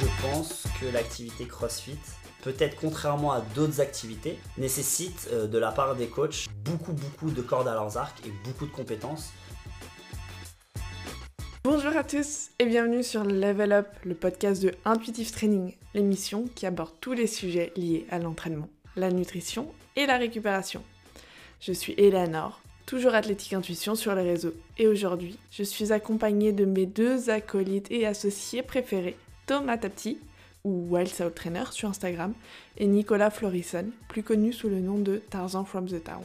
je 0.00 0.06
pense 0.22 0.64
que 0.80 0.86
l'activité 0.86 1.44
CrossFit, 1.44 1.98
peut-être 2.42 2.76
contrairement 2.80 3.32
à 3.32 3.42
d'autres 3.54 3.82
activités, 3.82 4.38
nécessite 4.56 5.28
euh, 5.30 5.46
de 5.46 5.58
la 5.58 5.72
part 5.72 5.94
des 5.94 6.06
coachs 6.06 6.46
beaucoup 6.64 6.94
beaucoup 6.94 7.30
de 7.30 7.42
cordes 7.42 7.68
à 7.68 7.74
leurs 7.74 7.98
arcs 7.98 8.22
et 8.26 8.32
beaucoup 8.44 8.64
de 8.64 8.70
compétences. 8.70 9.30
Bonjour 11.64 11.94
à 11.94 12.02
tous 12.02 12.48
et 12.58 12.64
bienvenue 12.64 13.02
sur 13.02 13.24
Level 13.24 13.72
Up, 13.72 13.88
le 14.04 14.14
podcast 14.14 14.62
de 14.62 14.72
Intuitive 14.86 15.32
Training, 15.32 15.74
l'émission 15.92 16.46
qui 16.54 16.64
aborde 16.64 16.92
tous 17.02 17.12
les 17.12 17.26
sujets 17.26 17.70
liés 17.76 18.06
à 18.10 18.18
l'entraînement, 18.18 18.70
la 18.96 19.10
nutrition 19.10 19.70
et 19.96 20.06
la 20.06 20.16
récupération. 20.16 20.82
Je 21.60 21.72
suis 21.72 21.92
Eleanor, 21.98 22.62
toujours 22.86 23.14
athlétique 23.14 23.52
intuition 23.52 23.94
sur 23.94 24.14
les 24.14 24.22
réseaux, 24.22 24.54
et 24.78 24.86
aujourd'hui, 24.86 25.38
je 25.50 25.62
suis 25.62 25.92
accompagnée 25.92 26.52
de 26.52 26.64
mes 26.64 26.86
deux 26.86 27.28
acolytes 27.28 27.90
et 27.90 28.06
associés 28.06 28.62
préférés, 28.62 29.18
Thomas 29.46 29.78
Tapti, 29.78 30.18
ou 30.64 30.86
Wild 30.90 31.08
South 31.08 31.34
Trainer 31.34 31.64
sur 31.70 31.88
Instagram, 31.88 32.34
et 32.76 32.86
Nicolas 32.86 33.30
Florison, 33.30 33.86
plus 34.08 34.22
connu 34.22 34.52
sous 34.52 34.68
le 34.68 34.80
nom 34.80 34.98
de 34.98 35.16
Tarzan 35.30 35.64
from 35.64 35.86
the 35.86 36.02
Town. 36.02 36.22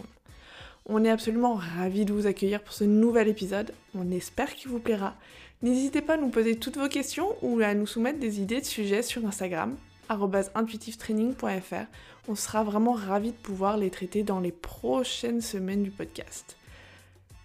On 0.88 1.04
est 1.04 1.10
absolument 1.10 1.56
ravis 1.56 2.06
de 2.06 2.14
vous 2.14 2.28
accueillir 2.28 2.62
pour 2.62 2.73
ce 2.73 2.84
nouvel 2.84 3.28
épisode, 3.28 3.73
on 3.96 4.12
espère 4.12 4.54
qu'il 4.54 4.70
vous 4.70 4.80
plaira. 4.80 5.16
N'hésitez 5.62 6.02
pas 6.02 6.14
à 6.14 6.18
nous 6.18 6.30
poser 6.30 6.58
toutes 6.58 6.78
vos 6.78 6.90
questions 6.90 7.36
ou 7.42 7.59
à 7.62 7.73
nous 7.73 7.88
soumettre 7.88 8.20
des 8.20 8.40
idées 8.40 8.62
de 8.62 8.66
sujets 8.66 9.02
sur 9.02 9.26
Instagram, 9.26 9.76
intuitivetraining.fr. 10.09 11.88
On 12.28 12.36
sera 12.36 12.64
vraiment 12.64 12.94
ravis 12.94 13.32
de 13.32 13.38
pouvoir 13.38 13.78
les 13.78 13.90
traiter 13.90 14.23
dans 14.23 14.40
les 14.40 14.52
prochaines 14.52 15.42
semaines 15.42 15.84
du 15.84 15.92
podcast. 15.92 16.58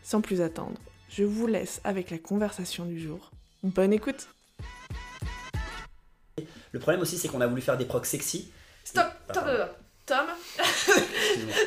Sans 0.03 0.21
plus 0.21 0.41
attendre, 0.41 0.79
je 1.09 1.25
vous 1.25 1.47
laisse 1.47 1.81
avec 1.85 2.11
la 2.11 2.19
conversation 2.19 2.85
du 2.85 2.99
jour. 2.99 3.31
Bonne 3.63 3.93
écoute 3.93 4.29
Le 6.73 6.79
problème 6.79 7.01
aussi, 7.03 7.19
c'est 7.19 7.29
qu'on 7.29 7.41
a 7.41 7.47
voulu 7.47 7.63
faire 7.63 7.77
des 7.77 7.85
procs 7.85 8.07
sexy. 8.07 8.51
Stop, 8.85 9.07
Ah, 9.29 9.69
Tom, 10.07 10.27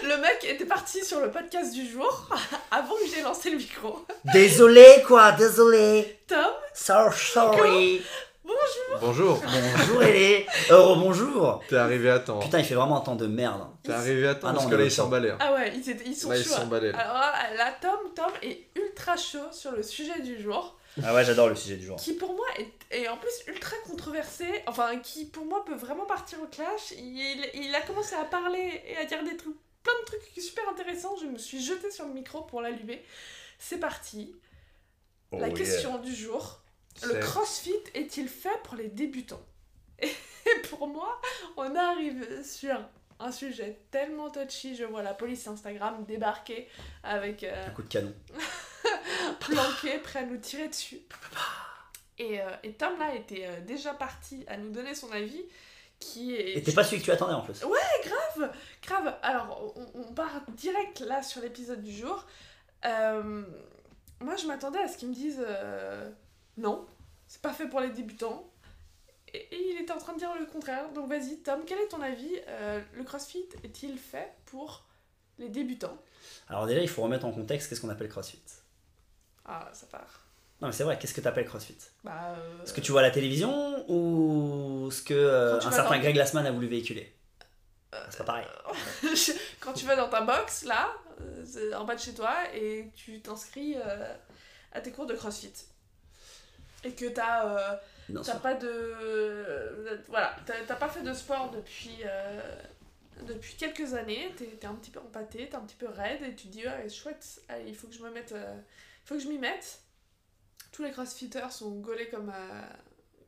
le 0.03 0.17
mec 0.17 0.43
était 0.43 0.65
parti 0.65 1.03
sur 1.05 1.21
le 1.21 1.31
podcast 1.31 1.73
du 1.73 1.87
jour 1.89 2.27
avant 2.71 2.95
que 2.95 3.07
j'ai 3.13 3.21
lancé 3.21 3.49
le 3.51 3.57
micro. 3.57 4.05
Désolé 4.33 4.85
quoi, 5.07 5.31
désolé. 5.33 6.19
Tom, 6.27 6.39
So 6.73 6.93
sorry. 7.13 8.01
bonjour 8.43 8.99
Bonjour, 8.99 9.41
Bonjour 9.77 10.03
Ellie. 10.03 10.45
Euh, 10.71 10.95
bonjour. 10.95 11.63
t'es 11.69 11.77
arrivé 11.77 12.09
à 12.09 12.19
temps. 12.19 12.39
Putain, 12.39 12.59
il 12.59 12.65
fait 12.65 12.75
vraiment 12.75 12.97
un 13.01 13.05
temps 13.05 13.15
de 13.15 13.27
merde. 13.27 13.61
T'es 13.83 13.93
arrivé 13.93 14.27
à 14.27 14.35
temps 14.35 14.47
Ah 14.47 14.51
non, 14.51 14.55
parce 14.55 14.65
on 14.67 14.69
que 14.71 14.75
là 14.75 14.83
ils 14.83 14.91
s'emballaient. 14.91 15.31
hein. 15.31 15.37
Ah 15.39 15.53
ouais, 15.53 15.71
ils, 15.75 15.89
étaient- 15.89 16.03
ils 16.05 16.15
sont 16.15 16.29
Là 16.29 16.37
ils 16.37 16.43
chauds. 16.43 16.55
s'emballaient. 16.55 16.93
Alors 16.93 17.13
là, 17.13 17.33
là, 17.57 17.73
Tom, 17.81 17.97
Tom 18.15 18.31
est 18.41 18.59
ultra 18.75 19.15
chaud 19.15 19.47
sur 19.51 19.71
le 19.71 19.83
sujet 19.83 20.19
du 20.21 20.41
jour, 20.41 20.77
Ah 21.01 21.13
ouais, 21.15 21.25
j'adore 21.25 21.49
le 21.49 21.55
sujet 21.55 21.77
du 21.77 21.85
jour. 21.85 21.95
qui 21.97 22.13
pour 22.13 22.33
moi 22.35 22.45
est, 22.59 22.71
est 22.95 23.07
en 23.07 23.17
plus 23.17 23.31
ultra 23.47 23.75
controversé, 23.87 24.45
enfin 24.67 24.99
qui 24.99 25.25
pour 25.25 25.45
moi 25.45 25.65
peut 25.65 25.73
vraiment 25.75 26.05
partir 26.05 26.39
au 26.41 26.45
clash. 26.47 26.91
Il, 26.97 27.49
il 27.55 27.73
a 27.73 27.81
commencé 27.81 28.13
à 28.15 28.25
parler 28.25 28.81
et 28.85 28.97
à 28.97 29.05
dire 29.05 29.23
des 29.23 29.35
trucs, 29.35 29.55
plein 29.81 29.93
de 30.01 30.05
trucs 30.05 30.21
super 30.43 30.67
intéressants. 30.69 31.15
Je 31.19 31.25
me 31.25 31.37
suis 31.39 31.63
jetée 31.63 31.89
sur 31.89 32.05
le 32.05 32.13
micro 32.13 32.41
pour 32.41 32.61
l'allumer. 32.61 33.03
C'est 33.57 33.79
parti. 33.79 34.35
La 35.31 35.47
Oh, 35.49 35.53
question 35.53 35.97
du 35.97 36.13
jour. 36.13 36.59
Le 37.01 37.15
crossfit 37.19 37.73
est-il 37.95 38.27
fait 38.29 38.61
pour 38.63 38.75
les 38.75 38.87
débutants? 38.89 39.41
Et 40.03 40.59
pour 40.69 40.87
moi, 40.87 41.19
on 41.57 41.75
arrive 41.75 42.43
sur 42.45 42.77
un 43.19 43.31
sujet 43.31 43.79
tellement 43.89 44.29
touchy. 44.29 44.75
Je 44.75 44.83
vois 44.83 45.01
la 45.01 45.15
police 45.15 45.47
Instagram 45.47 46.05
débarquer 46.05 46.67
avec 47.01 47.43
euh, 47.43 47.67
Un 47.67 47.71
coup 47.71 47.81
de 47.81 47.87
canon. 47.87 48.13
planqué, 49.39 49.99
prêt 49.99 50.19
à 50.19 50.25
nous 50.25 50.37
tirer 50.37 50.67
dessus. 50.67 51.01
Et, 52.17 52.41
euh, 52.41 52.49
et 52.63 52.73
Tom 52.73 52.97
là 52.99 53.15
était 53.15 53.45
euh, 53.47 53.61
déjà 53.61 53.93
parti 53.93 54.43
à 54.47 54.57
nous 54.57 54.71
donner 54.71 54.93
son 54.95 55.11
avis, 55.11 55.43
qui 55.99 56.35
est... 56.35 56.57
Et 56.57 56.63
t'es 56.63 56.71
pas 56.71 56.83
celui 56.83 56.99
que 56.99 57.05
tu 57.05 57.11
attendais 57.11 57.33
en 57.33 57.41
plus. 57.41 57.61
grave, 57.61 58.51
grave. 58.85 59.15
Alors, 59.21 59.73
on, 59.75 60.01
on 60.01 60.13
part 60.13 60.41
direct 60.49 60.99
là 61.01 61.23
sur 61.23 61.41
l'épisode 61.41 61.81
du 61.81 61.91
jour. 61.91 62.25
Euh, 62.85 63.43
moi, 64.19 64.35
je 64.35 64.45
m'attendais 64.45 64.79
à 64.79 64.87
ce 64.87 64.97
qu'ils 64.97 65.09
me 65.09 65.13
disent 65.13 65.45
non, 66.57 66.85
c'est 67.27 67.41
pas 67.41 67.53
fait 67.53 67.67
pour 67.67 67.79
les 67.79 67.89
débutants. 67.89 68.49
Et, 69.33 69.39
et 69.39 69.71
il 69.71 69.81
était 69.81 69.93
en 69.93 69.97
train 69.97 70.13
de 70.13 70.19
dire 70.19 70.29
le 70.39 70.45
contraire. 70.45 70.91
Donc, 70.93 71.09
vas-y, 71.09 71.37
Tom, 71.37 71.61
quel 71.65 71.79
est 71.79 71.87
ton 71.87 72.01
avis 72.01 72.35
Le 72.93 73.03
CrossFit 73.03 73.49
est-il 73.63 73.97
fait 73.97 74.33
pour 74.45 74.85
les 75.39 75.49
débutants? 75.49 75.97
Alors 76.47 76.67
déjà, 76.67 76.81
il 76.81 76.89
faut 76.89 77.01
remettre 77.01 77.25
en 77.25 77.31
contexte 77.31 77.69
qu'est-ce 77.69 77.81
qu'on 77.81 77.89
appelle 77.89 78.09
CrossFit. 78.09 78.41
Ah, 79.45 79.69
ça 79.73 79.85
part. 79.87 80.21
Non 80.61 80.67
mais 80.67 80.73
c'est 80.73 80.83
vrai, 80.83 80.97
qu'est-ce 80.97 81.13
que 81.13 81.21
t'appelles 81.21 81.45
CrossFit? 81.47 81.77
Bah, 82.03 82.35
euh, 82.37 82.65
Ce 82.65 82.71
que 82.73 82.79
tu 82.81 82.91
vois 82.91 83.01
à 83.01 83.03
la 83.03 83.11
télévision 83.11 83.85
ou 83.89 84.89
ce 84.91 85.01
que 85.01 85.13
euh, 85.13 85.57
un 85.57 85.71
certain 85.71 85.95
dans- 85.95 85.99
Greg 86.01 86.13
Glassman 86.13 86.45
a 86.45 86.51
voulu 86.51 86.67
véhiculer? 86.67 87.13
Euh, 87.93 88.03
C'est 88.09 88.19
pas 88.19 88.23
pareil. 88.23 88.47
Quand 89.59 89.73
tu 89.73 89.85
vas 89.85 89.95
dans 89.95 90.07
ta 90.09 90.21
box, 90.21 90.63
là, 90.63 90.89
en 91.75 91.83
bas 91.83 91.95
de 91.95 91.99
chez 91.99 92.13
toi, 92.13 92.33
et 92.55 92.89
tu 92.95 93.21
t'inscris 93.21 93.75
à 94.71 94.81
tes 94.81 94.91
cours 94.91 95.05
de 95.05 95.13
CrossFit. 95.15 95.53
Et 96.85 96.91
que 96.93 97.05
t'as 97.09 97.79
T'as 98.23 98.35
pas 98.35 98.53
de. 98.53 100.01
Voilà, 100.07 100.35
t'as 100.45 100.75
pas 100.75 100.89
fait 100.89 101.01
de 101.01 101.13
sport 101.13 101.51
depuis, 101.51 101.99
depuis 103.27 103.55
quelques 103.55 103.93
années, 103.93 104.33
t'es 104.37 104.45
t'es 104.45 104.67
un 104.67 104.75
petit 104.75 104.91
peu 104.91 104.99
empâté, 104.99 105.47
t'es 105.49 105.55
un 105.55 105.61
petit 105.61 105.75
peu 105.75 105.87
raide, 105.87 106.21
et 106.23 106.35
tu 106.35 106.47
te 106.47 106.51
dis, 106.53 106.65
ouais, 106.65 106.89
chouette, 106.89 107.41
allez, 107.49 107.65
il 107.67 107.75
faut 107.75 107.87
que 107.87 107.93
je 107.93 108.01
me 108.01 108.09
mette. 108.11 108.31
euh, 108.31 108.55
faut 109.03 109.15
que 109.15 109.21
je 109.21 109.27
m'y 109.27 109.37
mette. 109.37 109.81
Tous 110.71 110.83
les 110.83 110.91
crossfitters 110.91 111.51
sont 111.51 111.71
gaulés 111.79 112.09
comme 112.09 112.31
euh, 112.33 112.61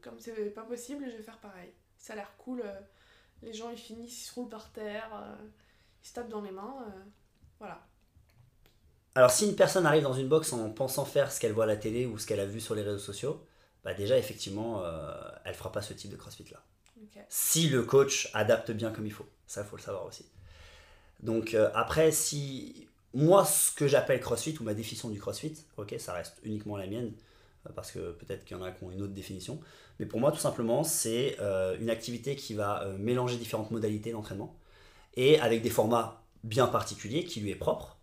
comme 0.01 0.19
c'est 0.19 0.33
pas 0.51 0.63
possible, 0.63 1.05
je 1.09 1.17
vais 1.17 1.23
faire 1.23 1.39
pareil. 1.39 1.71
Ça 1.97 2.13
a 2.13 2.15
l'air 2.17 2.31
cool, 2.37 2.61
euh, 2.63 2.79
les 3.41 3.53
gens 3.53 3.69
ils 3.69 3.77
finissent, 3.77 4.23
ils 4.23 4.25
se 4.25 4.33
roulent 4.33 4.49
par 4.49 4.71
terre, 4.71 5.09
euh, 5.13 5.35
ils 6.03 6.07
se 6.07 6.13
tapent 6.13 6.29
dans 6.29 6.41
les 6.41 6.51
mains, 6.51 6.75
voilà. 7.59 7.85
Alors 9.15 9.31
si 9.31 9.47
une 9.47 9.55
personne 9.55 9.85
arrive 9.85 10.03
dans 10.03 10.13
une 10.13 10.27
box 10.27 10.51
en 10.51 10.69
pensant 10.71 11.05
faire 11.05 11.31
ce 11.31 11.39
qu'elle 11.39 11.53
voit 11.53 11.63
à 11.63 11.67
la 11.67 11.77
télé 11.77 12.05
ou 12.05 12.17
ce 12.17 12.27
qu'elle 12.27 12.41
a 12.41 12.45
vu 12.45 12.59
sur 12.59 12.75
les 12.75 12.81
réseaux 12.81 12.99
sociaux, 12.99 13.41
bah 13.85 13.93
déjà 13.93 14.17
effectivement, 14.17 14.83
euh, 14.83 15.13
elle 15.45 15.53
fera 15.53 15.71
pas 15.71 15.81
ce 15.81 15.93
type 15.93 16.11
de 16.11 16.17
CrossFit 16.17 16.51
là. 16.51 16.61
Si 17.29 17.69
le 17.69 17.83
coach 17.83 18.29
adapte 18.33 18.71
bien 18.71 18.91
comme 18.91 19.05
il 19.05 19.13
faut, 19.13 19.27
ça 19.47 19.63
faut 19.63 19.77
le 19.77 19.81
savoir 19.81 20.05
aussi. 20.05 20.25
Donc 21.21 21.53
euh, 21.53 21.69
après, 21.73 22.11
si 22.11 22.89
moi 23.15 23.45
ce 23.45 23.71
que 23.71 23.87
j'appelle 23.87 24.19
CrossFit 24.19 24.55
ou 24.59 24.63
ma 24.63 24.73
définition 24.73 25.09
du 25.09 25.19
CrossFit, 25.19 25.55
ok, 25.77 25.95
ça 25.97 26.13
reste 26.13 26.35
uniquement 26.43 26.75
la 26.75 26.85
mienne 26.85 27.13
euh, 27.65 27.71
parce 27.73 27.91
que 27.91 28.11
peut-être 28.11 28.43
qu'il 28.43 28.57
y 28.57 28.59
en 28.59 28.63
a 28.63 28.71
qui 28.71 28.83
ont 28.83 28.91
une 28.91 29.01
autre 29.01 29.13
définition, 29.13 29.59
mais 29.99 30.05
pour 30.05 30.19
moi 30.19 30.31
tout 30.33 30.37
simplement 30.37 30.83
c'est 30.83 31.37
euh, 31.39 31.77
une 31.79 31.89
activité 31.89 32.35
qui 32.35 32.53
va 32.53 32.83
euh, 32.83 32.97
mélanger 32.97 33.37
différentes 33.37 33.71
modalités 33.71 34.11
d'entraînement 34.11 34.53
et 35.15 35.39
avec 35.39 35.61
des 35.61 35.69
formats 35.69 36.23
bien 36.43 36.67
particuliers 36.67 37.23
qui 37.23 37.39
lui 37.39 37.49
est 37.49 37.55
propre. 37.55 37.97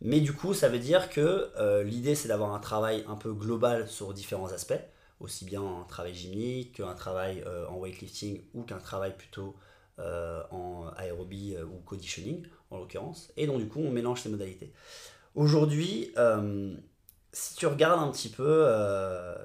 Mais 0.00 0.20
du 0.20 0.32
coup, 0.32 0.54
ça 0.54 0.68
veut 0.68 0.78
dire 0.78 1.10
que 1.10 1.50
l'idée 1.82 2.14
c'est 2.14 2.28
d'avoir 2.28 2.54
un 2.54 2.60
travail 2.60 3.04
un 3.08 3.16
peu 3.16 3.32
global 3.32 3.88
sur 3.88 4.14
différents 4.14 4.52
aspects 4.52 4.80
aussi 5.18 5.44
bien 5.44 5.60
un 5.60 5.82
travail 5.88 6.14
gymnique 6.14 6.76
qu'un 6.76 6.94
travail 6.94 7.44
en 7.68 7.74
weightlifting 7.78 8.40
ou 8.54 8.62
qu'un 8.62 8.78
travail 8.78 9.16
plutôt 9.16 9.56
euh, 9.98 10.42
en 10.50 10.88
aérobie 10.96 11.56
euh, 11.56 11.64
ou 11.64 11.80
conditioning 11.84 12.46
en 12.70 12.78
l'occurrence. 12.78 13.32
Et 13.36 13.46
donc 13.46 13.58
du 13.58 13.68
coup 13.68 13.80
on 13.80 13.90
mélange 13.90 14.20
ces 14.20 14.28
modalités. 14.28 14.72
Aujourd'hui, 15.34 16.12
euh, 16.16 16.74
si 17.32 17.56
tu 17.56 17.66
regardes 17.66 18.00
un 18.00 18.10
petit 18.10 18.28
peu 18.28 18.64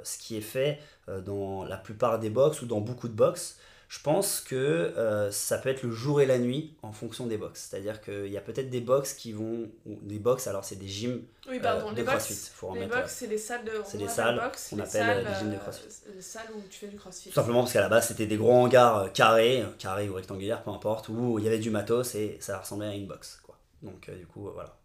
ce 0.03 0.18
qui 0.18 0.38
est 0.38 0.41
fait 0.41 0.80
dans 1.25 1.66
la 1.66 1.78
plupart 1.78 2.19
des 2.19 2.30
box 2.30 2.62
ou 2.62 2.66
dans 2.66 2.81
beaucoup 2.81 3.08
de 3.08 3.14
box, 3.14 3.59
je 3.94 4.00
pense 4.00 4.42
que 4.42 4.56
euh, 4.56 5.30
ça 5.30 5.59
peut 5.59 5.70
être 5.70 5.84
le 5.84 5.92
jour 5.92 6.20
et 6.20 6.26
la 6.26 6.40
nuit 6.40 6.74
en 6.81 6.92
fonction 6.92 7.28
des 7.28 7.38
box. 7.38 7.68
C'est-à-dire 7.70 8.02
qu'il 8.02 8.31
y 8.31 8.38
a 8.38 8.42
peut-être 8.42 8.72
des 8.72 8.81
box 8.81 9.14
qui 9.14 9.34
vont... 9.34 9.70
Des 9.86 10.18
box, 10.18 10.48
alors 10.48 10.66
c'est 10.66 10.78
des 10.78 10.88
gyms 10.88 11.22
Oui, 11.48 11.59
pardon, 11.59 11.90
euh, 11.90 11.92
de 11.92 11.98
les 11.98 12.03
CrossFit. 12.03 12.34
box. 12.34 12.52
Faut 12.56 12.74
Les 12.74 12.80
remettre, 12.80 12.96
box, 13.02 13.16
c'est 13.16 13.28
les 13.28 13.38
salles 13.38 13.64
de. 13.66 13.72
c'est 13.86 14.00
les 14.00 14.08
salles 14.08 14.38
qu'on 14.68 14.80
appelle, 14.80 14.88
salles, 14.90 15.28
les 15.30 15.36
gyms 15.36 15.52
de 15.52 15.56
euh, 15.56 15.59
CrossFit. 15.59 15.88
Les 16.16 16.22
salles 16.24 16.48
où 16.56 16.62
tu 16.72 16.79
fais 16.79 16.88
du 16.88 16.96
crossfit. 16.97 17.29
Tout 17.29 17.35
simplement 17.35 17.59
parce 17.59 17.73
qu'à 17.73 17.82
la 17.82 17.90
base 17.90 18.08
c'était 18.08 18.26
des 18.26 18.35
gros 18.35 18.53
hangars 18.53 19.14
carrés, 19.14 19.64
carrés 19.78 20.09
ou 20.09 20.16
rectangulaires, 20.16 20.64
peu 20.64 20.72
importe, 20.72 21.09
où 21.09 21.38
il 21.38 21.46
y 21.46 21.47
avait 21.47 21.59
du 21.59 21.70
matos 21.70 22.16
et 22.16 22.38
ça 22.40 22.58
ressemblait 22.58 22.88
à 22.88 22.96
une 22.96 23.06
box. 23.06 23.41
Quoi. 23.44 23.59
Donc 23.84 24.09
du 24.09 24.26
coup, 24.26 24.50
voilà. 24.56 24.76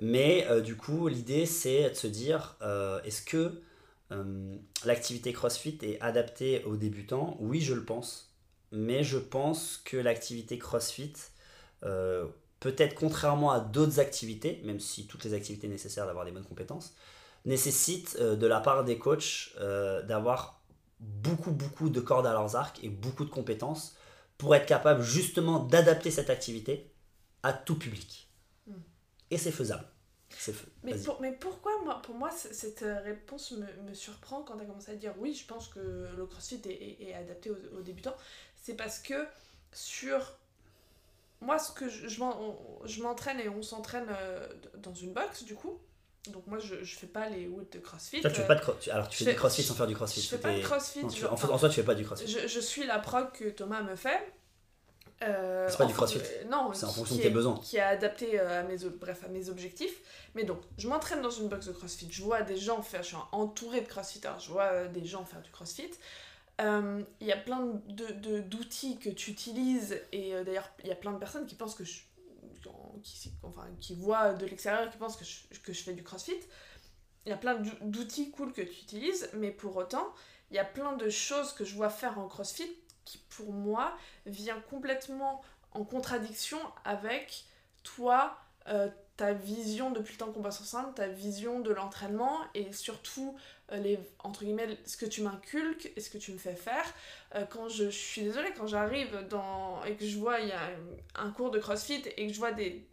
Mais 0.00 0.46
du 0.62 0.76
coup, 0.76 1.08
l'idée 1.08 1.46
c'est 1.46 1.90
de 1.90 1.94
se 1.94 2.06
dire, 2.06 2.56
est-ce 3.04 3.22
que 3.22 3.62
l'activité 4.84 5.32
CrossFit 5.32 5.76
est 5.82 6.00
adaptée 6.00 6.62
aux 6.66 6.76
débutants? 6.76 7.36
Oui, 7.40 7.60
je 7.60 7.74
le 7.74 7.84
pense. 7.84 8.30
Mais 8.74 9.04
je 9.04 9.18
pense 9.18 9.76
que 9.76 9.96
l'activité 9.96 10.58
CrossFit, 10.58 11.12
euh, 11.84 12.26
peut-être 12.58 12.96
contrairement 12.96 13.52
à 13.52 13.60
d'autres 13.60 14.00
activités, 14.00 14.60
même 14.64 14.80
si 14.80 15.06
toutes 15.06 15.22
les 15.24 15.32
activités 15.32 15.68
nécessaires 15.68 16.06
d'avoir 16.06 16.24
des 16.24 16.32
bonnes 16.32 16.44
compétences, 16.44 16.96
nécessite 17.44 18.16
euh, 18.20 18.34
de 18.34 18.46
la 18.48 18.58
part 18.58 18.84
des 18.84 18.98
coachs 18.98 19.50
euh, 19.60 20.02
d'avoir 20.02 20.64
beaucoup 20.98 21.52
beaucoup 21.52 21.88
de 21.88 22.00
cordes 22.00 22.26
à 22.26 22.32
leurs 22.32 22.56
arcs 22.56 22.82
et 22.82 22.88
beaucoup 22.88 23.24
de 23.24 23.30
compétences 23.30 23.96
pour 24.38 24.56
être 24.56 24.66
capable 24.66 25.02
justement 25.02 25.60
d'adapter 25.60 26.10
cette 26.10 26.30
activité 26.30 26.90
à 27.44 27.52
tout 27.52 27.78
public. 27.78 28.28
Mm. 28.66 28.72
Et 29.30 29.38
c'est 29.38 29.52
faisable. 29.52 29.86
Mais, 30.82 30.96
pour, 30.98 31.20
mais 31.20 31.32
pourquoi, 31.32 31.72
moi, 31.84 32.02
pour 32.02 32.14
moi, 32.14 32.30
cette 32.30 32.84
réponse 33.04 33.52
me, 33.52 33.88
me 33.88 33.94
surprend 33.94 34.42
quand 34.42 34.56
tu 34.56 34.62
as 34.62 34.66
commencé 34.66 34.92
à 34.92 34.96
dire 34.96 35.14
oui, 35.18 35.34
je 35.34 35.46
pense 35.46 35.68
que 35.68 36.08
le 36.16 36.26
CrossFit 36.26 36.60
est, 36.66 37.08
est, 37.08 37.14
adapté 37.14 37.50
aux, 37.50 37.82
débutants 37.82 38.16
C'est 38.64 38.74
parce 38.74 38.98
que 38.98 39.26
sur. 39.72 40.38
Moi, 41.42 41.58
ce 41.58 41.72
que 41.72 41.86
je, 41.88 42.08
je 42.08 43.02
m'entraîne 43.02 43.38
et 43.38 43.50
on 43.50 43.62
s'entraîne 43.62 44.06
euh, 44.08 44.48
dans 44.78 44.94
une 44.94 45.12
box, 45.12 45.44
du 45.44 45.54
coup. 45.54 45.78
Donc 46.32 46.46
moi, 46.46 46.58
je, 46.58 46.82
je 46.82 46.96
fais 46.96 47.06
pas 47.06 47.28
les 47.28 47.46
woods 47.46 47.66
de 47.70 47.78
CrossFit. 47.78 48.22
tu 48.22 48.30
fais 48.30 48.46
pas 48.46 48.54
de 48.54 48.90
Alors, 48.90 49.10
tu 49.10 49.24
fais, 49.24 49.32
du 49.32 49.36
CrossFit 49.36 49.62
sans 49.62 49.74
faire 49.74 49.86
du 49.86 49.94
CrossFit. 49.94 50.22
Je 50.22 50.28
fais 50.28 50.38
pas 50.38 50.54
de 50.54 50.62
CrossFit. 50.62 51.04
en, 51.04 51.36
fait, 51.36 51.48
en 51.48 51.58
soi, 51.58 51.68
tu 51.68 51.74
fais 51.74 51.82
pas 51.82 51.94
du 51.94 52.06
CrossFit. 52.06 52.26
Je, 52.26 52.48
je 52.48 52.60
suis 52.60 52.86
la 52.86 52.98
prog 52.98 53.30
que 53.32 53.50
Thomas 53.50 53.82
me 53.82 53.94
fait. 53.96 54.32
Euh, 55.22 55.68
c'est 55.68 55.76
pas 55.76 55.84
du 55.84 55.92
crossfit. 55.92 56.18
Euh, 56.18 56.44
non, 56.50 56.72
c'est 56.72 56.86
en 56.86 56.92
fonction 56.92 57.16
de 57.16 57.20
tes 57.20 57.28
besoins. 57.28 57.58
Qui 57.62 57.76
est 57.76 57.80
adapté 57.80 58.40
euh, 58.40 58.60
à 58.60 58.62
mes, 58.62 58.78
bref, 58.98 59.20
à 59.26 59.28
mes 59.28 59.50
objectifs. 59.50 60.00
Mais 60.34 60.44
donc, 60.44 60.60
je 60.78 60.88
m'entraîne 60.88 61.20
dans 61.20 61.30
une 61.30 61.48
box 61.48 61.66
de 61.66 61.72
crossfit. 61.72 62.08
Je 62.10 62.22
vois 62.22 62.40
des 62.40 62.56
gens 62.56 62.80
faire, 62.80 63.02
je 63.02 63.08
suis 63.08 63.16
entourée 63.32 63.82
de 63.82 63.86
crossfitters, 63.86 64.38
je 64.40 64.50
vois 64.50 64.86
des 64.86 65.04
gens 65.04 65.26
faire 65.26 65.42
du 65.42 65.50
crossfit. 65.50 65.90
Il 66.60 67.26
y 67.26 67.32
a 67.32 67.36
plein 67.36 67.60
d'outils 67.88 68.14
de, 68.20 68.40
d'outils 68.40 68.98
que 68.98 69.10
tu 69.10 69.30
utilises. 69.30 70.00
Et 70.12 70.32
d'ailleurs, 70.44 70.70
il 70.82 70.88
y 70.88 70.92
a 70.92 70.96
plein 70.96 71.12
de 71.12 71.18
personnes 71.18 71.46
qui 71.46 71.54
pensent 71.54 71.74
que 71.74 71.84
je. 71.84 72.00
Qui, 73.02 73.30
enfin, 73.42 73.66
qui 73.80 73.94
voient 73.94 74.32
de 74.32 74.46
l'extérieur, 74.46 74.88
qui 74.90 74.96
pensent 74.96 75.16
que 75.16 75.24
je, 75.24 75.60
que 75.60 75.74
je 75.74 75.82
fais 75.82 75.92
du 75.92 76.02
crossfit. 76.02 76.40
Il 77.26 77.30
y 77.30 77.32
a 77.32 77.36
plein 77.36 77.56
d'outils 77.82 78.30
cool 78.30 78.52
que 78.52 78.62
tu 78.62 78.82
utilises, 78.82 79.28
mais 79.34 79.50
pour 79.50 79.76
autant, 79.76 80.14
il 80.50 80.56
y 80.56 80.58
a 80.58 80.64
plein 80.64 80.94
de 80.94 81.10
choses 81.10 81.52
que 81.52 81.64
je 81.64 81.74
vois 81.74 81.90
faire 81.90 82.18
en 82.18 82.28
crossfit 82.28 82.70
qui 83.04 83.18
pour 83.28 83.52
moi 83.52 83.96
vient 84.26 84.60
complètement 84.70 85.42
en 85.72 85.84
contradiction 85.84 86.58
avec 86.84 87.44
toi, 87.82 88.38
euh, 88.68 88.88
ta 89.16 89.32
vision 89.32 89.90
depuis 89.90 90.14
le 90.14 90.18
temps 90.18 90.32
qu'on 90.32 90.42
passe 90.42 90.60
ensemble, 90.60 90.92
ta 90.94 91.06
vision 91.06 91.60
de 91.60 91.72
l'entraînement 91.72 92.40
et 92.54 92.72
surtout 92.72 93.36
euh, 93.72 93.76
les 93.76 93.98
entre 94.18 94.44
guillemets 94.44 94.76
ce 94.84 94.96
que 94.96 95.06
tu 95.06 95.22
m'inculques 95.22 95.92
et 95.96 96.00
ce 96.00 96.10
que 96.10 96.18
tu 96.18 96.32
me 96.32 96.38
fais 96.38 96.56
faire. 96.56 96.84
Euh, 97.34 97.44
quand 97.46 97.68
je, 97.68 97.84
je, 97.84 97.96
suis 97.96 98.22
désolée 98.22 98.52
quand 98.56 98.66
j'arrive 98.66 99.26
dans 99.28 99.84
et 99.84 99.94
que 99.94 100.04
je 100.04 100.18
vois 100.18 100.40
il 100.40 100.48
y 100.48 100.52
a 100.52 100.70
un, 101.14 101.30
cours 101.30 101.50
de 101.50 101.58
CrossFit 101.58 102.02
et 102.16 102.26
que 102.26 102.32
je 102.32 102.38
vois 102.38 102.52
des 102.52 102.88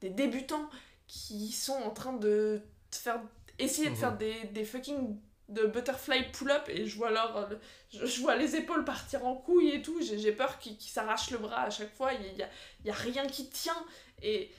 des 0.00 0.10
débutants 0.10 0.68
qui 1.06 1.52
sont 1.52 1.74
en 1.74 1.90
train 1.90 2.14
de 2.14 2.62
faire 2.90 3.20
essayer 3.58 3.90
de 3.90 3.94
faire 3.94 4.12
mhm. 4.12 4.18
des, 4.18 4.44
des 4.52 4.64
fucking 4.64 5.18
de 5.50 5.66
butterfly 5.66 6.30
pull-up 6.32 6.68
et 6.68 6.86
je 6.86 6.96
vois 6.96 7.10
leur 7.10 7.50
je, 7.92 8.20
vois 8.22 8.34
les 8.34 8.56
épaules 8.56 8.84
partir 8.84 9.26
en 9.26 9.36
couille 9.36 9.72
et 9.72 9.82
tout 9.82 10.00
j'ai 10.00 10.32
peur 10.32 10.58
qu'ils 10.58 10.80
s'arrachent 10.80 11.30
le 11.30 11.38
bras 11.38 11.64
à 11.64 11.70
chaque 11.70 11.94
fois 11.94 12.14
il 12.14 12.38
y 12.38 12.42
a, 12.42 12.48
y 12.84 12.90
a, 12.90 12.94
rien 12.94 13.26
qui 13.26 13.50
tient 13.50 13.84
et, 14.22 14.50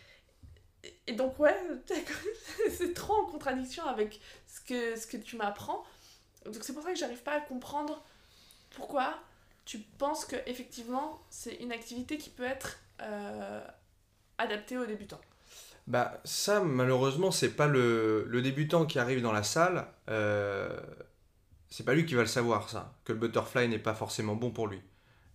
et 1.07 1.13
donc 1.13 1.39
ouais 1.39 1.55
c'est 2.69 2.93
trop 2.93 3.13
en 3.13 3.25
contradiction 3.25 3.85
avec 3.85 4.19
ce 4.47 4.61
que, 4.61 4.99
ce 4.99 5.07
que 5.07 5.17
tu 5.17 5.35
m'apprends 5.35 5.83
donc 6.45 6.57
c'est 6.61 6.73
pour 6.73 6.83
ça 6.83 6.91
que 6.91 6.97
j'arrive 6.97 7.23
pas 7.23 7.33
à 7.33 7.41
comprendre 7.41 8.03
pourquoi 8.71 9.17
tu 9.65 9.79
penses 9.79 10.25
que 10.25 10.35
effectivement 10.45 11.21
c'est 11.29 11.55
une 11.55 11.71
activité 11.71 12.17
qui 12.17 12.29
peut 12.29 12.43
être 12.43 12.79
euh, 13.01 13.61
adaptée 14.37 14.77
aux 14.77 14.85
débutants 14.85 15.21
bah 15.87 16.19
ça 16.23 16.61
malheureusement 16.61 17.29
c'est 17.29 17.51
pas 17.51 17.67
le, 17.67 18.25
le, 18.27 18.41
débutant 18.41 18.85
qui 18.85 18.97
arrive 18.97 19.21
dans 19.21 19.31
la 19.31 19.43
salle, 19.43 19.85
euh, 20.09 20.79
c'est 21.69 21.85
pas 21.85 21.93
lui 21.93 22.05
qui 22.05 22.15
va 22.15 22.21
le 22.21 22.27
savoir 22.27 22.69
ça, 22.69 22.95
que 23.03 23.13
le 23.13 23.19
butterfly 23.19 23.67
n'est 23.67 23.79
pas 23.79 23.93
forcément 23.93 24.35
bon 24.35 24.49
pour 24.49 24.67
lui. 24.67 24.81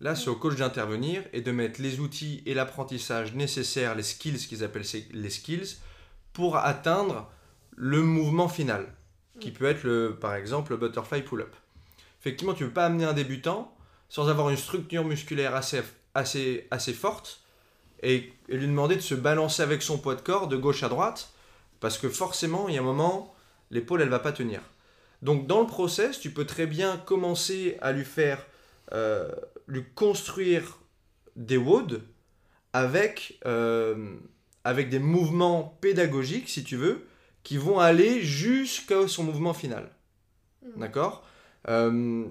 Là 0.00 0.14
c'est 0.14 0.28
au 0.28 0.36
coach 0.36 0.56
d'intervenir 0.56 1.22
et 1.32 1.40
de 1.40 1.52
mettre 1.52 1.80
les 1.80 2.00
outils 2.00 2.42
et 2.46 2.54
l'apprentissage 2.54 3.34
nécessaires, 3.34 3.94
les 3.94 4.02
skills 4.02 4.46
qu'ils 4.46 4.64
appellent 4.64 4.84
les 5.12 5.30
skills, 5.30 5.76
pour 6.32 6.56
atteindre 6.56 7.30
le 7.76 8.02
mouvement 8.02 8.48
final, 8.48 8.86
qui 9.40 9.50
peut 9.50 9.66
être 9.66 9.84
le, 9.84 10.16
par 10.20 10.34
exemple 10.34 10.72
le 10.72 10.78
butterfly 10.78 11.22
pull-up. 11.22 11.54
Effectivement 12.20 12.54
tu 12.54 12.64
peux 12.64 12.72
pas 12.72 12.86
amener 12.86 13.04
un 13.04 13.12
débutant 13.12 13.74
sans 14.08 14.28
avoir 14.28 14.50
une 14.50 14.56
structure 14.56 15.04
musculaire 15.04 15.54
assez, 15.54 15.82
assez, 16.14 16.66
assez 16.70 16.92
forte 16.92 17.42
et, 18.02 18.32
lui 18.48 18.66
demander 18.66 18.96
de 18.96 19.00
se 19.00 19.14
balancer 19.14 19.62
avec 19.62 19.82
son 19.82 19.98
poids 19.98 20.14
de 20.14 20.20
corps 20.20 20.48
de 20.48 20.56
gauche 20.56 20.82
à 20.82 20.88
droite, 20.88 21.32
parce 21.78 21.98
que 21.98 22.08
forcément, 22.08 22.68
il 22.68 22.74
y 22.74 22.78
a 22.78 22.80
un 22.80 22.84
moment, 22.84 23.34
l'épaule, 23.70 24.02
elle 24.02 24.08
va 24.08 24.18
pas 24.18 24.32
tenir. 24.32 24.60
Donc 25.22 25.46
dans 25.46 25.60
le 25.60 25.66
process, 25.66 26.18
tu 26.18 26.30
peux 26.30 26.46
très 26.46 26.66
bien 26.66 26.96
commencer 26.96 27.78
à 27.80 27.92
lui 27.92 28.04
faire, 28.04 28.44
euh, 28.92 29.30
lui 29.70 29.84
construire 29.94 30.78
des 31.36 31.56
WOD 31.56 32.02
avec, 32.72 33.40
euh, 33.46 34.16
avec 34.64 34.90
des 34.90 34.98
mouvements 34.98 35.78
pédagogiques, 35.80 36.48
si 36.48 36.64
tu 36.64 36.76
veux, 36.76 37.06
qui 37.42 37.56
vont 37.56 37.78
aller 37.78 38.20
jusqu'à 38.20 39.08
son 39.08 39.24
mouvement 39.24 39.54
final. 39.54 39.90
Mmh. 40.62 40.80
D'accord? 40.80 41.26
Euh, 41.68 42.26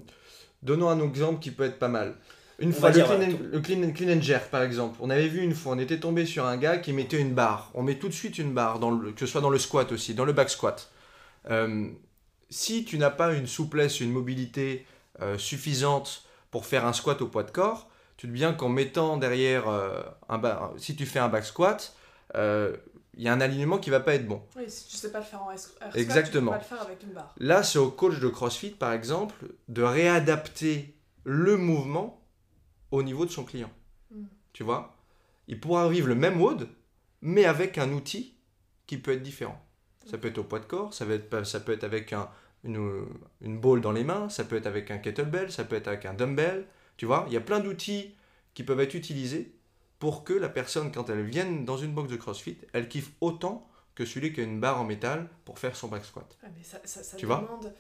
Donnons 0.61 0.89
un 0.89 1.01
exemple 1.01 1.39
qui 1.39 1.51
peut 1.51 1.63
être 1.63 1.79
pas 1.79 1.87
mal. 1.87 2.15
Une 2.59 2.73
fois, 2.73 2.89
le, 2.91 3.59
clean, 3.61 3.83
and, 3.83 3.93
clean, 3.93 4.21
jerk 4.21 4.49
par 4.49 4.63
exemple. 4.63 4.97
On 4.99 5.09
avait 5.09 5.29
vu 5.29 5.41
une 5.41 5.55
fois, 5.55 5.73
on 5.73 5.79
était 5.79 5.99
tombé 5.99 6.25
sur 6.25 6.45
un 6.45 6.57
gars 6.57 6.77
qui 6.77 6.91
mettait 6.91 7.19
une 7.19 7.33
barre. 7.33 7.71
On 7.73 7.83
met 7.83 7.95
tout 7.95 8.09
de 8.09 8.13
suite 8.13 8.37
une 8.37 8.53
barre, 8.53 8.79
dans 8.79 8.91
le, 8.91 9.13
que 9.13 9.21
ce 9.21 9.27
soit 9.27 9.39
dans 9.39 9.49
le 9.49 9.59
squat 9.59 9.89
aussi, 9.93 10.13
dans 10.13 10.25
le 10.25 10.33
back 10.33 10.49
squat. 10.49 10.91
Euh, 11.49 11.87
si 12.49 12.83
tu 12.83 12.97
n'as 12.97 13.11
pas 13.11 13.33
une 13.33 13.47
souplesse, 13.47 14.01
une 14.01 14.11
mobilité 14.11 14.85
euh, 15.21 15.37
suffisante 15.37 16.25
pour 16.51 16.65
faire 16.65 16.85
un 16.85 16.93
squat 16.93 17.21
au 17.21 17.27
poids 17.27 17.43
de 17.43 17.51
corps, 17.51 17.89
tu 18.17 18.27
te 18.27 18.31
dis 18.31 18.39
bien 18.39 18.53
qu'en 18.53 18.69
mettant 18.69 19.17
derrière 19.17 19.69
euh, 19.69 20.01
un 20.27 20.41
si 20.77 20.95
tu 20.95 21.05
fais 21.05 21.19
un 21.19 21.29
back 21.29 21.45
squat, 21.45 21.95
il 23.19 23.23
y 23.23 23.27
a 23.27 23.33
un 23.33 23.41
alignement 23.41 23.79
qui 23.79 23.89
va 23.89 23.99
pas 23.99 24.15
être 24.15 24.27
bon. 24.27 24.41
Oui, 24.55 24.63
si 24.69 24.87
tu 24.87 24.95
sais 24.95 25.11
pas 25.11 25.19
le 25.19 25.25
faire 25.25 25.43
en 25.43 25.51
air 25.51 25.59
squat, 25.59 25.95
Exactement. 25.95 26.53
tu 26.53 26.59
peux 26.59 26.65
pas 26.65 26.71
le 26.71 26.77
faire 26.77 26.87
avec 26.87 27.03
une 27.03 27.13
barre. 27.13 27.35
Là, 27.37 27.63
c'est 27.63 27.79
au 27.79 27.91
coach 27.91 28.19
de 28.19 28.27
CrossFit, 28.29 28.71
par 28.71 28.93
exemple, 28.93 29.35
de 29.67 29.83
réadapter 29.83 30.95
le 31.25 31.57
mouvement 31.57 32.25
au 32.91 33.03
niveau 33.03 33.25
de 33.25 33.31
son 33.31 33.43
client. 33.43 33.71
Hmm. 34.11 34.25
Tu 34.53 34.63
vois? 34.63 34.95
Il 35.49 35.59
pourra 35.59 35.89
vivre 35.89 36.07
le 36.07 36.15
même 36.15 36.37
mode, 36.37 36.69
mais 37.21 37.45
avec 37.45 37.77
un 37.77 37.91
outil 37.91 38.37
qui 38.87 38.97
peut 38.97 39.11
être 39.11 39.23
différent. 39.23 39.61
Ça 40.09 40.17
peut 40.17 40.29
être 40.29 40.37
au 40.37 40.43
poids 40.43 40.59
de 40.59 40.65
corps, 40.65 40.93
ça 40.93 41.05
peut 41.05 41.13
être, 41.13 41.43
ça 41.45 41.59
peut 41.59 41.73
être 41.73 41.83
avec 41.83 42.13
un, 42.13 42.29
une, 42.63 43.05
une 43.41 43.59
ball 43.59 43.81
dans 43.81 43.91
les 43.91 44.03
mains, 44.03 44.29
ça 44.29 44.43
peut 44.43 44.57
être 44.57 44.67
avec 44.67 44.91
un 44.91 44.97
kettlebell, 44.97 45.51
ça 45.51 45.63
peut 45.63 45.75
être 45.75 45.87
avec 45.87 46.05
un 46.05 46.13
dumbbell. 46.13 46.65
Tu 46.97 47.05
vois 47.05 47.25
Il 47.27 47.33
y 47.33 47.37
a 47.37 47.41
plein 47.41 47.59
d'outils 47.59 48.15
qui 48.53 48.63
peuvent 48.63 48.79
être 48.79 48.93
utilisés 48.93 49.53
pour 49.99 50.23
que 50.23 50.33
la 50.33 50.49
personne, 50.49 50.91
quand 50.91 51.09
elle 51.09 51.23
vienne 51.23 51.65
dans 51.65 51.77
une 51.77 51.93
box 51.93 52.09
de 52.09 52.15
CrossFit, 52.15 52.57
elle 52.73 52.87
kiffe 52.87 53.11
autant 53.21 53.69
que 53.95 54.05
celui 54.05 54.33
qui 54.33 54.39
a 54.39 54.43
une 54.43 54.59
barre 54.59 54.79
en 54.79 54.85
métal 54.85 55.29
pour 55.43 55.59
faire 55.59 55.75
son 55.75 55.89
back 55.89 56.05
squat. 56.05 56.37
mais 56.43 56.63
ça, 56.63 56.79
ça, 56.85 57.15
tu 57.17 57.25
demande... 57.25 57.45
vois 57.47 57.73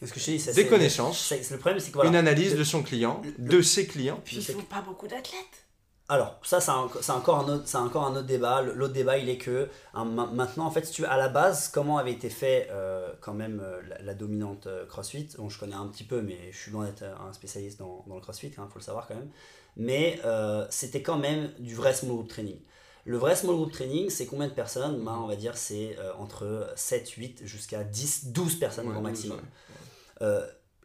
que 0.00 0.20
je 0.20 0.36
dis, 0.36 0.52
des 0.54 0.66
connaissances, 0.66 1.32
le 1.50 1.56
problème, 1.56 1.80
une 2.04 2.16
analyse 2.16 2.54
de 2.54 2.64
son 2.64 2.82
client, 2.82 3.22
de 3.38 3.62
ses 3.62 3.86
clients. 3.86 4.20
Puis 4.24 4.36
il 4.36 4.44
faut 4.44 4.60
pas 4.62 4.82
beaucoup 4.82 5.06
d'athlètes. 5.06 5.63
Alors, 6.10 6.38
ça, 6.42 6.60
c'est 6.60 6.70
encore, 7.12 7.38
un 7.38 7.48
autre, 7.48 7.76
encore 7.76 8.04
un 8.04 8.16
autre 8.16 8.26
débat. 8.26 8.60
L'autre 8.60 8.92
débat, 8.92 9.16
il 9.16 9.30
est 9.30 9.38
que 9.38 9.70
maintenant, 9.94 10.66
en 10.66 10.70
fait, 10.70 10.84
si 10.84 10.92
tu 10.92 11.06
à 11.06 11.16
la 11.16 11.30
base, 11.30 11.68
comment 11.68 11.96
avait 11.96 12.12
été 12.12 12.28
fait 12.28 12.68
euh, 12.70 13.10
quand 13.22 13.32
même 13.32 13.62
euh, 13.64 13.80
la, 14.02 14.12
dominante 14.12 14.66
euh, 14.66 14.84
CrossFit? 14.84 15.28
Bon, 15.38 15.48
je 15.48 15.58
connais 15.58 15.74
un 15.74 15.86
petit 15.86 16.04
peu, 16.04 16.20
mais 16.20 16.52
je 16.52 16.58
suis 16.58 16.70
loin 16.70 16.84
d'être 16.84 17.04
un 17.04 17.32
spécialiste 17.32 17.78
dans, 17.78 18.04
dans 18.06 18.16
le 18.16 18.20
CrossFit, 18.20 18.48
il 18.48 18.60
hein, 18.60 18.68
faut 18.70 18.78
le 18.78 18.84
savoir 18.84 19.06
quand 19.06 19.14
même. 19.14 19.30
Mais 19.76 20.20
c'était 20.68 21.02
quand 21.02 21.18
même 21.18 21.50
du 21.58 21.74
vrai 21.74 21.94
small 21.94 22.16
group 22.16 22.28
training. 22.28 22.58
Le 23.06 23.16
vrai 23.16 23.34
small 23.34 23.56
group 23.56 23.72
training, 23.72 24.08
c'est 24.08 24.26
combien 24.26 24.46
de 24.46 24.52
personnes? 24.52 25.02
Ben, 25.02 25.18
On 25.22 25.26
va 25.26 25.36
dire 25.36 25.56
c'est 25.56 25.96
entre 26.18 26.70
7, 26.76 27.08
8 27.08 27.40
jusqu'à 27.44 27.82
10, 27.82 28.26
12 28.26 28.58
personnes 28.60 28.94
au 28.94 29.00
maximum. 29.00 29.40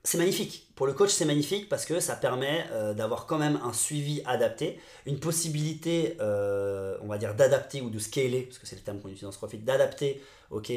C'est 0.03 0.18
magnifique. 0.18 0.68
Pour 0.75 0.88
le 0.88 0.94
coach, 0.94 1.10
c'est 1.10 1.25
magnifique 1.25 1.70
parce 1.70 1.86
que 1.86 2.00
ça 2.00 2.15
permet 2.15 2.65
euh, 2.72 2.94
d'avoir 2.94 3.25
quand 3.25 3.38
même 3.38 3.60
un 3.63 3.74
suivi 3.74 4.22
adapté, 4.25 4.79
une 5.06 5.20
possibilité, 5.20 6.18
euh, 6.22 6.98
on 7.01 7.08
va 7.08 7.18
dire, 7.18 7.36
d'adapter 7.36 7.82
ou 7.82 7.89
de 7.89 8.00
scaler, 8.00 8.44
parce 8.44 8.60
que 8.60 8.68
c'est 8.68 8.75
le 8.75 8.82
terme 8.82 9.00
qu'on 9.00 9.10
utilise 9.10 9.24
dans 9.24 9.32
ce 9.32 9.38
profit, 9.38 9.58
d'adapter 9.58 10.22
ok, 10.51 10.72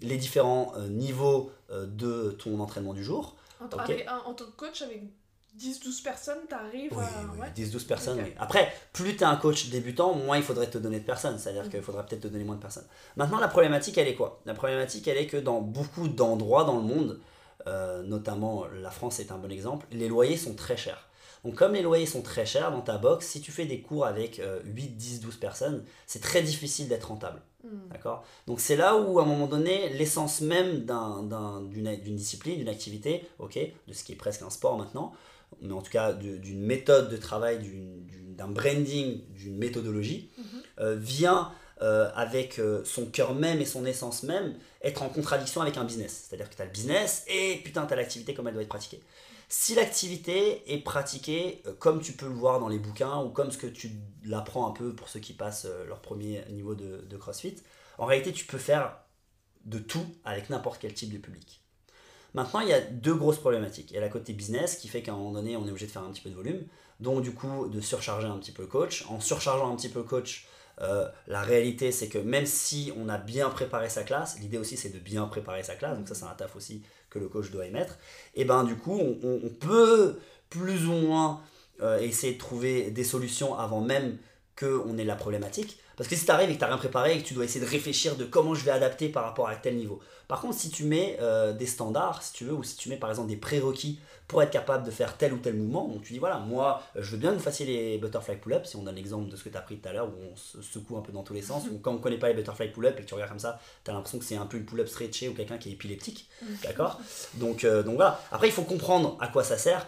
les 0.00 0.16
différents 0.16 0.72
niveaux 0.88 1.52
de 1.70 2.30
ton 2.32 2.58
entraînement 2.58 2.94
du 2.94 3.04
jour. 3.04 3.36
En, 3.60 3.68
tant 3.68 3.84
que 3.84 4.50
coach, 4.56 4.82
avec 4.82 5.02
10-12 5.58 6.02
personnes, 6.02 6.38
tu 6.48 6.54
arrives 6.54 6.98
à. 6.98 7.50
10-12 7.50 7.86
personnes, 7.86 8.24
Après, 8.38 8.72
plus 8.92 9.16
tu 9.16 9.22
es 9.22 9.24
un 9.24 9.36
coach 9.36 9.68
débutant, 9.68 10.14
moins 10.14 10.38
il 10.38 10.42
faudrait 10.42 10.70
te 10.70 10.78
donner 10.78 11.00
de 11.00 11.04
personnes. 11.04 11.38
C'est-à-dire 11.38 11.66
mm. 11.66 11.68
qu'il 11.68 11.82
faudrait 11.82 12.06
peut-être 12.06 12.22
te 12.22 12.28
donner 12.28 12.44
moins 12.44 12.56
de 12.56 12.62
personnes. 12.62 12.86
Maintenant, 13.16 13.38
la 13.38 13.48
problématique, 13.48 13.98
elle 13.98 14.08
est 14.08 14.14
quoi? 14.14 14.40
La 14.46 14.54
problématique, 14.54 15.06
elle 15.08 15.18
est 15.18 15.26
que 15.26 15.36
dans 15.36 15.60
beaucoup 15.60 16.08
d'endroits 16.08 16.64
dans 16.64 16.76
le 16.76 16.82
monde, 16.84 17.20
euh, 17.66 18.02
notamment 18.02 18.66
la 18.66 18.90
France 18.90 19.20
est 19.20 19.32
un 19.32 19.38
bon 19.38 19.50
exemple, 19.50 19.86
les 19.90 20.08
loyers 20.08 20.36
sont 20.36 20.54
très 20.54 20.76
chers. 20.76 21.08
Donc 21.44 21.56
comme 21.56 21.72
les 21.72 21.82
loyers 21.82 22.06
sont 22.06 22.22
très 22.22 22.46
chers 22.46 22.70
dans 22.70 22.82
ta 22.82 22.98
box, 22.98 23.26
si 23.26 23.40
tu 23.40 23.50
fais 23.50 23.66
des 23.66 23.80
cours 23.80 24.06
avec 24.06 24.40
8, 24.64 24.96
10, 24.96 25.20
12 25.20 25.36
personnes, 25.36 25.84
c'est 26.06 26.20
très 26.20 26.42
difficile 26.42 26.88
d'être 26.88 27.08
rentable. 27.08 27.42
Hmm. 27.64 27.88
D'accord? 27.90 28.24
Donc 28.46 28.60
c'est 28.60 28.76
là 28.76 28.96
où 28.96 29.18
à 29.18 29.22
un 29.22 29.26
moment 29.26 29.46
donné, 29.46 29.88
l'essence 29.90 30.40
même 30.40 30.86
d'une 31.68 32.16
discipline, 32.16 32.58
d'une 32.58 32.68
activité, 32.68 33.24
ok, 33.40 33.58
de 33.88 33.92
ce 33.92 34.04
qui 34.04 34.12
est 34.12 34.16
presque 34.16 34.42
un 34.42 34.50
sport 34.50 34.78
maintenant, 34.78 35.12
mais 35.60 35.72
en 35.72 35.82
tout 35.82 35.90
cas 35.90 36.12
d'une 36.12 36.60
méthode 36.60 37.10
de 37.10 37.16
travail, 37.16 37.60
d'un 38.36 38.48
branding, 38.48 39.20
d'une 39.34 39.56
méthodologie, 39.56 40.30
mhm. 40.38 40.44
euh, 40.80 40.96
vient 40.96 41.52
euh, 41.82 42.10
avec 42.14 42.58
euh, 42.58 42.82
son 42.84 43.06
cœur 43.06 43.34
même 43.34 43.60
et 43.60 43.64
son 43.64 43.84
essence 43.84 44.22
même, 44.22 44.54
être 44.82 45.02
en 45.02 45.08
contradiction 45.08 45.60
avec 45.60 45.76
un 45.76 45.84
business. 45.84 46.26
C'est-à-dire 46.28 46.48
que 46.48 46.54
tu 46.54 46.62
as 46.62 46.64
le 46.64 46.70
business 46.70 47.24
et 47.26 47.56
putain, 47.64 47.84
tu 47.86 47.92
as 47.92 47.96
l'activité 47.96 48.34
comme 48.34 48.48
elle 48.48 48.54
doit 48.54 48.62
être 48.62 48.68
pratiquée. 48.68 49.02
Si 49.48 49.74
l'activité 49.74 50.72
est 50.72 50.78
pratiquée 50.78 51.62
euh, 51.66 51.72
comme 51.78 52.00
tu 52.00 52.12
peux 52.12 52.26
le 52.26 52.34
voir 52.34 52.60
dans 52.60 52.68
les 52.68 52.78
bouquins 52.78 53.22
ou 53.22 53.30
comme 53.30 53.50
ce 53.50 53.58
que 53.58 53.66
tu 53.66 53.90
l'apprends 54.24 54.66
un 54.66 54.72
peu 54.72 54.94
pour 54.94 55.08
ceux 55.08 55.20
qui 55.20 55.32
passent 55.32 55.66
leur 55.86 56.00
premier 56.00 56.44
niveau 56.50 56.74
de, 56.74 57.04
de 57.08 57.16
CrossFit, 57.16 57.56
en 57.98 58.06
réalité, 58.06 58.32
tu 58.32 58.46
peux 58.46 58.58
faire 58.58 58.96
de 59.64 59.78
tout 59.78 60.06
avec 60.24 60.50
n'importe 60.50 60.80
quel 60.80 60.94
type 60.94 61.12
de 61.12 61.18
public. 61.18 61.62
Maintenant, 62.34 62.60
il 62.60 62.68
y 62.68 62.72
a 62.72 62.80
deux 62.80 63.14
grosses 63.14 63.38
problématiques. 63.38 63.90
Il 63.90 63.94
y 63.94 63.98
a 63.98 64.00
la 64.00 64.08
côté 64.08 64.32
business 64.32 64.76
qui 64.76 64.88
fait 64.88 65.02
qu'à 65.02 65.12
un 65.12 65.16
moment 65.16 65.32
donné, 65.32 65.56
on 65.56 65.66
est 65.66 65.70
obligé 65.70 65.86
de 65.86 65.90
faire 65.90 66.02
un 66.02 66.10
petit 66.10 66.22
peu 66.22 66.30
de 66.30 66.34
volume. 66.34 66.64
Donc, 67.00 67.22
du 67.22 67.34
coup, 67.34 67.68
de 67.68 67.80
surcharger 67.80 68.26
un 68.26 68.38
petit 68.38 68.52
peu 68.52 68.62
le 68.62 68.68
coach. 68.68 69.04
En 69.08 69.20
surchargeant 69.20 69.70
un 69.70 69.76
petit 69.76 69.88
peu 69.88 69.98
le 69.98 70.04
coach, 70.04 70.46
euh, 70.80 71.08
la 71.26 71.42
réalité, 71.42 71.92
c'est 71.92 72.08
que 72.08 72.18
même 72.18 72.46
si 72.46 72.92
on 72.96 73.08
a 73.08 73.18
bien 73.18 73.50
préparé 73.50 73.88
sa 73.88 74.02
classe, 74.02 74.38
l'idée 74.40 74.58
aussi 74.58 74.76
c'est 74.76 74.88
de 74.88 74.98
bien 74.98 75.26
préparer 75.26 75.62
sa 75.62 75.74
classe, 75.74 75.96
donc 75.98 76.08
ça 76.08 76.14
c'est 76.14 76.24
un 76.24 76.34
taf 76.34 76.56
aussi 76.56 76.82
que 77.10 77.18
le 77.18 77.28
coach 77.28 77.50
doit 77.50 77.66
émettre, 77.66 77.98
et 78.34 78.44
ben 78.44 78.64
du 78.64 78.76
coup 78.76 78.98
on, 78.98 79.48
peut 79.60 80.18
plus 80.48 80.86
ou 80.86 80.92
moins 80.92 81.42
euh, 81.82 81.98
essayer 82.00 82.34
de 82.34 82.38
trouver 82.38 82.90
des 82.90 83.04
solutions 83.04 83.58
avant 83.58 83.80
même 83.80 84.16
qu'on 84.62 84.98
ait 84.98 85.04
la 85.04 85.16
problématique. 85.16 85.78
Parce 85.96 86.08
que 86.08 86.16
si 86.16 86.24
tu 86.24 86.30
arrives 86.30 86.50
et 86.50 86.54
que 86.54 86.58
tu 86.58 86.64
n'as 86.64 86.68
rien 86.68 86.78
préparé 86.78 87.14
et 87.14 87.22
que 87.22 87.26
tu 87.26 87.34
dois 87.34 87.44
essayer 87.44 87.64
de 87.64 87.70
réfléchir 87.70 88.16
de 88.16 88.24
comment 88.24 88.54
je 88.54 88.64
vais 88.64 88.70
adapter 88.70 89.08
par 89.08 89.24
rapport 89.24 89.48
à 89.48 89.56
tel 89.56 89.76
niveau. 89.76 90.00
Par 90.28 90.40
contre, 90.40 90.56
si 90.56 90.70
tu 90.70 90.84
mets 90.84 91.18
euh, 91.20 91.52
des 91.52 91.66
standards, 91.66 92.22
si 92.22 92.32
tu 92.32 92.44
veux, 92.44 92.54
ou 92.54 92.62
si 92.62 92.76
tu 92.76 92.88
mets 92.88 92.96
par 92.96 93.10
exemple 93.10 93.28
des 93.28 93.36
prérequis 93.36 93.98
pour 94.26 94.42
être 94.42 94.50
capable 94.50 94.86
de 94.86 94.90
faire 94.90 95.18
tel 95.18 95.34
ou 95.34 95.36
tel 95.36 95.54
mouvement, 95.54 95.88
donc 95.88 96.02
tu 96.02 96.14
dis 96.14 96.18
voilà, 96.18 96.38
moi 96.38 96.82
je 96.96 97.10
veux 97.10 97.18
bien 97.18 97.30
que 97.32 97.36
vous 97.36 97.42
fassiez 97.42 97.66
les 97.66 97.98
butterfly 97.98 98.36
pull-ups, 98.36 98.70
si 98.70 98.76
on 98.76 98.82
donne 98.82 98.94
l'exemple 98.94 99.30
de 99.30 99.36
ce 99.36 99.44
que 99.44 99.50
tu 99.50 99.56
as 99.56 99.60
pris 99.60 99.76
tout 99.76 99.88
à 99.88 99.92
l'heure, 99.92 100.08
où 100.08 100.32
on 100.32 100.36
se 100.36 100.62
secoue 100.62 100.96
un 100.96 101.02
peu 101.02 101.12
dans 101.12 101.22
tous 101.22 101.34
les 101.34 101.42
sens, 101.42 101.64
ou 101.70 101.78
quand 101.78 101.90
on 101.90 101.96
ne 101.96 102.00
connaît 102.00 102.18
pas 102.18 102.28
les 102.28 102.34
butterfly 102.34 102.68
pull-ups 102.68 102.98
et 102.98 103.02
que 103.02 103.06
tu 103.06 103.14
regardes 103.14 103.30
comme 103.30 103.38
ça, 103.38 103.60
tu 103.84 103.90
as 103.90 103.94
l'impression 103.94 104.18
que 104.18 104.24
c'est 104.24 104.36
un 104.36 104.46
peu 104.46 104.56
une 104.56 104.64
pull-up 104.64 104.88
stretchée 104.88 105.28
ou 105.28 105.34
quelqu'un 105.34 105.58
qui 105.58 105.68
est 105.68 105.72
épileptique. 105.72 106.28
D'accord? 106.62 106.98
Donc, 107.34 107.64
euh, 107.64 107.82
donc 107.82 107.96
voilà. 107.96 108.20
Après, 108.30 108.48
il 108.48 108.52
faut 108.52 108.62
comprendre 108.62 109.18
à 109.20 109.28
quoi 109.28 109.44
ça 109.44 109.58
sert. 109.58 109.86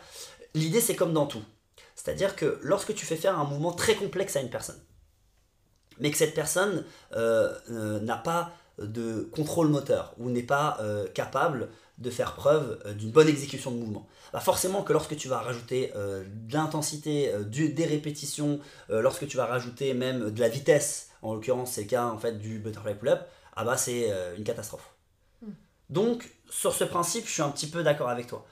L'idée, 0.54 0.80
c'est 0.80 0.94
comme 0.94 1.12
dans 1.12 1.26
tout. 1.26 1.42
C'est-à-dire 1.94 2.36
que 2.36 2.58
lorsque 2.62 2.94
tu 2.94 3.06
fais 3.06 3.16
faire 3.16 3.38
un 3.38 3.44
mouvement 3.44 3.72
très 3.72 3.94
complexe 3.94 4.36
à 4.36 4.40
une 4.40 4.50
personne, 4.50 4.80
mais 5.98 6.10
que 6.10 6.16
cette 6.16 6.34
personne 6.34 6.84
euh, 7.14 7.54
euh, 7.70 8.00
n'a 8.00 8.16
pas 8.16 8.52
de 8.78 9.28
contrôle 9.32 9.68
moteur 9.68 10.14
ou 10.18 10.30
n'est 10.30 10.42
pas 10.42 10.78
euh, 10.80 11.06
capable 11.08 11.68
de 11.98 12.10
faire 12.10 12.34
preuve 12.34 12.82
d'une 12.96 13.12
bonne 13.12 13.28
exécution 13.28 13.70
de 13.70 13.76
mouvement. 13.76 14.08
Bah 14.32 14.40
forcément 14.40 14.82
que 14.82 14.92
lorsque 14.92 15.16
tu 15.16 15.28
vas 15.28 15.38
rajouter 15.38 15.92
de 15.94 16.52
l'intensité, 16.52 17.32
des 17.46 17.84
répétitions, 17.84 18.58
lorsque 18.88 19.28
tu 19.28 19.36
vas 19.36 19.46
rajouter 19.46 19.94
même 19.94 20.32
de 20.32 20.40
la 20.40 20.48
vitesse, 20.48 21.10
en 21.22 21.34
l'occurrence 21.34 21.70
c'est 21.70 21.82
le 21.82 21.86
cas 21.86 22.06
en 22.06 22.18
fait 22.18 22.36
du 22.36 22.58
butterfly 22.58 22.96
pull-up, 22.96 23.20
ah 23.54 23.64
bah 23.64 23.76
c'est 23.76 24.12
une 24.36 24.42
catastrophe. 24.42 24.90
Hmm. 25.40 25.52
Donc 25.88 26.28
sur 26.50 26.74
ce 26.74 26.82
principe, 26.82 27.28
je 27.28 27.30
suis 27.30 27.42
un 27.42 27.50
petit 27.50 27.68
peu 27.68 27.84
d'accord 27.84 28.08
avec 28.08 28.26
toi. 28.26 28.44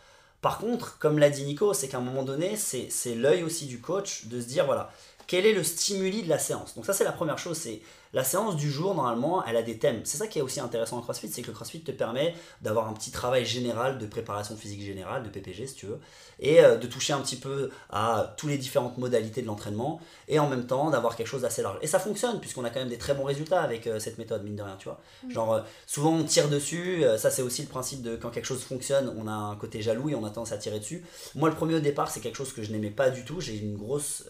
Par 0.42 0.58
contre, 0.58 0.98
comme 0.98 1.18
l'a 1.18 1.30
dit 1.30 1.44
Nico, 1.44 1.72
c'est 1.72 1.88
qu'à 1.88 1.98
un 1.98 2.02
moment 2.02 2.24
donné, 2.24 2.56
c'est 2.56 3.14
l'œil 3.14 3.44
aussi 3.44 3.66
du 3.66 3.80
coach 3.80 4.26
de 4.26 4.40
se 4.40 4.46
dire 4.46 4.66
voilà, 4.66 4.92
quel 5.28 5.46
est 5.46 5.54
le 5.54 5.62
stimuli 5.62 6.22
de 6.24 6.28
la 6.28 6.38
séance? 6.38 6.74
Donc 6.74 6.84
ça 6.84 6.92
c'est 6.92 7.04
la 7.04 7.12
première 7.12 7.38
chose, 7.38 7.56
c'est 7.56 7.80
la 8.12 8.24
séance 8.24 8.56
du 8.56 8.70
jour, 8.70 8.94
normalement, 8.94 9.42
elle 9.46 9.56
a 9.56 9.62
des 9.62 9.78
thèmes. 9.78 10.02
C'est 10.04 10.18
ça 10.18 10.26
qui 10.26 10.38
est 10.38 10.42
aussi 10.42 10.60
intéressant 10.60 10.98
en 10.98 11.00
CrossFit, 11.00 11.28
c'est 11.28 11.40
que 11.40 11.46
le 11.46 11.54
CrossFit 11.54 11.80
te 11.80 11.92
permet 11.92 12.34
d'avoir 12.60 12.88
un 12.88 12.92
petit 12.92 13.10
travail 13.10 13.46
général 13.46 13.96
de 13.98 14.06
préparation 14.06 14.54
physique 14.54 14.82
générale, 14.82 15.22
de 15.22 15.30
PPG 15.30 15.66
si 15.66 15.74
tu 15.74 15.86
veux, 15.86 15.98
et 16.38 16.62
euh, 16.62 16.76
de 16.76 16.86
toucher 16.86 17.14
un 17.14 17.20
petit 17.20 17.36
peu 17.36 17.70
à 17.88 18.34
toutes 18.36 18.50
les 18.50 18.58
différentes 18.58 18.98
modalités 18.98 19.40
de 19.40 19.46
l'entraînement, 19.46 19.98
et 20.28 20.38
en 20.38 20.48
même 20.48 20.66
temps 20.66 20.90
d'avoir 20.90 21.16
quelque 21.16 21.26
chose 21.26 21.42
d'assez 21.42 21.62
large. 21.62 21.78
Et 21.80 21.86
ça 21.86 21.98
fonctionne, 21.98 22.38
puisqu'on 22.38 22.64
a 22.64 22.70
quand 22.70 22.80
même 22.80 22.90
des 22.90 22.98
très 22.98 23.14
bons 23.14 23.24
résultats 23.24 23.62
avec 23.62 23.86
euh, 23.86 23.98
cette 23.98 24.18
méthode, 24.18 24.44
mine 24.44 24.56
de 24.56 24.62
rien, 24.62 24.76
tu 24.78 24.88
vois. 24.88 25.00
Genre, 25.30 25.54
euh, 25.54 25.60
souvent 25.86 26.12
on 26.12 26.24
tire 26.24 26.50
dessus, 26.50 27.04
ça 27.16 27.30
c'est 27.30 27.42
aussi 27.42 27.62
le 27.62 27.68
principe 27.68 28.02
de 28.02 28.16
quand 28.16 28.28
quelque 28.28 28.44
chose 28.44 28.62
fonctionne, 28.62 29.14
on 29.16 29.26
a 29.26 29.32
un 29.32 29.56
côté 29.56 29.80
jaloux 29.80 30.10
et 30.10 30.14
on 30.14 30.24
a 30.26 30.28
tendance 30.28 30.52
à 30.52 30.58
tirer 30.58 30.80
dessus. 30.80 31.02
Moi, 31.34 31.48
le 31.48 31.54
premier 31.54 31.76
au 31.76 31.80
départ, 31.80 32.10
c'est 32.10 32.20
quelque 32.20 32.36
chose 32.36 32.52
que 32.52 32.62
je 32.62 32.72
n'aimais 32.72 32.90
pas 32.90 33.08
du 33.08 33.24
tout, 33.24 33.40
j'ai 33.40 33.56
une 33.56 33.76
grosse 33.76 34.24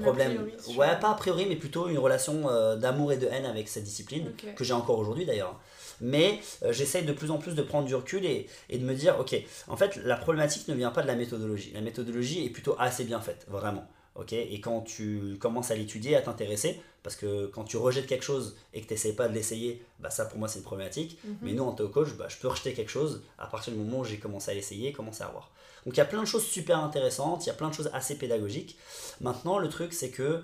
problème. 0.00 0.46
ouais, 0.76 0.98
pas 1.00 1.10
a 1.10 1.14
priori, 1.14 1.46
mais 1.48 1.56
plutôt 1.56 1.88
une 1.88 1.98
relation 1.98 2.42
d'amour 2.76 2.91
amour 2.92 3.12
et 3.12 3.16
de 3.16 3.26
haine 3.26 3.46
avec 3.46 3.68
cette 3.68 3.84
discipline, 3.84 4.32
que 4.56 4.64
j'ai 4.64 4.72
encore 4.74 4.98
aujourd'hui 4.98 5.24
d'ailleurs. 5.24 5.58
Mais 6.00 6.40
euh, 6.62 6.72
j'essaye 6.72 7.04
de 7.04 7.12
plus 7.12 7.30
en 7.30 7.38
plus 7.38 7.54
de 7.54 7.62
prendre 7.62 7.86
du 7.86 7.94
recul 7.94 8.24
et, 8.24 8.48
et, 8.68 8.78
de 8.78 8.84
me 8.84 8.94
dire, 8.94 9.18
ok, 9.20 9.36
en 9.68 9.76
fait, 9.76 9.96
la 9.96 10.16
problématique 10.16 10.66
ne 10.68 10.74
vient 10.74 10.90
pas 10.90 11.02
de 11.02 11.06
la 11.06 11.14
méthodologie. 11.14 11.70
La 11.74 11.80
méthodologie 11.80 12.44
est 12.44 12.50
plutôt 12.50 12.74
assez 12.78 13.04
bien 13.04 13.20
faite, 13.20 13.46
vraiment. 13.48 13.86
ok 14.16 14.32
et 14.32 14.60
quand 14.60 14.80
tu 14.80 15.36
commences 15.40 15.70
à 15.70 15.76
l'étudier, 15.76 16.16
à 16.16 16.22
t'intéresser, 16.22 16.80
parce 17.02 17.16
que 17.16 17.46
quand 17.46 17.64
tu 17.64 17.76
rejettes 17.76 18.06
quelque 18.06 18.24
chose 18.24 18.56
et 18.74 18.80
que 18.80 18.86
tu 18.86 18.94
n'essayes 18.94 19.12
pas 19.12 19.28
de 19.28 19.34
l'essayer, 19.34 19.82
bah 19.98 20.10
ça 20.10 20.24
pour 20.24 20.38
moi 20.38 20.48
c'est 20.48 20.58
une 20.58 20.64
problématique. 20.64 21.18
Mhm. 21.24 21.36
Mais 21.42 21.52
nous 21.52 21.64
en 21.64 21.72
tant 21.72 21.86
que 21.86 21.92
coach, 21.92 22.14
bah, 22.16 22.26
je 22.28 22.36
peux 22.36 22.48
rejeter 22.48 22.74
quelque 22.74 22.90
chose 22.90 23.22
à 23.38 23.46
partir 23.46 23.72
du 23.72 23.78
moment 23.78 24.00
où 24.00 24.04
j'ai 24.04 24.18
commencé 24.18 24.50
à 24.50 24.54
l'essayer, 24.54 24.92
commencé 24.92 25.22
à 25.22 25.28
voir. 25.28 25.50
Donc 25.84 25.94
il 25.94 25.98
y 25.98 26.00
a 26.00 26.04
plein 26.04 26.20
de 26.20 26.26
choses 26.26 26.44
super 26.44 26.78
intéressantes, 26.78 27.44
il 27.44 27.48
y 27.48 27.50
a 27.50 27.54
plein 27.54 27.68
de 27.68 27.74
choses 27.74 27.90
assez 27.92 28.16
pédagogiques. 28.16 28.76
Maintenant 29.20 29.58
le 29.58 29.68
truc 29.68 29.92
c'est 29.92 30.10
que 30.10 30.42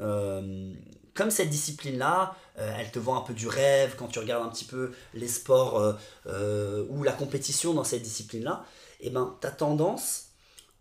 euh, 0.00 0.72
comme 1.14 1.30
cette 1.30 1.50
discipline-là, 1.50 2.36
euh, 2.58 2.76
elle 2.78 2.90
te 2.90 2.98
vend 2.98 3.18
un 3.18 3.22
peu 3.22 3.34
du 3.34 3.48
rêve 3.48 3.96
quand 3.96 4.06
tu 4.06 4.18
regardes 4.18 4.46
un 4.46 4.50
petit 4.50 4.64
peu 4.64 4.92
les 5.14 5.28
sports 5.28 5.96
euh, 6.26 6.86
ou 6.90 7.02
la 7.02 7.12
compétition 7.12 7.74
dans 7.74 7.84
cette 7.84 8.02
discipline-là, 8.02 8.64
et 9.00 9.08
eh 9.08 9.10
ben, 9.10 9.36
tu 9.40 9.46
as 9.46 9.50
tendance 9.50 10.26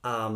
à, 0.03 0.31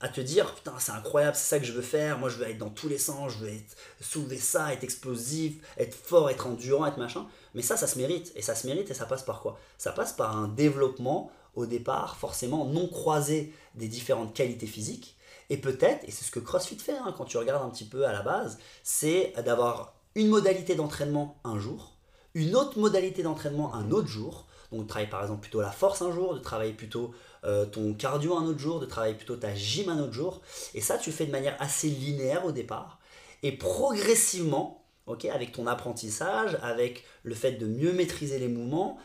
à, 0.00 0.08
te 0.08 0.20
dire 0.20 0.54
Putain, 0.54 0.74
c'est 0.78 0.92
incroyable, 0.92 1.36
c'est 1.36 1.48
ça 1.48 1.58
que 1.58 1.64
je 1.64 1.72
veux 1.72 1.82
faire, 1.82 2.18
moi 2.18 2.28
je 2.28 2.38
veux 2.38 2.48
être 2.48 2.58
dans 2.58 2.70
tous 2.70 2.88
les 2.88 2.98
sens, 2.98 3.32
je 3.32 3.38
veux 3.38 3.48
être, 3.48 3.76
soulever 4.00 4.38
ça, 4.38 4.72
être 4.72 4.84
explosif, 4.84 5.54
être 5.78 5.94
fort, 5.94 6.30
être 6.30 6.46
endurant, 6.46 6.86
être 6.86 6.98
machin. 6.98 7.26
Mais 7.54 7.62
ça, 7.62 7.76
ça 7.76 7.86
se 7.86 7.98
mérite. 7.98 8.32
Et 8.34 8.42
ça 8.42 8.54
se 8.54 8.66
mérite 8.66 8.90
et 8.90 8.94
ça 8.94 9.06
passe 9.06 9.22
par 9.22 9.40
quoi? 9.40 9.58
Ça 9.78 9.92
passe 9.92 10.12
par 10.12 10.36
un 10.36 10.48
développement 10.48 11.30
au 11.54 11.66
départ, 11.66 12.16
forcément 12.16 12.64
non 12.64 12.88
croisé 12.88 13.52
des 13.74 13.88
différentes 13.88 14.34
qualités 14.34 14.66
physiques 14.66 15.16
et 15.50 15.56
peut-être, 15.56 16.04
et 16.06 16.10
c'est 16.10 16.24
ce 16.24 16.30
que 16.30 16.40
CrossFit 16.40 16.78
fait 16.78 16.96
hein, 16.96 17.14
quand 17.16 17.24
tu 17.24 17.36
regardes 17.36 17.64
un 17.64 17.70
petit 17.70 17.84
peu 17.84 18.06
à 18.06 18.12
la 18.12 18.22
base, 18.22 18.58
c'est 18.82 19.32
d'avoir 19.44 19.94
une 20.14 20.28
modalité 20.28 20.74
d'entraînement 20.74 21.38
un 21.44 21.58
jour, 21.58 21.96
une 22.34 22.56
autre 22.56 22.78
modalité 22.78 23.22
d'entraînement 23.22 23.74
un 23.74 23.90
autre 23.90 24.08
jour. 24.08 24.46
Donc 24.72 24.84
de 24.84 24.88
travailler 24.88 25.10
par 25.10 25.22
exemple 25.22 25.42
plutôt 25.42 25.60
la 25.60 25.70
force 25.70 26.02
un 26.02 26.10
jour, 26.10 26.34
de 26.34 26.40
travailler 26.40 26.72
plutôt 26.72 27.12
euh, 27.44 27.64
ton 27.66 27.94
cardio 27.94 28.36
un 28.36 28.44
autre 28.44 28.58
jour, 28.58 28.80
de 28.80 28.86
travailler 28.86 29.14
plutôt 29.14 29.36
ta 29.36 29.54
gym 29.54 29.88
un 29.88 30.00
autre 30.00 30.12
jour. 30.12 30.40
Et 30.74 30.80
ça, 30.80 30.98
tu 30.98 31.12
fais 31.12 31.26
de 31.26 31.30
manière 31.30 31.56
assez 31.60 31.88
linéaire 31.88 32.44
au 32.44 32.50
départ. 32.50 32.98
Et 33.42 33.52
progressivement, 33.52 34.84
avec 35.32 35.52
ton 35.52 35.66
apprentissage, 35.66 36.58
avec 36.62 37.04
le 37.22 37.34
fait 37.34 37.52
de 37.52 37.66
mieux 37.66 37.92
maîtriser 37.92 38.38
les 38.38 38.48
mouvements, 38.48 38.98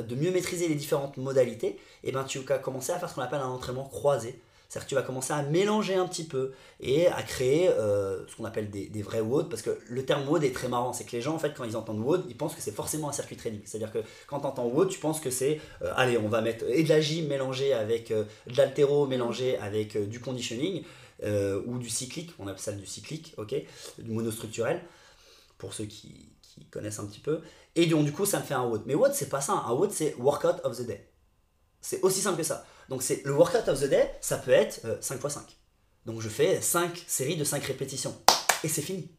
de 0.00 0.14
mieux 0.14 0.30
maîtriser 0.30 0.68
les 0.68 0.74
différentes 0.74 1.16
modalités, 1.16 1.68
et 1.68 1.80
eh 2.04 2.12
ben 2.12 2.24
tu 2.24 2.38
vas 2.40 2.58
commencer 2.58 2.92
à 2.92 2.98
faire 2.98 3.08
ce 3.08 3.14
qu'on 3.14 3.22
appelle 3.22 3.40
un 3.40 3.48
entraînement 3.48 3.84
croisé. 3.84 4.40
C'est-à-dire 4.68 4.84
que 4.84 4.88
tu 4.88 4.94
vas 4.94 5.02
commencer 5.02 5.32
à 5.32 5.42
mélanger 5.42 5.94
un 5.94 6.06
petit 6.06 6.24
peu 6.24 6.52
et 6.80 7.06
à 7.08 7.22
créer 7.22 7.68
euh, 7.68 8.26
ce 8.26 8.36
qu'on 8.36 8.44
appelle 8.44 8.70
des, 8.70 9.02
vrais 9.02 9.20
WOD, 9.20 9.48
parce 9.48 9.62
que 9.62 9.78
le 9.88 10.04
terme 10.04 10.28
WOD 10.28 10.44
est 10.44 10.54
très 10.54 10.68
marrant, 10.68 10.92
c'est 10.92 11.04
que 11.04 11.12
les 11.12 11.22
gens, 11.22 11.34
en 11.34 11.38
fait, 11.38 11.54
quand 11.56 11.64
ils 11.64 11.76
entendent 11.76 12.00
WOD, 12.00 12.24
ils 12.28 12.36
pensent 12.36 12.54
que 12.54 12.60
c'est 12.60 12.74
forcément 12.74 13.08
un 13.08 13.12
circuit 13.12 13.36
training. 13.36 13.60
C'est-à-dire 13.64 13.92
que 13.92 14.00
quand 14.26 14.40
tu 14.40 14.46
entends 14.46 14.66
WOD, 14.66 14.88
tu 14.88 14.98
penses 14.98 15.20
que 15.20 15.30
c'est, 15.30 15.60
euh, 15.82 15.92
allez, 15.96 16.18
on 16.18 16.28
va 16.28 16.40
mettre 16.40 16.64
et 16.68 16.82
de 16.82 16.88
la 16.88 17.00
gym 17.00 17.28
mélangée 17.28 17.72
avec 17.72 18.10
euh, 18.10 18.24
de 18.46 18.56
l'altéro 18.56 19.06
mélangé 19.06 19.56
avec 19.58 19.96
du 20.08 20.20
conditioning, 20.20 20.82
ou 21.66 21.78
du 21.78 21.88
cyclique, 21.88 22.34
on 22.38 22.46
appelle 22.46 22.60
ça 22.60 22.72
du 22.72 22.84
cyclique, 22.84 23.34
ok, 23.38 23.54
du 23.98 24.10
monostructurel, 24.10 24.82
pour 25.56 25.72
ceux 25.72 25.86
qui, 25.86 26.28
qui 26.42 26.66
connaissent 26.66 26.98
un 26.98 27.06
petit 27.06 27.20
peu. 27.20 27.40
Et 27.74 27.86
donc, 27.86 28.04
du 28.04 28.12
coup, 28.12 28.26
ça 28.26 28.40
me 28.40 28.44
fait 28.44 28.54
un 28.54 28.64
WOD. 28.64 28.82
Mais 28.86 28.94
WOD, 28.94 29.12
c'est 29.12 29.28
pas 29.28 29.40
ça. 29.40 29.52
Un 29.66 29.72
WOD, 29.72 29.92
c'est 29.92 30.14
Workout 30.18 30.60
of 30.64 30.76
the 30.76 30.86
Day. 30.86 31.08
C'est 31.80 32.02
aussi 32.02 32.20
simple 32.20 32.38
que 32.38 32.42
ça. 32.42 32.66
Donc 32.88 33.02
c'est 33.02 33.24
le 33.24 33.32
workout 33.32 33.68
of 33.68 33.80
the 33.80 33.88
day, 33.88 34.10
ça 34.20 34.38
peut 34.38 34.52
être 34.52 34.80
5 35.00 35.16
x 35.16 35.34
5. 35.34 35.42
Donc 36.04 36.20
je 36.20 36.28
fais 36.28 36.60
5 36.60 37.04
séries 37.06 37.36
de 37.36 37.44
5 37.44 37.62
répétitions. 37.64 38.16
Et 38.64 38.68
c'est 38.68 38.82
fini. 38.82 39.10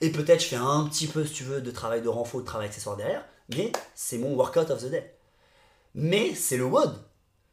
Et 0.00 0.10
peut-être 0.10 0.42
je 0.42 0.48
fais 0.48 0.56
un 0.56 0.84
petit 0.84 1.06
peu, 1.06 1.24
si 1.24 1.32
tu 1.32 1.44
veux, 1.44 1.60
de 1.60 1.70
travail 1.70 2.02
de 2.02 2.08
renfort, 2.08 2.40
de 2.40 2.46
travail 2.46 2.68
accessoire 2.68 2.96
derrière, 2.96 3.24
mais 3.54 3.72
c'est 3.94 4.18
mon 4.18 4.34
workout 4.34 4.70
of 4.70 4.82
the 4.82 4.90
day. 4.90 5.18
Mais 5.94 6.34
c'est 6.34 6.56
le 6.56 6.64
WOD. 6.64 6.94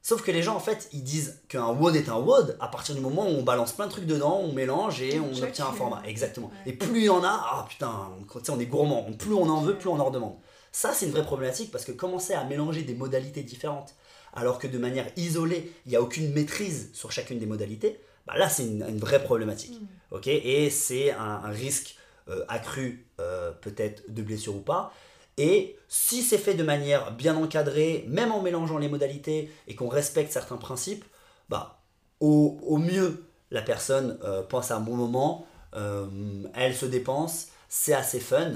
Sauf 0.02 0.22
que 0.22 0.32
les 0.32 0.44
gens, 0.44 0.54
en 0.58 0.60
fait, 0.60 0.90
ils 0.92 1.04
disent 1.04 1.42
qu'un 1.48 1.68
WOD 1.68 1.96
est 1.96 2.10
un 2.10 2.18
WOD 2.18 2.58
à 2.60 2.68
partir 2.68 2.94
du 2.94 3.00
moment 3.00 3.26
où 3.26 3.30
on 3.30 3.44
balance 3.44 3.72
plein 3.72 3.88
de 3.88 3.92
trucs 3.92 4.06
dedans, 4.06 4.38
on 4.44 4.52
mélange 4.52 5.02
et 5.02 5.18
on 5.22 5.32
obtient 5.42 5.68
un 5.68 5.72
format. 5.72 6.04
Exactement. 6.06 6.52
Et 6.66 6.74
plus 6.74 7.00
il 7.00 7.06
y 7.06 7.10
en 7.10 7.24
a, 7.24 7.30
ah 7.30 7.66
putain, 7.70 8.12
on 8.50 8.60
est 8.60 8.66
gourmand. 8.66 9.08
Plus 9.18 9.34
on 9.34 9.48
en 9.48 9.62
veut, 9.62 9.78
plus 9.78 9.88
on 9.88 9.98
en 9.98 10.04
redemande. 10.04 10.36
Ça, 10.74 10.92
c'est 10.92 11.06
une 11.06 11.14
vraie 11.14 11.24
problématique 11.24 11.72
parce 11.72 11.86
que 11.86 11.94
commencer 11.94 12.34
à 12.34 12.44
mélanger 12.44 12.82
des 12.82 12.96
modalités 12.96 13.44
différentes, 13.44 13.96
alors 14.34 14.60
que 14.60 14.68
de 14.68 14.78
manière 14.78 15.08
isolée, 15.16 15.72
il 15.86 15.90
n'y 15.90 15.96
a 15.96 16.02
aucune 16.02 16.32
maîtrise 16.34 16.90
sur 16.94 17.12
chacune 17.12 17.40
des 17.40 17.46
modalités, 17.46 18.00
bah 18.26 18.38
là, 18.38 18.50
c'est 18.50 18.64
une, 18.64 18.98
vraie 18.98 19.24
problématique. 19.24 19.80
Mm. 20.12 20.18
et 20.28 20.70
c'est 20.70 21.12
un, 21.12 21.50
risque 21.50 21.98
euh, 22.30 22.46
accru, 22.48 23.08
euh, 23.20 23.52
peut-être 23.52 24.04
de 24.12 24.22
blessure 24.22 24.56
ou 24.56 24.62
pas. 24.62 24.94
Et 25.38 25.78
si 25.88 26.22
c'est 26.22 26.38
fait 26.38 26.54
de 26.54 26.64
manière 26.64 27.12
bien 27.12 27.36
encadrée, 27.36 28.06
même 28.08 28.32
en 28.32 28.42
mélangeant 28.42 28.78
les 28.78 28.88
modalités 28.88 29.52
et 29.68 29.76
qu'on 29.76 29.90
respecte 29.90 30.32
certains 30.32 30.58
principes, 30.58 31.04
bah, 31.50 31.82
au, 32.20 32.78
mieux, 32.78 33.26
la 33.52 33.62
personne 33.62 34.18
euh, 34.24 34.42
pense 34.44 34.72
à 34.72 34.78
un 34.78 34.80
bon 34.80 34.96
moment, 34.96 35.46
elle 36.54 36.76
se 36.76 36.86
dépense, 36.86 37.48
c'est 37.68 37.96
assez 37.96 38.20
fun. 38.20 38.52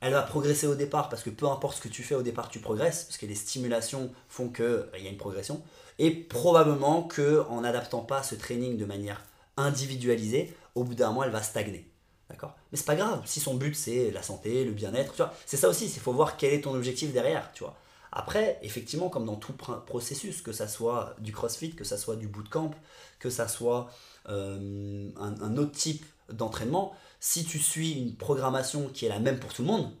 Elle 0.00 0.12
va 0.12 0.22
progresser 0.22 0.66
au 0.66 0.74
départ 0.74 1.08
parce 1.08 1.22
que 1.22 1.30
peu 1.30 1.46
importe 1.46 1.76
ce 1.76 1.82
que 1.82 1.88
tu 1.88 2.02
fais 2.02 2.14
au 2.14 2.22
départ, 2.22 2.48
tu 2.48 2.58
progresses 2.58 3.04
parce 3.04 3.18
que 3.18 3.26
les 3.26 3.34
stimulations 3.34 4.10
font 4.28 4.48
qu'il 4.48 4.86
il 4.96 5.04
y 5.04 5.06
a 5.06 5.10
une 5.10 5.18
progression. 5.18 5.62
Et 5.98 6.10
probablement 6.10 7.02
que 7.02 7.44
en 7.50 7.60
n'adaptant 7.60 8.00
pas 8.00 8.22
ce 8.22 8.34
training 8.34 8.78
de 8.78 8.86
manière 8.86 9.22
individualisée, 9.58 10.54
au 10.74 10.84
bout 10.84 10.94
d'un 10.94 11.10
mois, 11.10 11.26
elle 11.26 11.32
va 11.32 11.42
stagner. 11.42 11.86
D'accord? 12.30 12.56
Mais 12.70 12.78
c'est 12.78 12.86
pas 12.86 12.96
grave, 12.96 13.20
si 13.26 13.40
son 13.40 13.54
but 13.54 13.74
c'est 13.74 14.10
la 14.10 14.22
santé, 14.22 14.64
le 14.64 14.70
bien-être, 14.70 15.12
tu 15.12 15.18
vois, 15.18 15.34
c'est 15.44 15.56
ça 15.56 15.68
aussi, 15.68 15.86
il 15.86 16.00
faut 16.00 16.12
voir 16.12 16.36
quel 16.36 16.54
est 16.54 16.60
ton 16.62 16.74
objectif 16.74 17.12
derrière, 17.12 17.50
tu 17.52 17.64
vois. 17.64 17.76
Après, 18.12 18.58
effectivement, 18.62 19.08
comme 19.08 19.24
dans 19.24 19.36
tout 19.36 19.52
processus, 19.52 20.42
que 20.42 20.52
ça 20.52 20.66
soit 20.66 21.14
du 21.18 21.32
crossfit, 21.32 21.74
que 21.74 21.84
ça 21.84 21.96
soit 21.96 22.16
du 22.16 22.26
bootcamp, 22.26 22.72
que 23.20 23.30
ça 23.30 23.46
soit 23.46 23.88
euh, 24.28 25.08
un, 25.16 25.56
autre 25.56 25.72
type 25.72 26.04
d'entraînement, 26.32 26.92
si 27.20 27.44
tu 27.44 27.58
suis 27.58 27.92
une 27.92 28.16
programmation 28.16 28.88
qui 28.88 29.06
est 29.06 29.10
la 29.10 29.20
même 29.20 29.38
pour 29.38 29.52
tout 29.52 29.62
le 29.62 29.68
monde, 29.68 29.92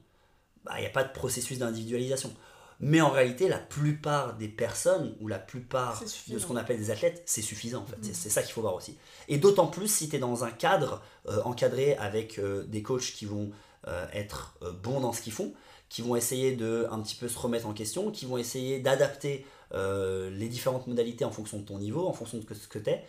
bah, 0.64 0.72
il 0.76 0.80
n'y 0.80 0.86
a 0.86 0.90
pas 0.90 1.04
de 1.04 1.12
processus 1.12 1.58
d'individualisation. 1.58 2.34
Mais 2.82 3.02
en 3.02 3.10
réalité, 3.10 3.46
la 3.46 3.58
plupart 3.58 4.36
des 4.38 4.48
personnes, 4.48 5.14
ou 5.20 5.28
la 5.28 5.38
plupart 5.38 6.02
de 6.28 6.38
ce 6.38 6.46
qu'on 6.46 6.56
appelle 6.56 6.78
des 6.78 6.90
athlètes, 6.90 7.22
c'est 7.26 7.42
suffisant 7.42 7.82
en 7.82 7.86
fait. 7.86 7.98
C'est 8.02 8.30
mm. 8.30 8.32
ça 8.32 8.42
qu'il 8.42 8.52
faut 8.52 8.62
voir 8.62 8.74
aussi. 8.74 8.96
Et 9.28 9.36
d'autant 9.36 9.66
plus 9.66 9.86
si 9.86 10.08
tu 10.08 10.16
es 10.16 10.18
dans 10.18 10.44
un 10.44 10.50
cadre 10.50 11.02
euh, 11.28 11.42
encadré 11.44 11.94
avec 11.96 12.38
euh, 12.38 12.64
des 12.64 12.82
coachs 12.82 13.12
qui 13.12 13.26
vont 13.26 13.50
euh, 13.86 14.06
être 14.14 14.58
bons 14.82 15.00
dans 15.00 15.12
ce 15.12 15.20
qu'ils 15.20 15.34
font, 15.34 15.52
qui 15.90 16.00
vont 16.00 16.16
essayer 16.16 16.56
de 16.56 16.86
un 16.90 17.00
petit 17.00 17.16
peu 17.16 17.28
se 17.28 17.38
remettre 17.38 17.66
en 17.66 17.74
question, 17.74 18.10
qui 18.10 18.24
vont 18.24 18.38
essayer 18.38 18.80
d'adapter 18.80 19.46
les 19.72 20.48
différentes 20.48 20.88
modalités 20.88 21.24
en 21.24 21.30
fonction 21.30 21.58
de 21.58 21.64
ton 21.64 21.78
niveau, 21.78 22.08
en 22.08 22.12
fonction 22.12 22.38
de 22.38 22.54
ce 22.54 22.66
que 22.66 22.78
tu 22.78 22.90
es. 22.90 23.04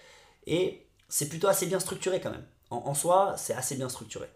Et 0.46 0.86
c'est 1.10 1.28
plutôt 1.28 1.48
assez 1.48 1.66
bien 1.66 1.80
structuré 1.80 2.20
quand 2.20 2.30
même. 2.30 2.46
En, 2.72 2.94
soi, 2.96 3.36
c'est 3.38 3.54
assez 3.54 3.76
bien 3.76 3.90
structuré. 3.90 4.28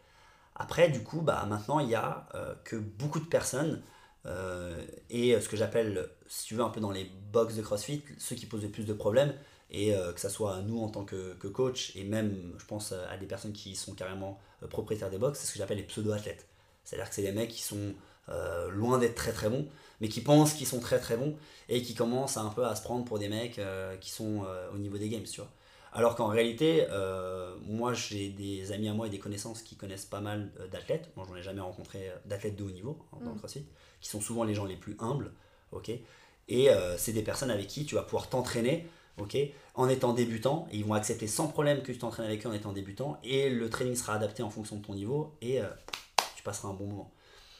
Après, 0.56 0.90
du 0.90 1.04
coup, 1.04 1.22
bah, 1.22 1.46
maintenant, 1.48 1.80
il 1.80 1.90
y 1.90 1.96
a 1.96 2.28
que 2.64 2.76
beaucoup 2.76 3.20
de 3.20 3.26
personnes 3.26 3.82
euh, 4.26 4.84
et 5.10 5.40
ce 5.40 5.50
que 5.50 5.58
j'appelle, 5.58 6.10
si 6.28 6.46
tu 6.46 6.56
veux, 6.56 6.64
un 6.64 6.70
peu 6.70 6.80
dans 6.80 6.92
les 6.92 7.06
box 7.32 7.56
de 7.56 7.62
CrossFit, 7.62 8.04
ceux 8.18 8.36
qui 8.36 8.46
posent 8.46 8.64
le 8.64 8.70
plus 8.70 8.86
de 8.86 8.94
problèmes, 8.94 9.34
et 9.72 9.94
euh, 9.94 10.14
que 10.14 10.20
ce 10.20 10.30
soit 10.30 10.62
nous 10.62 10.82
en 10.82 10.90
tant 10.90 11.06
que, 11.06 11.34
coach, 11.48 11.96
et 11.96 12.04
même, 12.04 12.54
je 12.58 12.66
pense, 12.66 12.92
à 12.92 13.18
des 13.18 13.26
personnes 13.26 13.54
qui 13.54 13.76
sont 13.76 13.94
carrément 13.94 14.40
euh, 14.64 14.68
propriétaires 14.68 15.10
des 15.10 15.18
box, 15.18 15.40
c'est 15.40 15.48
ce 15.48 15.54
que 15.54 15.60
j'appelle 15.60 15.78
les 15.78 15.84
pseudo-athlètes. 15.84 16.48
C'est-à-dire 16.84 17.10
que 17.10 17.16
c'est 17.16 17.24
des 17.24 17.32
mecs 17.32 17.50
qui 17.50 17.64
sont 17.64 17.94
loin 18.72 18.98
d'être 18.98 19.14
très 19.14 19.32
très 19.32 19.50
bons, 19.50 19.68
mais 20.02 20.10
qui 20.10 20.20
pensent 20.20 20.54
qu'ils 20.54 20.66
sont 20.66 20.80
très 20.80 21.00
très 21.00 21.16
bons, 21.16 21.38
et 21.70 21.84
qui 21.84 21.94
commencent 21.94 22.38
un 22.38 22.50
peu 22.50 22.66
à 22.66 22.76
se 22.76 22.82
prendre 22.82 23.06
pour 23.06 23.20
des 23.20 23.30
mecs 23.30 23.62
qui 24.02 24.10
sont 24.10 24.44
au 24.74 24.78
niveau 24.80 24.98
des 24.98 25.10
games, 25.10 25.24
tu 25.24 25.42
vois. 25.42 25.52
Alors 25.96 26.16
qu'en 26.16 26.28
réalité, 26.28 26.86
moi 27.66 27.94
j'ai 27.94 28.30
des 28.30 28.72
amis 28.72 28.90
à 28.90 28.94
moi 28.94 29.08
et 29.08 29.10
des 29.10 29.18
connaissances 29.18 29.62
qui 29.62 29.76
connaissent 29.76 30.06
pas 30.06 30.22
mal 30.22 30.52
d'athlètes. 30.72 31.10
Moi 31.16 31.26
j'en 31.28 31.36
ai 31.36 31.42
jamais 31.42 31.62
rencontré 31.62 32.12
d'athlètes 32.26 32.56
de 32.56 32.64
haut 32.64 32.70
niveau 32.70 33.00
hein, 33.14 33.18
dans 33.24 33.30
le 33.32 33.36
mm. 33.36 33.40
CrossFit 33.40 33.66
qui 34.06 34.12
sont 34.12 34.22
souvent 34.22 34.44
les 34.44 34.54
gens 34.54 34.66
les 34.66 34.76
plus 34.76 34.96
humbles, 35.00 35.32
ok 35.72 35.90
Et 36.48 36.70
euh, 36.70 36.96
c'est 36.96 37.12
des 37.12 37.24
personnes 37.24 37.50
avec 37.50 37.66
qui 37.66 37.86
tu 37.86 37.96
vas 37.96 38.04
pouvoir 38.04 38.30
t'entraîner, 38.30 38.88
ok 39.18 39.36
En 39.74 39.90
étant 39.90 40.14
débutant, 40.14 40.68
et 40.72 40.78
ils 40.78 40.86
vont 40.86 40.94
accepter 40.94 41.26
sans 41.26 41.48
problème 41.48 41.82
que 41.82 41.92
tu 41.92 41.98
t'entraînes 41.98 42.28
avec 42.28 42.46
eux 42.46 42.50
en 42.50 42.54
étant 42.54 42.72
débutant, 42.72 43.18
et 43.24 43.50
le 43.50 43.68
training 43.68 43.96
sera 43.96 44.14
adapté 44.14 44.44
en 44.44 44.52
fonction 44.52 44.76
de 44.76 44.86
ton 44.86 44.94
niveau, 44.94 45.34
et 45.42 45.60
euh, 45.60 45.66
tu 46.36 46.44
passeras 46.44 46.70
un 46.70 46.74
bon 46.74 46.86
moment. 46.86 47.12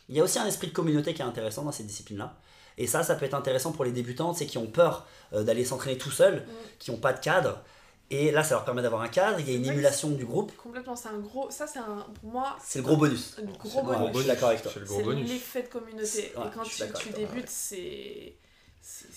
Il 0.08 0.16
y 0.16 0.20
a 0.20 0.24
aussi 0.24 0.38
un 0.38 0.46
esprit 0.46 0.68
de 0.68 0.74
communauté 0.74 1.16
qui 1.16 1.24
est 1.24 1.26
intéressant 1.26 1.64
dans 1.64 1.72
ces 1.72 1.84
disciplines-là. 1.84 2.38
Et 2.78 2.86
ça, 2.86 3.02
ça 3.02 3.16
peut 3.16 3.26
être 3.26 3.34
intéressant 3.34 3.72
pour 3.72 3.86
les 3.86 3.92
débutants, 3.92 4.36
c'est 4.36 4.46
qui 4.46 4.60
ont 4.60 4.68
peur 4.68 5.08
euh, 5.34 5.44
d'aller 5.44 5.66
s'entraîner 5.66 5.98
tout 5.98 6.12
seul, 6.12 6.42
mm. 6.42 6.46
qui 6.78 6.92
n'ont 6.92 6.98
pas 6.98 7.14
de 7.14 7.20
cadre, 7.20 7.64
et 8.12 8.32
là, 8.32 8.44
ça 8.44 8.56
leur 8.56 8.66
permet 8.66 8.84
d'avoir 8.84 9.02
un 9.02 9.08
cadre, 9.08 9.40
il 9.40 9.50
y 9.50 9.54
a 9.54 9.58
une 9.58 9.66
émulation 9.66 10.10
du 10.10 10.26
groupe. 10.26 10.56
Complètement, 10.58 10.96
c'est 10.96 11.10
un 11.10 11.18
gros. 11.18 11.50
Ça, 11.50 11.66
c'est 11.66 11.80
un. 11.80 12.06
Pour 12.22 12.30
moi. 12.30 12.56
C'est 12.64 12.80
le 12.80 12.86
gros 12.86 12.98
bonus. 12.98 13.36
Le 13.40 13.52
gros 13.52 13.82
bonus. 13.82 14.10
Je 14.14 14.20
suis 14.20 14.28
d'accord 14.28 14.50
avec 14.50 14.62
toi. 14.62 14.72
C'est 14.74 15.04
l'effet 15.04 15.64
de 15.64 15.68
communauté. 15.68 16.26
et 16.26 16.34
quand 16.54 16.64
tu, 16.64 16.84
tu 17.00 17.10
débutes, 17.10 17.50
c'est. 17.50 18.36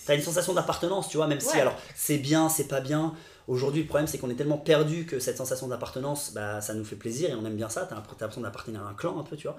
T'as 0.07 0.15
une 0.15 0.23
sensation 0.23 0.53
d'appartenance, 0.53 1.09
tu 1.09 1.17
vois, 1.17 1.27
même 1.27 1.39
si 1.39 1.59
alors 1.59 1.75
c'est 1.93 2.17
bien, 2.17 2.49
c'est 2.49 2.67
pas 2.67 2.81
bien. 2.81 3.13
Aujourd'hui, 3.47 3.81
le 3.83 3.87
problème, 3.87 4.07
c'est 4.07 4.17
qu'on 4.17 4.31
est 4.31 4.35
tellement 4.35 4.57
perdu 4.57 5.05
que 5.05 5.19
cette 5.19 5.37
sensation 5.37 5.67
d'appartenance, 5.67 6.33
bah, 6.33 6.59
ça 6.61 6.73
nous 6.73 6.83
fait 6.83 6.95
plaisir 6.95 7.29
et 7.29 7.35
on 7.35 7.45
aime 7.45 7.55
bien 7.55 7.69
ça. 7.69 7.85
T'as 7.85 7.95
l'impression 7.95 8.41
d'appartenir 8.41 8.83
à 8.83 8.89
un 8.89 8.93
clan 8.95 9.19
un 9.19 9.23
peu, 9.23 9.37
tu 9.37 9.47
vois. 9.47 9.57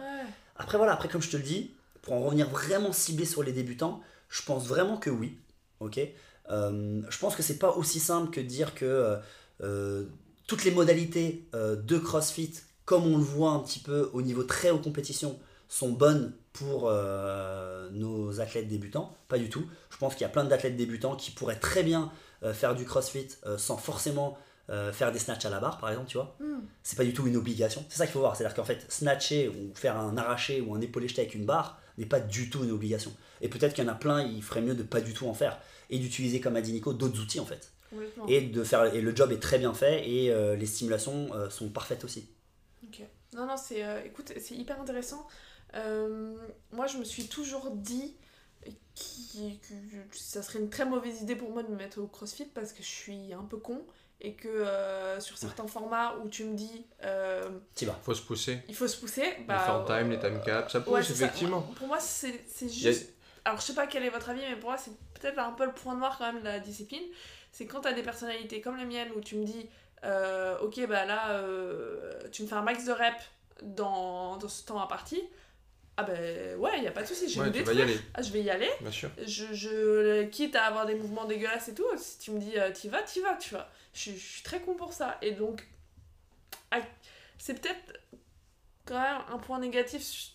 Après, 0.56 0.78
voilà, 0.78 0.94
après, 0.94 1.08
comme 1.08 1.22
je 1.22 1.30
te 1.30 1.36
le 1.36 1.44
dis, 1.44 1.74
pour 2.02 2.14
en 2.14 2.20
revenir 2.20 2.48
vraiment 2.48 2.92
ciblé 2.92 3.24
sur 3.24 3.44
les 3.44 3.52
débutants, 3.52 4.00
je 4.28 4.42
pense 4.42 4.66
vraiment 4.66 4.96
que 4.96 5.10
oui. 5.10 5.38
Ok 5.78 6.00
je 6.50 7.18
pense 7.18 7.36
que 7.36 7.42
c'est 7.42 7.58
pas 7.58 7.70
aussi 7.70 8.00
simple 8.00 8.30
que 8.30 8.40
dire 8.40 8.74
que 8.74 8.84
euh, 8.84 9.16
euh, 9.62 10.04
toutes 10.46 10.64
les 10.64 10.70
modalités 10.70 11.46
de 11.52 11.98
CrossFit, 11.98 12.52
comme 12.84 13.06
on 13.06 13.16
le 13.16 13.22
voit 13.22 13.52
un 13.52 13.60
petit 13.60 13.78
peu 13.78 14.10
au 14.12 14.22
niveau 14.22 14.42
très 14.42 14.70
haut 14.70 14.78
compétition, 14.78 15.38
sont 15.68 15.90
bonnes 15.90 16.32
pour 16.52 16.90
nos 17.92 18.40
athlètes 18.40 18.66
débutants. 18.66 19.16
Pas 19.28 19.38
du 19.38 19.48
tout. 19.48 19.64
Je 19.90 19.96
pense 19.98 20.14
qu'il 20.14 20.22
y 20.22 20.24
a 20.24 20.28
plein 20.28 20.42
d'athlètes 20.42 20.76
débutants 20.76 21.14
qui 21.14 21.30
pourraient 21.30 21.60
très 21.60 21.84
bien 21.84 22.10
faire 22.52 22.74
du 22.74 22.84
CrossFit 22.84 23.28
sans 23.58 23.76
forcément 23.76 24.36
faire 24.90 25.12
des 25.12 25.20
snatchs 25.20 25.44
à 25.44 25.50
la 25.50 25.60
barre, 25.60 25.78
par 25.78 25.90
exemple, 25.90 26.08
tu 26.08 26.16
vois. 26.16 26.34
Hmm. 26.40 26.62
C'est 26.82 26.96
pas 26.96 27.04
du 27.04 27.14
tout 27.14 27.28
une 27.28 27.36
obligation. 27.36 27.84
C'est 27.88 27.98
ça 27.98 28.06
qu'il 28.06 28.14
faut 28.14 28.18
voir. 28.18 28.34
C'est-à-dire 28.34 28.56
qu'en 28.56 28.64
fait, 28.64 28.84
snatcher 28.88 29.48
ou 29.48 29.72
faire 29.76 29.96
un 29.96 30.16
arraché 30.16 30.60
ou 30.60 30.74
un 30.74 30.80
épaulé 30.80 31.06
jeté 31.06 31.20
avec 31.20 31.36
une 31.36 31.46
barre 31.46 31.78
n'est 32.00 32.06
pas 32.06 32.20
du 32.20 32.50
tout 32.50 32.64
une 32.64 32.70
obligation. 32.70 33.12
Et 33.40 33.48
peut-être 33.48 33.74
qu'il 33.74 33.84
y 33.84 33.86
en 33.86 33.90
a 33.90 33.94
plein, 33.94 34.22
il 34.22 34.42
ferait 34.42 34.62
mieux 34.62 34.74
de 34.74 34.82
pas 34.82 35.00
du 35.00 35.14
tout 35.14 35.26
en 35.26 35.34
faire 35.34 35.60
et 35.90 35.98
d'utiliser, 35.98 36.40
comme 36.40 36.56
a 36.56 36.60
dit 36.60 36.72
Nico, 36.72 36.92
d'autres 36.92 37.20
outils 37.20 37.40
en 37.40 37.46
fait. 37.46 37.72
Et, 38.28 38.40
de 38.40 38.62
faire, 38.62 38.94
et 38.94 39.00
le 39.00 39.14
job 39.14 39.32
est 39.32 39.40
très 39.40 39.58
bien 39.58 39.74
fait 39.74 40.08
et 40.08 40.30
euh, 40.30 40.54
les 40.54 40.66
stimulations 40.66 41.34
euh, 41.34 41.50
sont 41.50 41.68
parfaites 41.70 42.04
aussi. 42.04 42.28
Ok. 42.84 43.02
Non, 43.34 43.46
non, 43.46 43.56
c'est 43.56 43.84
euh, 43.84 44.00
écoute, 44.04 44.32
c'est 44.38 44.54
hyper 44.54 44.80
intéressant. 44.80 45.26
moi, 45.74 46.86
je 46.86 46.98
me 46.98 47.04
suis 47.04 47.26
toujours 47.26 47.70
dit 47.72 48.16
que 48.94 50.16
ça 50.16 50.42
serait 50.42 50.60
une 50.60 50.70
très 50.70 50.84
mauvaise 50.84 51.22
idée 51.22 51.34
pour 51.34 51.50
moi 51.50 51.62
de 51.62 51.68
me 51.68 51.76
mettre 51.76 52.00
au 52.00 52.06
crossfit 52.06 52.44
parce 52.44 52.72
que 52.72 52.82
je 52.82 52.88
suis 52.88 53.32
un 53.32 53.44
peu 53.44 53.56
con 53.56 53.84
et 54.20 54.34
que 54.34 54.66
sur 55.18 55.38
certains 55.38 55.66
formats 55.66 56.16
où 56.22 56.28
tu 56.28 56.44
me 56.44 56.54
dis 56.54 56.84
euh, 57.04 57.48
il 57.80 57.88
faut 58.02 58.14
se 58.14 58.22
pousser 58.22 58.58
il 58.68 58.74
faut 58.74 58.88
se 58.88 58.98
pousser 58.98 59.24
bah, 59.46 59.84
les 59.88 59.94
time 59.94 60.10
les 60.10 60.18
time 60.18 60.40
caps 60.44 60.72
ça 60.72 60.80
pousse 60.80 61.10
effectivement 61.10 61.62
pour 61.62 61.86
moi 61.86 61.98
c'est 61.98 62.44
juste 62.68 63.14
alors 63.44 63.58
je 63.58 63.64
sais 63.64 63.74
pas 63.74 63.86
quel 63.86 64.04
est 64.04 64.10
votre 64.10 64.28
avis 64.28 64.42
mais 64.42 64.56
pour 64.56 64.70
moi 64.70 64.78
c'est 64.78 64.92
peut-être 65.20 65.38
un 65.38 65.52
peu 65.52 65.66
le 65.66 65.72
point 65.72 65.94
noir 65.94 66.16
quand 66.18 66.32
même 66.32 66.40
de 66.40 66.46
la 66.46 66.58
discipline, 66.58 67.02
c'est 67.52 67.66
quand 67.66 67.80
tu 67.80 67.88
as 67.88 67.92
des 67.92 68.02
personnalités 68.02 68.60
comme 68.60 68.76
les 68.76 68.84
miennes 68.84 69.10
où 69.16 69.20
tu 69.20 69.36
me 69.36 69.44
dis, 69.44 69.68
euh, 70.04 70.58
ok, 70.60 70.86
bah 70.88 71.04
là, 71.04 71.32
euh, 71.32 72.18
tu 72.32 72.42
me 72.42 72.48
fais 72.48 72.54
un 72.54 72.62
max 72.62 72.84
de 72.84 72.92
rep 72.92 73.14
dans, 73.62 74.36
dans 74.36 74.48
ce 74.48 74.64
temps 74.64 74.80
à 74.80 74.88
partie. 74.88 75.22
Ah 75.96 76.04
ben 76.04 76.56
ouais, 76.56 76.70
il 76.76 76.80
n'y 76.80 76.88
a 76.88 76.92
pas 76.92 77.02
de 77.02 77.06
souci, 77.06 77.28
je, 77.28 77.42
vais 77.42 77.74
y 77.74 77.82
aller. 77.82 77.98
Ah, 78.14 78.22
je 78.22 78.32
vais 78.32 78.40
y 78.40 78.48
aller. 78.48 78.70
Bien 78.80 78.90
sûr. 78.90 79.10
Je, 79.26 79.52
je, 79.52 80.24
quitte 80.24 80.56
à 80.56 80.64
avoir 80.64 80.86
des 80.86 80.94
mouvements 80.94 81.26
dégueulasses 81.26 81.68
et 81.68 81.74
tout, 81.74 81.84
si 81.98 82.18
tu 82.18 82.30
me 82.30 82.40
dis 82.40 82.56
euh, 82.56 82.70
t'y 82.70 82.88
vas, 82.88 83.02
t'y 83.02 83.20
vas, 83.20 83.34
tu 83.34 83.50
vois. 83.50 83.68
Je, 83.92 84.12
je, 84.12 84.18
suis 84.18 84.42
très 84.42 84.60
con 84.60 84.74
pour 84.74 84.92
ça. 84.92 85.18
Et 85.22 85.32
donc, 85.32 85.66
c'est 87.38 87.60
peut-être 87.60 87.98
quand 88.84 89.00
même 89.00 89.22
un 89.28 89.38
point 89.38 89.58
négatif 89.58 90.32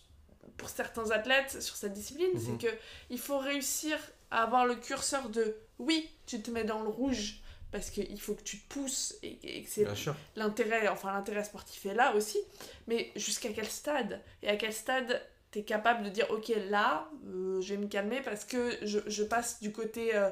pour 0.56 0.68
certains 0.68 1.10
athlètes 1.10 1.62
sur 1.62 1.76
cette 1.76 1.92
discipline, 1.92 2.30
c'est 2.38 2.52
mhm. 2.52 2.58
que 2.58 2.78
il 3.10 3.18
faut 3.18 3.38
réussir 3.38 3.98
avoir 4.30 4.66
le 4.66 4.74
curseur 4.74 5.28
de 5.28 5.56
oui, 5.78 6.10
tu 6.26 6.40
te 6.40 6.50
mets 6.50 6.64
dans 6.64 6.82
le 6.82 6.88
rouge 6.88 7.42
parce 7.70 7.90
qu'il 7.90 8.20
faut 8.20 8.34
que 8.34 8.42
tu 8.42 8.58
te 8.58 8.72
pousses 8.72 9.16
et, 9.22 9.62
que 9.62 9.68
c'est 9.68 9.86
l'intérêt, 10.34 10.88
enfin 10.88 11.12
l'intérêt 11.12 11.44
sportif 11.44 11.84
est 11.86 11.94
là 11.94 12.14
aussi, 12.14 12.38
mais 12.86 13.12
jusqu'à 13.16 13.50
quel 13.50 13.66
stade? 13.66 14.22
Et 14.42 14.48
à 14.48 14.56
quel 14.56 14.72
stade 14.72 15.22
tu 15.50 15.58
es 15.58 15.64
capable 15.64 16.04
de 16.04 16.08
dire 16.08 16.26
ok 16.30 16.52
là, 16.70 17.10
euh, 17.26 17.60
je 17.60 17.74
vais 17.74 17.80
me 17.80 17.88
calmer 17.88 18.22
parce 18.22 18.44
que 18.44 18.78
je, 18.82 19.00
je 19.06 19.22
passe 19.24 19.60
du 19.60 19.72
côté 19.72 20.14
euh, 20.14 20.30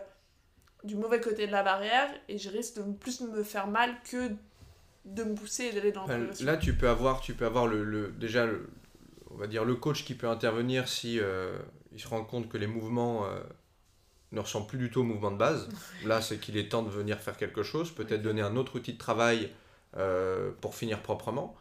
du 0.84 0.94
mauvais 0.96 1.20
côté 1.20 1.46
de 1.46 1.52
la 1.52 1.62
barrière 1.62 2.08
et 2.28 2.38
je 2.38 2.48
risque 2.50 2.76
de 2.76 2.92
plus 2.92 3.20
me 3.20 3.42
faire 3.42 3.66
mal 3.66 3.94
que 4.10 4.30
de 5.04 5.24
me 5.24 5.34
pousser 5.34 5.64
et 5.64 5.72
d'aller 5.72 5.92
dans 5.92 6.06
le 6.06 6.30
Là 6.44 6.56
tu 6.56 6.74
peux 6.74 6.88
avoir, 6.88 7.20
tu 7.20 7.34
peux 7.34 7.46
avoir 7.46 7.66
le, 7.66 7.84
le 7.84 8.08
déjà 8.12 8.46
le, 8.46 8.70
on 9.30 9.36
va 9.36 9.46
dire 9.46 9.64
le 9.64 9.74
coach 9.74 10.04
qui 10.04 10.14
peut 10.14 10.28
intervenir 10.28 10.88
si 10.88 11.18
euh, 11.20 11.58
il 11.92 12.00
se 12.00 12.08
rend 12.08 12.24
compte 12.24 12.48
que 12.48 12.56
les 12.56 12.66
mouvements 12.66 13.26
ne 14.34 14.40
ressemble 14.40 14.66
plus 14.66 14.78
du 14.78 14.90
tout 14.90 15.00
au 15.00 15.04
mouvement 15.04 15.30
de 15.30 15.36
base. 15.36 15.68
Là, 16.04 16.20
c'est 16.20 16.38
qu'il 16.38 16.56
est 16.56 16.68
temps 16.68 16.82
de 16.82 16.90
venir 16.90 17.18
faire 17.20 17.36
quelque 17.36 17.62
chose, 17.62 17.90
peut-être 17.92 18.22
donner 18.22 18.42
un 18.42 18.56
autre 18.56 18.76
outil 18.76 18.92
de 18.92 18.98
travail 18.98 19.50
euh, 19.96 20.50
pour 20.60 20.74
finir 20.74 21.00
proprement. 21.00 21.56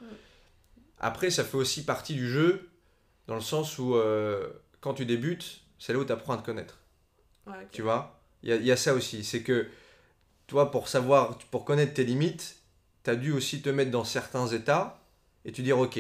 Après, 1.00 1.30
ça 1.30 1.44
fait 1.44 1.58
aussi 1.58 1.86
partie 1.86 2.16
du 2.16 2.30
jeu, 2.30 2.70
dans 3.28 3.36
le 3.36 3.42
sens 3.42 3.78
où 3.78 3.96
euh, 3.96 4.50
quand 4.82 4.94
tu 4.94 5.06
débutes, 5.06 5.62
c'est 5.80 5.94
là 5.94 6.00
où 6.00 6.06
tu 6.06 6.12
apprends 6.12 6.34
à 6.34 6.38
te 6.38 6.46
connaître. 6.46 6.80
Tu 7.72 7.82
vois? 7.82 8.23
Il 8.44 8.56
y, 8.56 8.66
y 8.66 8.72
a, 8.72 8.78
ça 8.78 8.94
aussi. 8.94 9.24
C'est 9.24 9.42
que 9.42 9.68
toi, 10.48 10.72
pour 10.72 10.88
savoir, 10.88 11.38
pour 11.52 11.66
connaître 11.66 11.94
tes 11.94 12.04
limites, 12.04 12.58
tu 13.04 13.10
as 13.10 13.16
dû 13.16 13.32
aussi 13.32 13.62
te 13.62 13.70
mettre 13.70 13.92
dans 13.92 14.04
certains 14.04 14.48
états 14.48 15.02
et 15.46 15.52
te 15.52 15.62
dire, 15.62 15.80
ok, 15.80 16.00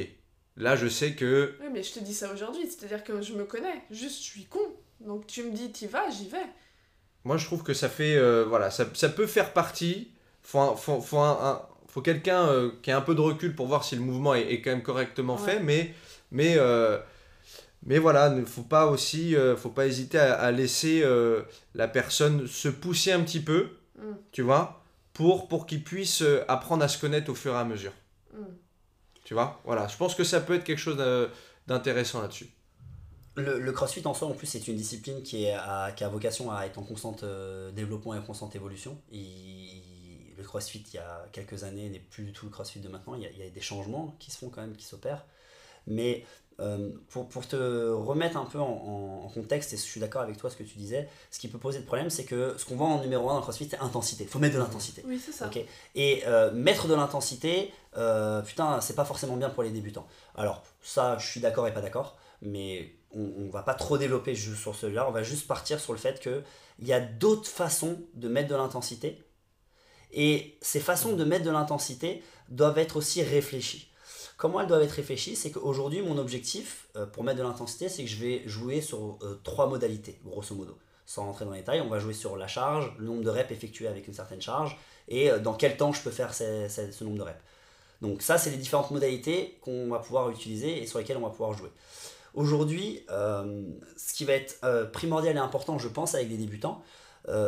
là, 0.57 0.75
je 0.75 0.87
sais 0.87 1.13
que... 1.15 1.55
Oui, 1.61 1.67
mais 1.71 1.83
je 1.83 1.93
te 1.93 1.99
dis 1.99 2.13
ça 2.13 2.31
aujourd'hui, 2.31 2.63
c'est-à-dire 2.63 3.03
que 3.03 3.21
je 3.21 3.33
me 3.33 3.45
connais, 3.45 3.83
juste 3.91 4.17
je 4.17 4.23
suis 4.23 4.45
con. 4.45 4.59
Donc 5.01 5.27
tu 5.27 5.43
me 5.43 5.51
dis, 5.51 5.71
t'y 5.71 5.87
vas, 5.87 6.09
j'y 6.09 6.29
vais. 6.29 6.45
Moi, 7.25 7.37
je 7.37 7.45
trouve 7.45 7.63
que 7.63 7.73
ça 7.73 7.89
fait. 7.89 8.15
Euh, 8.15 8.45
voilà, 8.47 8.69
ça, 8.69 8.85
ça, 8.93 9.09
peut 9.09 9.27
faire 9.27 9.53
partie. 9.53 10.11
Faut, 10.41 10.75
faut, 10.75 10.99
faut, 11.01 11.21
faut 11.87 12.01
quelqu'un 12.01 12.47
euh, 12.47 12.71
qui 12.81 12.91
a 12.91 12.97
un 12.97 13.01
peu 13.01 13.15
de 13.15 13.21
recul 13.21 13.55
pour 13.55 13.67
voir 13.67 13.83
si 13.83 13.95
le 13.95 14.01
mouvement 14.01 14.35
est, 14.35 14.51
est 14.51 14.61
quand 14.61 14.71
même 14.71 14.83
correctement 14.83 15.35
Ouais. 15.35 15.53
fait, 15.53 15.59
mais, 15.59 15.93
mais, 16.31 16.55
euh, 16.57 16.99
mais 17.85 17.99
voilà, 17.99 18.29
il 18.29 18.41
ne 18.41 18.45
faut 18.45 18.63
pas 18.63 18.87
aussi, 18.87 19.35
euh, 19.35 19.55
faut 19.57 19.69
pas 19.69 19.85
hésiter 19.87 20.17
à, 20.19 20.33
à 20.35 20.51
laisser 20.51 21.01
euh, 21.03 21.43
la 21.75 21.87
personne 21.87 22.47
se 22.47 22.67
pousser 22.69 23.11
un 23.11 23.21
petit 23.23 23.39
peu, 23.41 23.69
Mm. 23.95 24.13
tu 24.31 24.41
vois, 24.41 24.83
pour, 25.13 25.47
pour 25.47 25.67
qu'il 25.67 25.83
puisse 25.83 26.23
euh, 26.23 26.43
apprendre 26.47 26.83
à 26.83 26.87
se 26.87 26.97
connaître 26.97 27.29
au 27.31 27.35
fur 27.35 27.53
et 27.53 27.57
à 27.57 27.63
mesure. 27.63 27.91
Mm. 28.33 28.37
Tu 29.23 29.33
vois, 29.35 29.61
voilà, 29.65 29.87
je 29.87 29.95
pense 29.97 30.15
que 30.15 30.23
ça 30.23 30.41
peut 30.41 30.55
être 30.55 30.63
quelque 30.63 30.79
chose 30.79 30.97
d'intéressant 31.67 32.21
là-dessus. 32.21 32.49
Le, 33.35 33.59
le 33.59 33.71
crossfit 33.71 34.01
en 34.05 34.13
soi, 34.13 34.27
en 34.27 34.33
plus, 34.33 34.47
c'est 34.47 34.67
une 34.67 34.75
discipline 34.75 35.23
qui, 35.23 35.45
est 35.45 35.53
à- 35.53 35.91
qui 35.95 36.03
a 36.03 36.09
vocation 36.09 36.51
à 36.51 36.65
être 36.65 36.77
en 36.77 36.83
constant 36.83 37.15
euh, 37.23 37.71
développement 37.71 38.13
et 38.13 38.17
en 38.19 38.21
constante 38.23 38.55
évolution. 38.55 38.99
Il- 39.11 40.33
le 40.37 40.43
crossfit, 40.43 40.83
il 40.91 40.95
y 40.95 40.99
a 40.99 41.25
quelques 41.31 41.63
années, 41.63 41.89
n'est 41.89 41.99
plus 41.99 42.23
du 42.23 42.33
tout 42.33 42.45
le 42.45 42.51
crossfit 42.51 42.79
de 42.79 42.89
maintenant. 42.89 43.13
Il 43.15 43.21
y, 43.21 43.25
a, 43.27 43.29
il 43.31 43.37
y 43.37 43.43
a 43.43 43.49
des 43.49 43.61
changements 43.61 44.15
qui 44.19 44.31
se 44.31 44.37
font 44.39 44.49
quand 44.49 44.61
même, 44.61 44.75
qui 44.75 44.85
s'opèrent. 44.85 45.25
Mais 45.87 46.25
euh, 46.59 46.89
pour, 47.09 47.27
pour 47.29 47.47
te 47.47 47.89
remettre 47.89 48.37
un 48.37 48.45
peu 48.45 48.59
en, 48.59 48.65
en- 48.65 49.25
en 49.25 49.29
contexte, 49.29 49.73
et 49.73 49.77
je 49.77 49.81
suis 49.81 49.99
d'accord 49.99 50.21
avec 50.21 50.37
toi 50.37 50.49
ce 50.49 50.55
que 50.55 50.63
tu 50.63 50.77
disais, 50.77 51.09
ce 51.31 51.39
qui 51.39 51.47
peut 51.47 51.57
poser 51.57 51.79
de 51.79 51.85
problème, 51.85 52.09
c'est 52.09 52.25
que 52.25 52.55
ce 52.57 52.65
qu'on 52.65 52.75
voit 52.75 52.87
en 52.87 53.01
numéro 53.01 53.27
1 53.29 53.33
dans 53.33 53.37
le 53.39 53.41
crossfit, 53.43 53.67
c'est 53.69 53.79
intensité. 53.79 54.23
Il 54.25 54.29
faut 54.29 54.39
mettre 54.39 54.55
de 54.55 54.59
l'intensité. 54.59 55.03
Oui, 55.07 55.19
c'est 55.23 55.31
ça. 55.31 55.45
Et 55.95 56.23
euh, 56.27 56.51
mettre 56.51 56.87
de 56.87 56.93
l'intensité, 56.93 57.71
euh, 57.97 58.41
putain, 58.41 58.81
c'est 58.81 58.95
pas 58.95 59.05
forcément 59.05 59.35
bien 59.37 59.49
pour 59.49 59.63
les 59.63 59.71
débutants. 59.71 60.07
Alors, 60.35 60.63
ça, 60.81 61.17
je 61.17 61.27
suis 61.27 61.39
d'accord 61.39 61.67
et 61.67 61.73
pas 61.73 61.81
d'accord, 61.81 62.17
mais 62.41 62.93
on, 63.15 63.31
on 63.39 63.49
va 63.49 63.63
pas 63.63 63.73
trop 63.73 63.97
développer 63.97 64.35
juste 64.35 64.61
sur 64.61 64.75
celui-là, 64.75 65.07
on 65.07 65.11
va 65.11 65.23
juste 65.23 65.47
partir 65.47 65.79
sur 65.79 65.93
le 65.93 65.99
fait 65.99 66.19
qu'il 66.19 66.43
y 66.87 66.93
a 66.93 66.99
d'autres 66.99 67.49
façons 67.49 67.97
de 68.13 68.27
mettre 68.27 68.49
de 68.49 68.55
l'intensité, 68.55 69.23
et 70.11 70.57
ces 70.61 70.79
façons 70.79 71.13
de 71.13 71.23
mettre 71.23 71.45
de 71.45 71.49
l'intensité 71.51 72.23
doivent 72.49 72.77
être 72.77 72.97
aussi 72.97 73.23
réfléchies. 73.23 73.89
Comment 74.37 74.61
elles 74.61 74.67
doivent 74.67 74.83
être 74.83 74.91
réfléchies 74.91 75.35
C'est 75.35 75.51
qu'aujourd'hui, 75.51 76.01
mon 76.01 76.17
objectif 76.17 76.87
euh, 76.95 77.05
pour 77.05 77.23
mettre 77.23 77.37
de 77.37 77.43
l'intensité, 77.43 77.89
c'est 77.89 78.03
que 78.03 78.09
je 78.09 78.17
vais 78.17 78.41
jouer 78.45 78.81
sur 78.81 79.17
euh, 79.21 79.39
trois 79.43 79.67
modalités, 79.67 80.19
grosso 80.25 80.55
modo. 80.55 80.77
Sans 81.05 81.25
rentrer 81.25 81.45
dans 81.45 81.51
les 81.51 81.59
détails, 81.59 81.81
on 81.81 81.89
va 81.89 81.99
jouer 81.99 82.13
sur 82.13 82.37
la 82.37 82.47
charge, 82.47 82.91
le 82.97 83.05
nombre 83.05 83.23
de 83.23 83.29
reps 83.29 83.51
effectués 83.51 83.87
avec 83.87 84.07
une 84.07 84.13
certaine 84.13 84.41
charge, 84.41 84.77
et 85.07 85.29
euh, 85.29 85.39
dans 85.39 85.53
quel 85.53 85.77
temps 85.77 85.91
je 85.91 86.01
peux 86.01 86.11
faire 86.11 86.33
ce 86.33 87.03
nombre 87.03 87.17
de 87.17 87.23
reps. 87.23 87.39
Donc 88.01 88.21
ça, 88.21 88.37
c'est 88.37 88.49
les 88.49 88.57
différentes 88.57 88.91
modalités 88.91 89.57
qu'on 89.61 89.87
va 89.89 89.99
pouvoir 89.99 90.29
utiliser 90.29 90.81
et 90.81 90.87
sur 90.87 90.99
lesquelles 90.99 91.17
on 91.17 91.21
va 91.21 91.29
pouvoir 91.29 91.53
jouer. 91.53 91.69
Aujourd'hui, 92.33 93.05
ce 93.07 94.13
qui 94.13 94.25
va 94.25 94.33
être 94.33 94.59
primordial 94.91 95.35
et 95.35 95.39
important, 95.39 95.77
je 95.77 95.87
pense, 95.87 96.15
avec 96.15 96.27
des 96.27 96.35
débutants, 96.35 96.83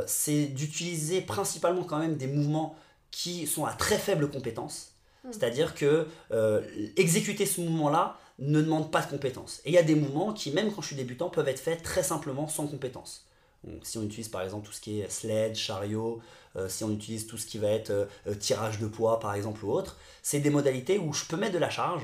c'est 0.06 0.46
d'utiliser 0.46 1.20
principalement 1.20 1.84
quand 1.84 1.98
même 1.98 2.16
des 2.16 2.28
mouvements 2.28 2.78
qui 3.12 3.48
sont 3.48 3.66
à 3.66 3.74
très 3.74 3.98
faible 3.98 4.30
compétence. 4.30 4.95
Mm. 5.26 5.32
C'est-à-dire 5.34 5.76
que 5.76 6.08
euh, 6.32 6.62
exécuter 6.98 7.46
ce 7.46 7.62
mouvement-là 7.62 8.18
ne 8.40 8.62
demande 8.62 8.92
pas 8.92 9.02
de 9.02 9.10
compétences. 9.10 9.62
Et 9.66 9.70
il 9.70 9.74
y 9.74 9.78
a 9.78 9.84
des 9.84 9.96
mouvements 9.96 10.34
qui, 10.34 10.52
même 10.52 10.72
quand 10.72 10.82
je 10.82 10.88
suis 10.88 10.96
débutant, 10.96 11.30
peuvent 11.30 11.48
être 11.48 11.60
faits 11.60 11.82
très 11.84 12.04
simplement 12.04 12.48
sans 12.48 12.68
compétences. 12.68 13.26
Donc, 13.64 13.80
si 13.84 13.98
on 13.98 14.04
utilise 14.04 14.28
par 14.30 14.42
exemple 14.42 14.68
tout 14.68 14.74
ce 14.74 14.82
qui 14.82 15.00
est 15.00 15.10
sled, 15.10 15.56
chariot, 15.56 16.22
euh, 16.56 16.70
si 16.70 16.84
on 16.84 16.92
utilise 16.92 17.26
tout 17.28 17.38
ce 17.38 17.48
qui 17.48 17.58
va 17.58 17.70
être 17.70 17.90
euh, 17.90 18.36
tirage 18.40 18.78
de 18.80 18.86
poids 18.88 19.20
par 19.20 19.34
exemple 19.34 19.66
ou 19.66 19.72
autre, 19.72 19.98
c'est 20.22 20.40
des 20.40 20.50
modalités 20.52 21.00
où 21.00 21.14
je 21.14 21.26
peux 21.26 21.38
mettre 21.38 21.54
de 21.54 21.58
la 21.60 21.70
charge, 21.72 22.04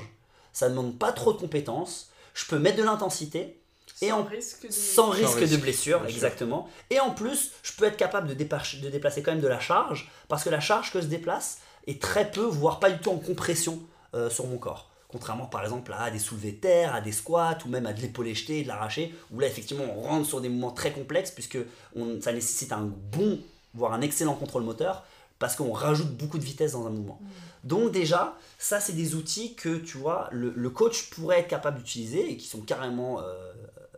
ça 0.52 0.66
ne 0.68 0.74
demande 0.74 0.98
pas 0.98 1.12
trop 1.12 1.32
de 1.32 1.38
compétences, 1.38 2.10
je 2.34 2.46
peux 2.46 2.58
mettre 2.58 2.78
de 2.78 2.82
l'intensité, 2.82 3.58
Et 4.00 4.08
Sans 4.08 4.20
en- 4.20 4.24
risque 4.24 4.66
de... 4.66 4.72
sans 4.72 5.10
risque 5.10 5.38
de 5.38 5.44
risque, 5.44 5.60
blessure, 5.60 6.04
exactement. 6.08 6.68
Et 6.90 6.98
en 6.98 7.10
plus, 7.10 7.52
je 7.62 7.72
peux 7.74 7.84
être 7.84 7.96
capable 7.96 8.26
de, 8.28 8.34
dépa- 8.34 8.80
de 8.80 8.88
déplacer 8.88 9.22
quand 9.22 9.30
même 9.32 9.40
de 9.40 9.46
la 9.48 9.60
charge, 9.60 10.10
parce 10.28 10.42
que 10.42 10.50
la 10.50 10.60
charge 10.60 10.90
que 10.92 11.00
je 11.00 11.06
déplace 11.06 11.58
est 11.86 12.00
très 12.00 12.30
peu, 12.30 12.42
voire 12.42 12.78
pas 12.80 12.90
du 12.90 12.98
tout 12.98 13.10
en 13.10 13.16
compression 13.18 13.78
euh, 14.14 14.30
sur 14.30 14.46
mon 14.46 14.58
corps. 14.58 14.88
Contrairement 15.08 15.46
par 15.46 15.62
exemple 15.62 15.94
à 15.98 16.10
des 16.10 16.18
soulevés 16.18 16.52
de 16.52 16.56
terre, 16.56 16.94
à 16.94 17.00
des 17.00 17.12
squats, 17.12 17.58
ou 17.66 17.68
même 17.68 17.84
à 17.86 17.92
de 17.92 18.00
l'épaulé 18.00 18.34
jeté 18.34 18.60
et 18.60 18.62
de 18.62 18.68
l'arraché, 18.68 19.14
où 19.30 19.40
là 19.40 19.46
effectivement 19.46 19.84
on 19.96 20.00
rentre 20.00 20.26
sur 20.26 20.40
des 20.40 20.48
mouvements 20.48 20.70
très 20.70 20.92
complexes, 20.92 21.30
puisque 21.30 21.58
on- 21.94 22.20
ça 22.20 22.32
nécessite 22.32 22.72
un 22.72 22.90
bon, 23.12 23.38
voire 23.74 23.92
un 23.92 24.00
excellent 24.00 24.34
contrôle 24.34 24.62
moteur, 24.62 25.04
parce 25.38 25.56
qu'on 25.56 25.72
rajoute 25.72 26.16
beaucoup 26.16 26.38
de 26.38 26.44
vitesse 26.44 26.72
dans 26.72 26.86
un 26.86 26.90
mouvement. 26.90 27.20
Donc 27.64 27.90
déjà, 27.92 28.36
ça 28.58 28.80
c'est 28.80 28.92
des 28.92 29.14
outils 29.14 29.54
que 29.54 29.76
tu 29.76 29.98
vois, 29.98 30.28
le, 30.32 30.52
le 30.56 30.70
coach 30.70 31.10
pourrait 31.10 31.40
être 31.40 31.48
capable 31.48 31.78
d'utiliser 31.78 32.30
et 32.30 32.36
qui 32.36 32.46
sont 32.46 32.60
carrément 32.60 33.20
euh, 33.20 33.52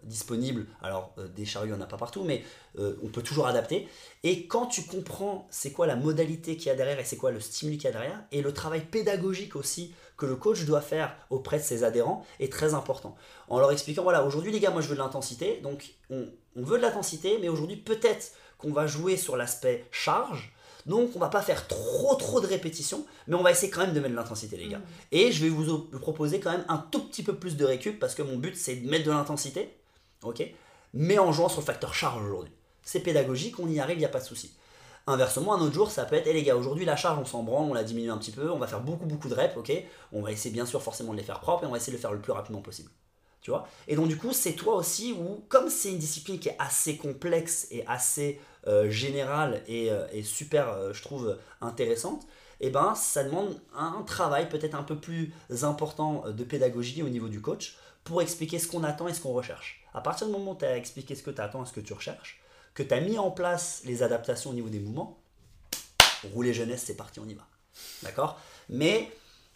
disponibles. 0.05 0.67
Alors 0.83 1.13
euh, 1.19 1.29
des 1.29 1.45
chariots, 1.45 1.69
il 1.69 1.77
n'y 1.77 1.79
en 1.79 1.85
a 1.85 1.87
pas 1.87 1.97
partout, 1.97 2.25
mais 2.25 2.43
euh, 2.79 2.97
on 3.03 3.09
peut 3.09 3.23
toujours 3.23 3.47
adapter. 3.47 3.89
Et 4.23 4.47
quand 4.47 4.67
tu 4.67 4.83
comprends 4.83 5.47
c'est 5.51 5.73
quoi 5.73 5.87
la 5.87 5.97
modalité 5.97 6.57
qu'il 6.57 6.67
y 6.67 6.71
a 6.71 6.75
derrière 6.75 6.99
et 6.99 7.05
c'est 7.05 7.17
quoi 7.17 7.31
le 7.31 7.41
stimuli 7.41 7.77
qu'il 7.79 7.87
y 7.87 7.89
a 7.89 7.93
derrière, 7.93 8.23
et 8.33 8.43
le 8.43 8.53
travail 8.53 8.81
pédagogique 8.81 9.57
aussi 9.57 9.93
que 10.17 10.27
le 10.27 10.37
coach 10.37 10.65
doit 10.65 10.81
faire 10.81 11.17
auprès 11.31 11.59
de 11.59 11.65
ses 11.65 11.83
adhérents 11.83 12.25
est 12.39 12.53
très 12.53 12.75
important. 12.75 13.17
En 13.49 13.59
leur 13.59 13.73
expliquant, 13.73 14.05
voilà, 14.05 14.25
aujourd'hui 14.25 14.53
les 14.53 14.61
gars, 14.61 14.71
moi 14.71 14.81
je 14.81 14.89
veux 14.89 14.95
de 14.95 15.01
l'intensité, 15.01 15.61
donc 15.63 15.95
on, 16.11 16.29
on 16.57 16.63
veut 16.63 16.79
de 16.79 16.83
l'intensité, 16.83 17.39
mais 17.41 17.49
aujourd'hui 17.49 17.77
peut-être 17.77 18.33
qu'on 18.59 18.73
va 18.73 18.87
jouer 18.87 19.17
sur 19.17 19.37
l'aspect 19.37 19.85
charge, 19.91 20.53
donc 20.87 21.11
on 21.17 21.19
va 21.19 21.29
pas 21.29 21.43
faire 21.43 21.67
trop 21.67 22.15
trop 22.15 22.41
de 22.41 22.47
répétitions, 22.47 23.05
mais 23.27 23.35
on 23.35 23.43
va 23.43 23.51
essayer 23.51 23.71
quand 23.71 23.81
même 23.81 23.95
de 23.95 24.01
mettre 24.01 24.13
de 24.13 24.17
l'intensité 24.17 24.57
les 24.57 24.69
gars. 24.69 24.81
Et 25.11 25.33
je 25.33 25.43
vais 25.43 25.49
vous 25.49 25.71
op- 25.71 25.99
proposer 25.99 26.41
quand 26.41 26.53
même 26.53 26.65
un 26.69 26.79
tout 26.79 27.09
petit 27.09 27.23
peu 27.23 27.35
plus 27.35 27.57
de 27.57 27.65
récup 27.65 27.99
parce 27.99 28.15
que 28.15 28.23
mon 28.23 28.37
but 28.37 28.55
c'est 28.57 28.77
de 28.77 28.89
mettre 28.89 29.07
de 29.07 29.11
l'intensité, 29.11 29.75
ok 30.25 30.43
Mais 30.93 31.19
en 31.19 31.33
jouant 31.33 31.49
sur 31.49 31.61
le 31.61 31.67
facteur 31.67 31.95
charge 31.95 32.25
aujourd'hui. 32.25 32.53
C'est 32.83 33.01
pédagogique, 33.01 33.59
on 33.59 33.69
y 33.69 33.81
arrive, 33.81 33.97
il 33.97 34.01
n'y 34.01 34.05
a 34.05 34.11
pas 34.11 34.21
de 34.21 34.25
souci. 34.25 34.55
Inversement, 35.07 35.55
un 35.55 35.61
autre 35.61 35.75
jour, 35.75 35.91
ça 35.91 36.05
peut 36.07 36.17
être, 36.17 36.27
hé 36.27 36.33
les 36.33 36.43
gars, 36.43 36.57
aujourd'hui 36.57 36.87
la 36.87 36.97
charge 36.97 37.19
on 37.19 37.27
s'en 37.27 37.43
branle, 37.43 37.71
on 37.71 37.75
la 37.75 37.85
diminue 37.85 38.11
un 38.11 38.17
petit 38.17 38.31
peu, 38.31 38.51
on 38.51 38.59
va 38.59 38.67
faire 38.67 38.81
beaucoup 38.81 39.05
beaucoup 39.05 39.29
de 39.29 39.35
reps, 39.35 39.57
ok 39.57 39.71
On 40.13 40.23
va 40.23 40.33
essayer 40.33 40.51
bien 40.51 40.65
sûr 40.65 40.83
forcément 40.83 41.13
de 41.13 41.19
les 41.19 41.23
faire 41.23 41.41
propres 41.41 41.65
et 41.65 41.67
on 41.67 41.73
va 41.73 41.77
essayer 41.77 41.93
de 41.93 41.99
le 41.99 42.01
faire 42.01 42.13
le 42.13 42.21
plus 42.21 42.33
rapidement 42.33 42.63
possible. 42.63 42.91
Tu 43.43 43.51
vois? 43.51 43.69
Et 43.87 43.97
donc 43.97 44.09
du 44.09 44.17
coup, 44.17 44.33
c'est 44.33 44.55
toi 44.55 44.77
aussi 44.77 45.13
où, 45.13 45.45
comme 45.51 45.69
c'est 45.69 45.91
une 45.91 45.99
discipline 45.99 46.39
qui 46.39 46.49
est 46.49 46.57
assez 46.59 46.97
complexe 46.97 47.67
et 47.71 47.87
assez 47.87 48.41
euh, 48.67 48.89
générale 48.89 49.63
et, 49.69 49.91
euh, 49.91 50.07
super, 50.23 50.71
euh, 50.71 50.95
je 50.95 51.03
trouve, 51.03 51.37
intéressante, 51.61 52.27
et 52.61 52.71
ben 52.71 52.95
ça 52.95 53.25
demande 53.25 53.61
un 53.77 54.03
travail 54.07 54.49
peut-être 54.49 54.75
un 54.75 54.83
peu 54.85 54.97
plus 54.97 55.35
important 55.63 56.25
de 56.31 56.45
pédagogie 56.45 57.03
au 57.03 57.11
niveau 57.11 57.29
du 57.29 57.43
coach 57.43 57.77
pour 58.05 58.21
expliquer 58.23 58.59
ce 58.59 58.69
qu'on 58.69 58.85
attend 58.85 59.09
et 59.09 59.15
ce 59.15 59.21
qu'on 59.21 59.33
recherche. 59.33 59.83
À 59.95 60.01
partir 60.01 60.27
du 60.27 60.33
moment 60.33 60.53
où 60.53 60.57
tu 60.57 60.65
as 60.65 60.77
expliqué 60.77 61.15
ce 61.15 61.23
que 61.23 61.31
tu 61.31 61.41
attends 61.41 61.65
et 61.65 61.67
ce 61.67 61.73
que 61.73 61.81
tu 61.81 61.93
recherches, 61.93 62.41
que 62.75 62.83
tu 62.83 62.93
as 62.93 63.01
mis 63.01 63.19
en 63.19 63.31
place 63.31 63.83
les 63.85 64.03
adaptations 64.03 64.51
au 64.51 64.55
niveau 64.55 64.69
des 64.69 64.81
mouvements, 64.81 65.19
rouler 66.33 66.53
jeunesse, 66.53 66.83
c'est 66.87 66.97
parti, 66.97 67.21
on 67.21 67.29
y 67.29 67.35
va. 67.35 67.47
D'accord? 68.03 68.39
Mais, 68.69 69.11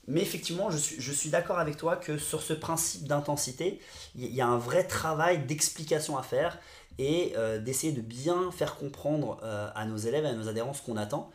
mais 0.07 0.21
effectivement, 0.21 0.71
je 0.71 0.77
suis, 0.79 1.01
je 1.01 1.13
suis 1.13 1.31
d'accord 1.31 1.59
avec 1.59 1.77
toi 1.77 1.97
que 1.97 2.19
sur 2.19 2.43
ce 2.43 2.53
principe 2.53 3.07
d'intensité, 3.07 3.81
il 4.15 4.27
y- 4.35 4.41
a 4.41 4.47
un 4.47 4.59
vrai 4.59 4.87
travail 4.87 5.45
d'explication 5.45 6.17
à 6.19 6.23
faire 6.23 6.59
et 6.99 7.33
euh, 7.37 7.59
d'essayer 7.59 7.93
de 7.93 8.01
bien 8.01 8.51
faire 8.51 8.77
comprendre 8.77 9.39
euh, 9.43 9.71
à 9.75 9.85
nos 9.87 9.97
élèves 9.97 10.25
et 10.25 10.29
à 10.29 10.33
nos 10.35 10.49
adhérents 10.49 10.75
ce 10.75 10.83
qu'on 10.83 10.97
attend 10.97 11.31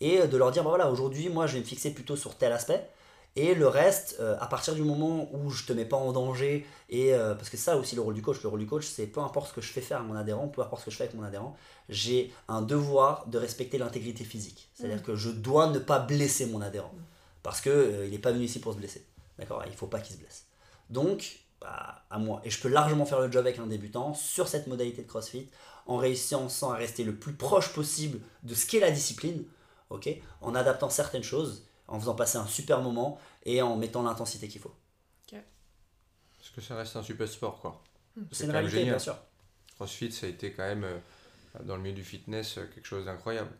et 0.00 0.20
euh, 0.20 0.26
de 0.26 0.36
leur 0.36 0.50
dire 0.50 0.64
bah 0.64 0.70
voilà 0.70 0.90
aujourd'hui 0.90 1.28
moi 1.28 1.46
je 1.46 1.54
vais 1.54 1.60
me 1.60 1.64
fixer 1.64 1.92
plutôt 1.94 2.16
sur 2.16 2.36
tel 2.36 2.50
aspect 2.52 2.84
et 3.36 3.54
le 3.54 3.66
reste 3.66 4.16
euh, 4.20 4.36
à 4.40 4.46
partir 4.46 4.74
du 4.74 4.82
moment 4.82 5.28
où 5.32 5.50
je 5.50 5.64
te 5.64 5.72
mets 5.72 5.84
pas 5.84 5.96
en 5.96 6.12
danger 6.12 6.66
et 6.88 7.14
euh, 7.14 7.34
parce 7.34 7.50
que 7.50 7.56
ça 7.56 7.76
aussi 7.76 7.96
le 7.96 8.02
rôle 8.02 8.14
du 8.14 8.22
coach 8.22 8.42
le 8.42 8.48
rôle 8.48 8.60
du 8.60 8.66
coach 8.66 8.86
c'est 8.86 9.06
peu 9.06 9.20
importe 9.20 9.48
ce 9.48 9.54
que 9.54 9.60
je 9.60 9.72
fais 9.72 9.80
faire 9.80 10.00
à 10.00 10.02
mon 10.02 10.14
adhérent 10.14 10.48
peu 10.48 10.62
importe 10.62 10.82
ce 10.82 10.86
que 10.86 10.90
je 10.92 10.96
fais 10.96 11.04
avec 11.04 11.16
mon 11.16 11.24
adhérent 11.24 11.56
j'ai 11.88 12.32
un 12.48 12.62
devoir 12.62 13.26
de 13.26 13.38
respecter 13.38 13.78
l'intégrité 13.78 14.24
physique. 14.24 14.68
C'est 14.74 14.86
à 14.86 14.88
dire 14.88 15.02
que 15.02 15.16
je 15.16 15.30
dois 15.30 15.68
ne 15.70 15.78
pas 15.78 15.98
blesser 15.98 16.46
mon 16.46 16.60
adhérent. 16.60 16.94
Parce 17.42 17.60
que 17.60 17.70
euh, 17.70 18.06
il 18.06 18.12
n'est 18.12 18.18
pas 18.18 18.32
venu 18.32 18.44
ici 18.44 18.58
pour 18.58 18.72
se 18.72 18.78
blesser. 18.78 19.04
D'accord? 19.38 19.62
Il 19.66 19.74
faut 19.74 19.86
pas 19.86 20.00
qu'il 20.00 20.16
se 20.16 20.20
blesse. 20.20 20.46
Donc 20.88 21.40
bah, 21.60 22.02
à 22.10 22.18
moi. 22.18 22.40
Et 22.44 22.50
je 22.50 22.60
peux 22.60 22.68
largement 22.68 23.04
faire 23.04 23.20
le 23.20 23.30
job 23.30 23.44
avec 23.44 23.58
un 23.58 23.66
débutant 23.66 24.14
sur 24.14 24.48
cette 24.48 24.66
modalité 24.66 25.02
de 25.02 25.08
CrossFit 25.08 25.48
en 25.86 25.98
réussissant 25.98 26.72
à 26.72 26.76
rester 26.76 27.04
le 27.04 27.14
plus 27.14 27.34
proche 27.34 27.74
possible 27.74 28.20
de 28.42 28.54
ce 28.54 28.66
qu'est 28.66 28.80
la 28.80 28.90
discipline 28.90 29.44
ok? 29.90 30.08
En 30.40 30.54
adaptant 30.54 30.90
certaines 30.90 31.22
choses 31.22 31.64
en 31.88 32.00
faisant 32.00 32.14
passer 32.14 32.38
un 32.38 32.46
super 32.46 32.80
moment 32.80 33.18
et 33.44 33.62
en 33.62 33.76
mettant 33.76 34.02
l'intensité 34.02 34.48
qu'il 34.48 34.60
faut 34.60 34.74
Parce 35.30 36.50
que 36.54 36.60
ça 36.60 36.76
reste 36.76 36.96
un 36.96 37.02
super 37.02 37.26
sport, 37.28 37.60
quoi. 37.60 37.82
c'est 38.32 38.44
une 38.44 38.50
réalité 38.50 38.76
génial. 38.76 38.94
bien 38.96 38.98
sûr 38.98 39.16
CrossFit, 39.76 40.12
ça 40.12 40.26
a 40.26 40.28
été 40.28 40.52
quand 40.52 40.62
même, 40.62 40.84
euh, 40.84 40.98
dans 41.64 41.76
le 41.76 41.82
milieu 41.82 41.94
du 41.94 42.04
fitness, 42.04 42.58
euh, 42.58 42.66
quelque 42.72 42.86
chose 42.86 43.06
d'incroyable. 43.06 43.50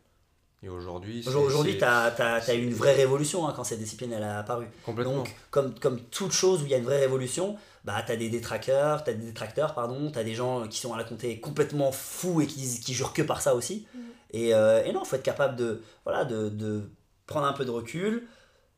Et 0.63 0.69
aujourd'hui, 0.69 1.23
c'est- 1.23 1.35
Aujourd'hui, 1.35 1.77
tu 1.77 1.85
as, 1.85 2.55
eu 2.55 2.63
une 2.63 2.73
vraie 2.73 2.95
révolution 2.95 3.47
hein, 3.47 3.53
quand 3.55 3.65
cette 3.65 3.81
discipline 3.81 4.13
elle 4.13 4.23
a 4.23 4.39
apparu. 4.39 4.67
Complètement. 4.85 5.17
Donc, 5.17 5.35
comme, 5.51 5.79
comme 5.79 6.01
toute 6.05 6.33
chose 6.33 6.63
où 6.63 6.67
il 6.67 6.71
y 6.71 6.75
a 6.75 6.79
une 6.79 6.85
vraie 6.85 7.01
révolution, 7.01 7.59
bah, 7.85 8.03
tu 8.07 8.13
as 8.13 8.17
des 8.17 8.31
détracteurs, 8.31 9.05
tu 9.05 9.11
as 9.11 9.15
des 9.15 9.27
détracteurs, 9.27 9.75
pardon, 9.75 10.11
tu 10.11 10.19
as 10.19 10.25
des 10.25 10.35
gens 10.35 10.67
qui 10.69 10.79
sont 10.79 10.95
à 10.95 10.97
la 10.97 11.05
compter 11.05 11.39
complètement 11.41 11.93
fous 11.93 12.41
et 12.41 12.47
qui, 12.47 12.61
disent- 12.61 12.81
qui 12.81 12.95
jurent 12.95 13.13
que 13.13 13.23
par 13.23 13.43
ça 13.43 13.55
aussi. 13.55 13.87
Et, 14.31 14.55
euh, 14.55 14.83
et 14.85 14.93
non, 14.93 15.03
il 15.05 15.07
faut 15.09 15.17
être 15.17 15.23
capable 15.23 15.57
de, 15.57 15.83
voilà, 16.05 16.25
de, 16.25 16.49
de 16.49 16.89
prendre 17.27 17.47
un 17.47 17.53
peu 17.53 17.65
de 17.65 17.71
recul, 17.71 18.27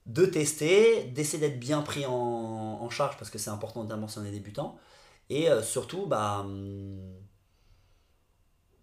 de 0.06 0.26
tester, 0.26 1.04
d'essayer 1.06 1.38
d'être 1.40 1.60
bien 1.60 1.82
pris 1.82 2.06
en, 2.06 2.12
en 2.14 2.90
charge 2.90 3.16
parce 3.18 3.30
que 3.30 3.38
c'est 3.38 3.50
important 3.50 3.82
notamment 3.84 4.08
si 4.08 4.18
on 4.18 4.24
est 4.26 4.30
débutant. 4.32 4.78
Et 5.30 5.50
euh, 5.50 5.62
surtout, 5.62 6.06
bah, 6.06 6.40
hum, 6.40 7.00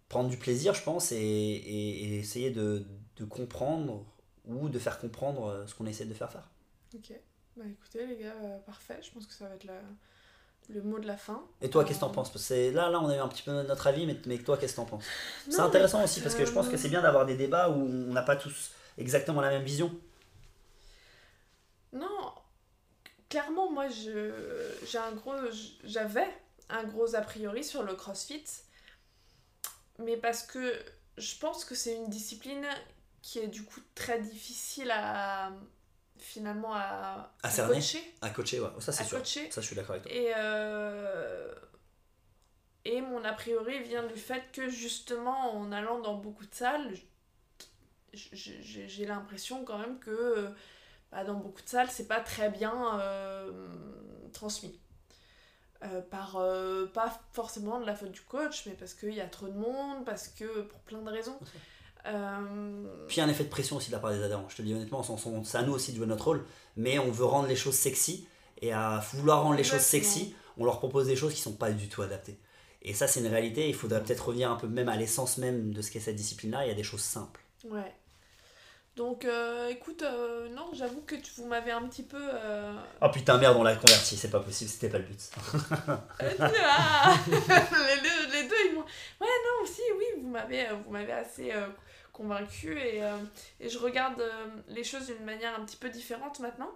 prendre 0.08 0.28
du 0.30 0.36
plaisir, 0.38 0.72
je 0.74 0.82
pense, 0.82 1.12
et, 1.12 1.16
et- 1.18 2.04
et 2.04 2.18
essayer 2.18 2.50
de, 2.50 2.86
de 3.16 3.24
comprendre 3.24 4.04
ou 4.46 4.68
de 4.68 4.78
faire 4.78 4.98
comprendre 4.98 5.46
euh, 5.46 5.66
ce 5.66 5.74
qu'on 5.74 5.86
essaie 5.86 6.04
de 6.06 6.14
faire 6.14 6.30
faire. 6.30 6.48
Ok. 6.94 7.12
Bah 7.56 7.64
écoutez 7.66 8.06
les 8.06 8.16
gars, 8.16 8.34
euh, 8.42 8.58
parfait. 8.60 8.98
Je 9.02 9.10
pense 9.12 9.26
que 9.26 9.32
ça 9.32 9.48
va 9.48 9.54
être 9.54 9.64
la- 9.64 9.80
le 10.70 10.82
mot 10.82 10.98
de 11.00 11.06
la 11.06 11.16
fin. 11.16 11.44
Et 11.62 11.70
toi, 11.70 11.84
qu'est-ce 11.84 11.98
que 12.00 12.04
t'en 12.04 12.10
penses? 12.10 12.30
Parce 12.32 12.48
que 12.48 12.70
là, 12.74 12.90
là, 12.90 13.00
on 13.00 13.08
a 13.08 13.16
eu 13.16 13.18
un 13.18 13.28
petit 13.28 13.42
peu 13.42 13.52
notre 13.62 13.86
avis, 13.86 14.06
mais, 14.06 14.16
mais 14.26 14.38
toi, 14.38 14.56
qu'est-ce 14.58 14.72
que 14.74 14.76
t'en 14.76 14.84
penses? 14.86 15.04
C'est 15.48 15.62
intéressant 15.62 16.02
aussi 16.04 16.20
parce 16.20 16.34
que 16.34 16.44
je 16.44 16.52
pense 16.52 16.68
que 16.68 16.76
c'est 16.76 16.88
bien 16.88 17.02
d'avoir 17.02 17.26
des 17.26 17.36
débats 17.36 17.70
où 17.70 17.74
on 17.74 18.12
n'a 18.12 18.22
pas 18.22 18.36
tous 18.36 18.72
exactement 18.98 19.40
la 19.40 19.50
même 19.50 19.62
vision. 19.64 19.94
Non, 21.92 22.32
clairement, 23.28 23.70
moi, 23.70 23.88
j'ai 23.88 24.98
un 24.98 25.12
gros, 25.12 25.34
j'avais 25.84 26.26
un 26.68 26.84
gros 26.84 27.14
a 27.14 27.20
priori 27.20 27.62
sur 27.62 27.82
le 27.82 27.94
CrossFit, 27.94 28.44
mais 29.98 30.16
parce 30.16 30.42
que 30.42 30.74
je 31.18 31.36
pense 31.38 31.64
que 31.64 31.74
c'est 31.74 31.94
une 31.94 32.08
discipline 32.08 32.66
qui 33.22 33.38
est 33.38 33.46
du 33.48 33.62
coup 33.64 33.80
très 33.94 34.20
difficile 34.20 34.90
à 34.90 35.52
finalement 36.18 36.74
à, 36.74 37.32
À 37.42 37.50
cerner. 37.50 37.74
coacher, 37.74 38.14
À 38.22 38.30
coacher, 38.30 38.60
ouais. 38.60 38.68
Ça, 38.80 38.92
c'est 38.92 39.02
à 39.02 39.06
sûr. 39.06 39.18
coacher. 39.18 39.50
Ça, 39.50 39.60
je 39.60 39.66
suis 39.66 39.76
d'accord 39.76 39.92
avec 39.96 40.04
toi. 40.04 40.12
Et, 40.12 40.32
euh, 40.36 41.54
et 42.84 43.00
mon 43.02 43.24
a 43.24 43.32
priori 43.32 43.82
vient 43.82 44.04
du 44.04 44.16
fait 44.16 44.50
que 44.52 44.68
justement 44.68 45.54
en 45.56 45.70
allant 45.70 46.00
dans 46.00 46.14
beaucoup 46.14 46.46
de 46.46 46.54
salles, 46.54 46.92
j'ai 48.32 49.06
l'impression 49.06 49.64
quand 49.64 49.78
même 49.78 49.98
que 49.98 50.48
bah, 51.12 51.24
dans 51.24 51.34
beaucoup 51.34 51.62
de 51.62 51.68
salles 51.68 51.88
c'est 51.90 52.08
pas 52.08 52.20
très 52.20 52.50
bien 52.50 52.98
euh, 53.00 53.50
transmis. 54.32 54.78
Euh, 55.82 56.00
par 56.00 56.36
euh, 56.36 56.86
pas 56.86 57.20
forcément 57.32 57.78
de 57.78 57.84
la 57.84 57.94
faute 57.94 58.10
du 58.12 58.22
coach, 58.22 58.64
mais 58.66 58.72
parce 58.72 58.94
qu'il 58.94 59.12
y 59.12 59.20
a 59.20 59.26
trop 59.26 59.48
de 59.48 59.52
monde, 59.52 60.04
parce 60.06 60.28
que 60.28 60.62
pour 60.62 60.78
plein 60.80 61.02
de 61.02 61.10
raisons. 61.10 61.38
Euh, 62.06 63.06
Puis 63.08 63.16
il 63.16 63.20
y 63.20 63.22
a 63.22 63.26
un 63.26 63.28
effet 63.28 63.44
de 63.44 63.48
pression 63.50 63.76
aussi 63.76 63.88
de 63.88 63.92
la 63.94 63.98
part 63.98 64.12
des 64.12 64.22
adhérents. 64.22 64.46
Je 64.48 64.56
te 64.56 64.62
dis 64.62 64.72
honnêtement, 64.74 65.02
on- 65.08 65.28
on- 65.30 65.44
c'est 65.44 65.58
à 65.58 65.62
nous 65.62 65.72
aussi 65.74 65.92
de 65.92 65.96
jouer 65.98 66.06
notre 66.06 66.24
rôle, 66.24 66.44
mais 66.76 66.98
on 66.98 67.10
veut 67.10 67.24
rendre 67.24 67.48
les 67.48 67.56
choses 67.56 67.74
sexy. 67.74 68.26
Et 68.62 68.72
à 68.72 69.02
vouloir 69.12 69.42
rendre 69.42 69.56
les 69.56 69.64
choses 69.64 69.80
sexy, 69.80 70.34
on 70.56 70.64
leur 70.64 70.78
propose 70.78 71.06
des 71.06 71.16
choses 71.16 71.34
qui 71.34 71.40
sont 71.40 71.52
pas 71.54 71.70
du 71.72 71.88
tout 71.88 72.02
adaptées. 72.02 72.38
Et 72.82 72.94
ça, 72.94 73.06
c'est 73.06 73.20
une 73.20 73.26
réalité. 73.26 73.68
Il 73.68 73.74
faudrait 73.74 74.02
peut-être 74.02 74.28
revenir 74.28 74.50
un 74.50 74.56
peu 74.56 74.68
même 74.68 74.88
à 74.88 74.96
l'essence 74.96 75.38
même 75.38 75.72
de 75.72 75.82
ce 75.82 75.90
qu'est 75.90 76.00
cette 76.00 76.16
discipline-là. 76.16 76.64
Il 76.64 76.68
y 76.68 76.72
a 76.72 76.74
des 76.74 76.82
choses 76.82 77.00
simples. 77.02 77.42
Ouais. 77.64 77.94
Donc, 78.96 79.24
euh, 79.24 79.68
écoute, 79.70 80.02
euh, 80.02 80.48
non, 80.50 80.70
j'avoue 80.72 81.00
que 81.02 81.16
tu, 81.16 81.32
vous 81.38 81.46
m'avez 81.46 81.72
un 81.72 81.82
petit 81.88 82.04
peu. 82.04 82.20
euh, 82.20 82.72
Oh 83.02 83.08
putain, 83.08 83.38
merde, 83.38 83.56
on 83.56 83.64
l'a 83.64 83.74
converti. 83.74 84.16
C'est 84.16 84.30
pas 84.30 84.38
possible, 84.38 84.70
c'était 84.70 84.88
pas 84.88 84.98
le 84.98 85.04
but. 85.04 85.18
Ah 86.20 87.16
les, 87.26 87.36
deux, 87.36 88.32
les 88.32 88.48
deux, 88.48 88.54
ils 88.68 88.74
m'ont. 88.74 88.82
Ouais, 88.84 88.86
non, 89.20 89.62
aussi, 89.64 89.82
oui, 89.98 90.04
vous 90.20 90.28
m'avez, 90.28 90.68
vous 90.84 90.90
m'avez 90.92 91.12
assez 91.12 91.52
convaincu 92.12 92.78
et, 92.78 93.00
et 93.58 93.68
je 93.68 93.78
regarde 93.78 94.22
les 94.68 94.84
choses 94.84 95.06
d'une 95.06 95.24
manière 95.24 95.58
un 95.58 95.64
petit 95.64 95.76
peu 95.76 95.90
différente 95.90 96.38
maintenant. 96.38 96.70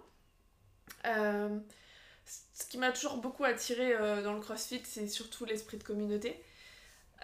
Ce 1.05 2.65
qui 2.69 2.77
m'a 2.77 2.91
toujours 2.91 3.17
beaucoup 3.17 3.45
attiré 3.45 3.93
dans 4.23 4.33
le 4.33 4.41
crossfit, 4.41 4.81
c'est 4.83 5.07
surtout 5.07 5.45
l'esprit 5.45 5.77
de 5.77 5.83
communauté. 5.83 6.43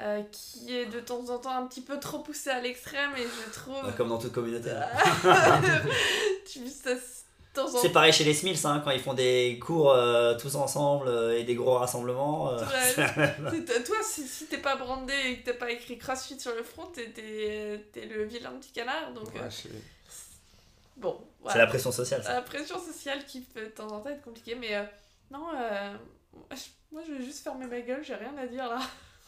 Euh, 0.02 0.22
qui 0.32 0.76
est 0.76 0.86
de 0.88 1.00
temps 1.00 1.30
en 1.30 1.38
temps 1.40 1.56
un 1.56 1.66
petit 1.68 1.82
peu 1.82 2.00
trop 2.00 2.20
poussé 2.20 2.50
à 2.50 2.60
l'extrême 2.62 3.12
et 3.18 3.24
je 3.24 3.52
trouve. 3.54 3.82
Bah, 3.84 3.94
Comme 3.96 4.10
dans 4.10 4.18
toute 4.18 4.34
communauté. 4.34 4.72
en 7.58 7.68
C'est 7.68 7.90
pareil 7.90 8.12
chez 8.12 8.24
les 8.24 8.34
Smiths, 8.34 8.66
hein, 8.66 8.82
quand 8.84 8.92
ils 8.92 9.00
font 9.00 9.14
des 9.14 9.60
cours 9.60 9.92
euh, 9.92 10.38
tous 10.38 10.56
ensemble 10.56 11.08
euh, 11.08 11.38
et 11.38 11.44
des 11.44 11.56
gros 11.56 11.78
rassemblements. 11.78 12.52
euh, 12.52 12.60
Toi, 13.86 13.98
si, 14.04 14.28
si 14.28 14.46
t'es 14.48 14.58
pas 14.58 14.76
brandé 14.76 15.14
et 15.26 15.40
que 15.40 15.46
t'as 15.52 15.58
pas 15.58 15.72
écrit 15.72 15.98
CrossFit 15.98 16.40
sur 16.40 16.54
le 16.56 16.64
front, 16.64 16.88
t'es, 16.94 17.82
le 17.96 18.24
vilain 18.24 18.52
petit 18.60 18.72
canard. 18.72 19.14
Donc, 19.14 19.34
Ouais, 19.34 19.42
euh, 19.42 19.70
bon, 20.98 21.20
C'est 21.50 21.58
la 21.58 21.68
pression 21.68 21.92
sociale. 21.92 22.24
ça. 22.24 22.34
La 22.34 22.42
pression 22.42 22.80
sociale 22.80 23.26
qui 23.26 23.42
peut 23.42 23.62
de 23.62 23.70
temps 23.70 23.88
en 23.88 24.02
temps 24.02 24.10
être 24.10 24.24
compliquée, 24.24 24.56
mais 24.56 24.76
euh, 24.76 24.84
non, 25.32 25.48
euh, 25.56 25.94
moi, 26.92 27.02
je 27.08 27.14
vais 27.14 27.24
juste 27.24 27.44
fermer 27.44 27.68
ma 27.68 27.82
gueule, 27.82 28.04
j'ai 28.04 28.16
rien 28.16 28.36
à 28.38 28.48
dire 28.48 28.68
là. 28.68 28.80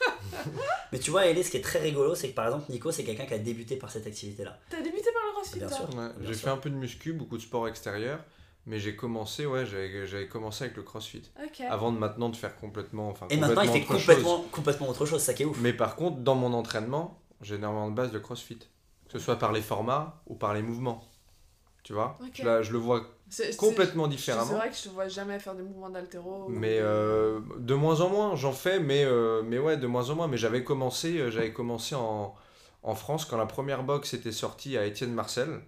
Mais 0.91 0.99
tu 0.99 1.11
vois, 1.11 1.25
Ellie, 1.25 1.43
ce 1.43 1.51
qui 1.51 1.57
est 1.57 1.61
très 1.61 1.79
rigolo, 1.79 2.15
c'est 2.15 2.29
que 2.29 2.35
par 2.35 2.45
exemple, 2.45 2.71
Nico, 2.71 2.91
c'est 2.91 3.03
quelqu'un 3.03 3.25
qui 3.25 3.33
a 3.33 3.39
débuté 3.39 3.75
par 3.75 3.91
cette 3.91 4.07
activité-là. 4.07 4.57
T'as 4.69 4.81
débuté 4.81 5.09
par 5.13 5.23
le 5.27 5.33
CrossFit, 5.33 5.59
Bien 5.59 5.69
sûr. 5.69 5.89
Ouais, 5.95 6.09
j'ai 6.25 6.33
fait 6.33 6.49
un 6.49 6.57
peu 6.57 6.69
de 6.69 6.75
muscu, 6.75 7.13
beaucoup 7.13 7.37
de 7.37 7.41
sport 7.41 7.67
extérieur, 7.67 8.19
mais 8.65 8.79
j'ai 8.79 8.95
commencé, 8.95 9.45
ouais, 9.45 9.65
j'avais 9.65 10.27
commencé 10.27 10.65
avec 10.65 10.77
le 10.77 10.83
crossfit. 10.83 11.23
Avant 11.69 11.91
de 11.91 11.97
maintenant 11.97 12.29
de 12.29 12.35
faire 12.35 12.55
complètement, 12.55 13.09
enfin, 13.09 13.27
Et 13.29 13.37
maintenant, 13.37 13.61
il 13.61 13.69
fait 13.69 13.81
complètement 13.83 14.41
autre 14.41 14.51
complètement, 14.51 14.89
autre 14.89 15.05
chose, 15.05 15.21
ça 15.21 15.33
qui 15.33 15.43
est 15.43 15.45
ouf. 15.45 15.57
Mais 15.61 15.73
par 15.73 15.95
contre, 15.95 16.17
dans 16.17 16.35
mon 16.35 16.53
entraînement, 16.53 17.19
j'ai 17.41 17.55
énormément 17.55 17.89
de 17.89 17.95
base 17.95 18.11
de 18.11 18.19
crossfit. 18.19 18.59
Que 18.59 19.13
ce 19.13 19.19
soit 19.19 19.39
par 19.39 19.53
les 19.53 19.61
formats 19.61 20.21
ou 20.27 20.35
par 20.35 20.53
les 20.53 20.61
mouvements. 20.61 21.01
Tu 21.87 21.93
vois 21.93 22.17
Ok. 22.21 22.41
je, 22.63 22.71
le 22.73 22.77
vois 22.79 23.01
C'est- 23.29 23.53
c'est- 23.53 23.55
complètement 23.57 24.03
C'est 24.03 24.09
différemment. 24.09 24.55
vrai 24.57 24.69
que 24.69 24.75
je 24.75 24.83
te 24.83 24.89
vois 24.89 25.07
jamais 25.07 25.39
faire 25.39 25.55
des 25.55 25.63
mouvements 25.63 25.89
d'altéro. 25.89 26.47
Mais 26.49 26.79
euh, 26.81 27.39
de 27.59 27.73
moins 27.75 28.01
en 28.01 28.09
moins, 28.09 28.35
j'en 28.35 28.51
fais, 28.51 28.81
mais, 28.81 29.05
euh, 29.05 29.41
mais 29.41 29.57
ouais, 29.57 29.77
de 29.77 29.87
moins 29.87 30.09
en 30.09 30.15
moins. 30.15 30.27
Mais 30.27 30.35
j'avais 30.35 30.65
commencé, 30.65 31.17
euh, 31.17 31.31
j'avais 31.31 31.53
commencé 31.53 31.95
en, 31.95 32.35
en 32.83 32.93
France 32.95 33.23
quand 33.23 33.37
la 33.37 33.45
première 33.45 33.83
box 33.83 34.13
était 34.13 34.33
sortie 34.33 34.77
à 34.77 34.83
Étienne 34.85 35.13
Marcel. 35.13 35.61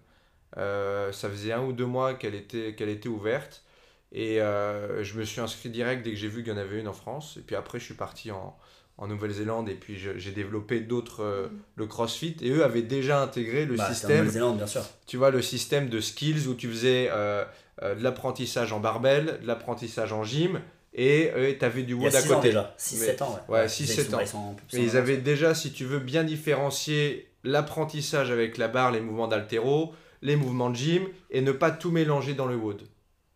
Euh, 0.58 1.14
ça 1.14 1.30
faisait 1.30 1.54
un 1.54 1.64
ou 1.64 1.72
deux 1.72 1.86
mois 1.86 2.14
qu'elle 2.16 2.36
était, 2.36 2.76
qu'elle 2.76 2.90
était 2.90 3.08
ouverte. 3.08 3.64
Et 4.12 4.40
je 4.40 5.18
me 5.18 5.24
suis 5.24 5.40
inscrit 5.40 5.70
direct 5.70 6.04
dès 6.04 6.10
que 6.12 6.18
j'ai 6.18 6.28
vu 6.28 6.44
qu'il 6.44 6.52
y 6.52 6.56
en 6.56 6.60
avait 6.60 6.82
une 6.82 6.90
en 6.90 6.94
France. 6.94 7.38
Et 7.38 7.42
puis 7.44 7.56
après, 7.56 7.80
je 7.80 7.86
suis 7.86 7.94
parti 7.94 8.30
en, 8.32 8.58
en 9.02 9.08
Nouvelle-Zélande 9.08 9.70
et 9.70 9.76
puis 9.76 9.98
j'ai 9.98 10.32
développé 10.32 10.82
d'autres, 10.82 11.24
euh, 11.24 11.48
Mm. 11.48 11.52
le 11.78 11.88
CrossFit. 11.88 12.36
Et 12.42 12.50
eux 12.52 12.64
avaient 12.64 12.82
déjà 12.84 13.22
intégré 13.22 13.66
le 13.66 13.76
Bah, 13.76 13.86
en 13.90 13.94
système 13.94 14.18
Nouvelle-Zélande, 14.18 14.58
bien 14.58 14.68
sûr. 14.68 14.84
tu 15.08 15.18
vois, 15.18 15.32
le 15.32 15.42
système 15.42 15.90
de 15.90 16.00
skills 16.02 16.48
où 16.48 16.54
tu 16.54 16.68
faisais 16.70 17.10
euh, 17.12 17.44
euh, 17.82 17.96
de 17.96 18.04
l'apprentissage 18.04 18.74
en 18.74 18.80
barbell, 18.80 19.40
de 19.42 19.48
l'apprentissage 19.48 20.12
en 20.14 20.24
gym, 20.24 20.60
et 20.94 21.32
tu 21.60 21.64
avais 21.66 21.84
du 21.84 21.94
wood 21.94 22.08
à 22.14 22.20
6 22.22 22.32
ans 22.32 22.36
côté. 22.36 22.50
déjà. 22.50 22.74
6-7 22.78 23.22
ans, 23.22 23.40
ouais. 23.48 23.56
Ouais, 23.62 23.68
6-7 23.70 24.06
ils 24.06 24.10
sont- 24.10 24.16
ans. 24.16 24.20
ils 24.22 24.28
sont 24.28 24.38
en 24.38 24.54
plus 24.54 24.78
Mais 24.78 24.84
ils 24.84 24.92
en- 24.92 25.00
avaient 25.00 25.18
déjà, 25.18 25.56
si 25.56 25.72
tu 25.72 25.86
veux, 25.86 26.00
bien 26.00 26.24
différencier 26.26 27.30
l'apprentissage 27.46 28.32
avec 28.32 28.58
la 28.58 28.68
barre, 28.68 28.92
les 28.92 29.00
mouvements 29.00 29.28
d'altéro, 29.30 29.94
les 30.22 30.36
mouvements 30.36 30.70
de 30.70 30.76
gym, 30.76 31.08
et 31.32 31.40
ne 31.42 31.52
pas 31.54 31.72
tout 31.72 31.92
mélanger 31.92 32.34
dans 32.34 32.48
le 32.48 32.56
wood. 32.58 32.82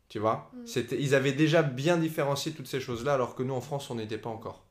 Tu 0.09 0.19
vois? 0.19 0.51
Mm. 0.53 0.57
C'était, 0.67 0.97
Ils 0.99 1.15
avaient 1.15 1.31
déjà 1.31 1.63
bien 1.63 1.95
différencié 1.97 2.51
toutes 2.51 2.67
ces 2.67 2.81
choses-là, 2.81 3.13
alors 3.13 3.35
que 3.35 3.43
nous, 3.43 3.53
en 3.53 3.61
France, 3.61 3.89
on 3.89 3.95
n'était 3.95 4.17
pas 4.17 4.29
encore. 4.29 4.65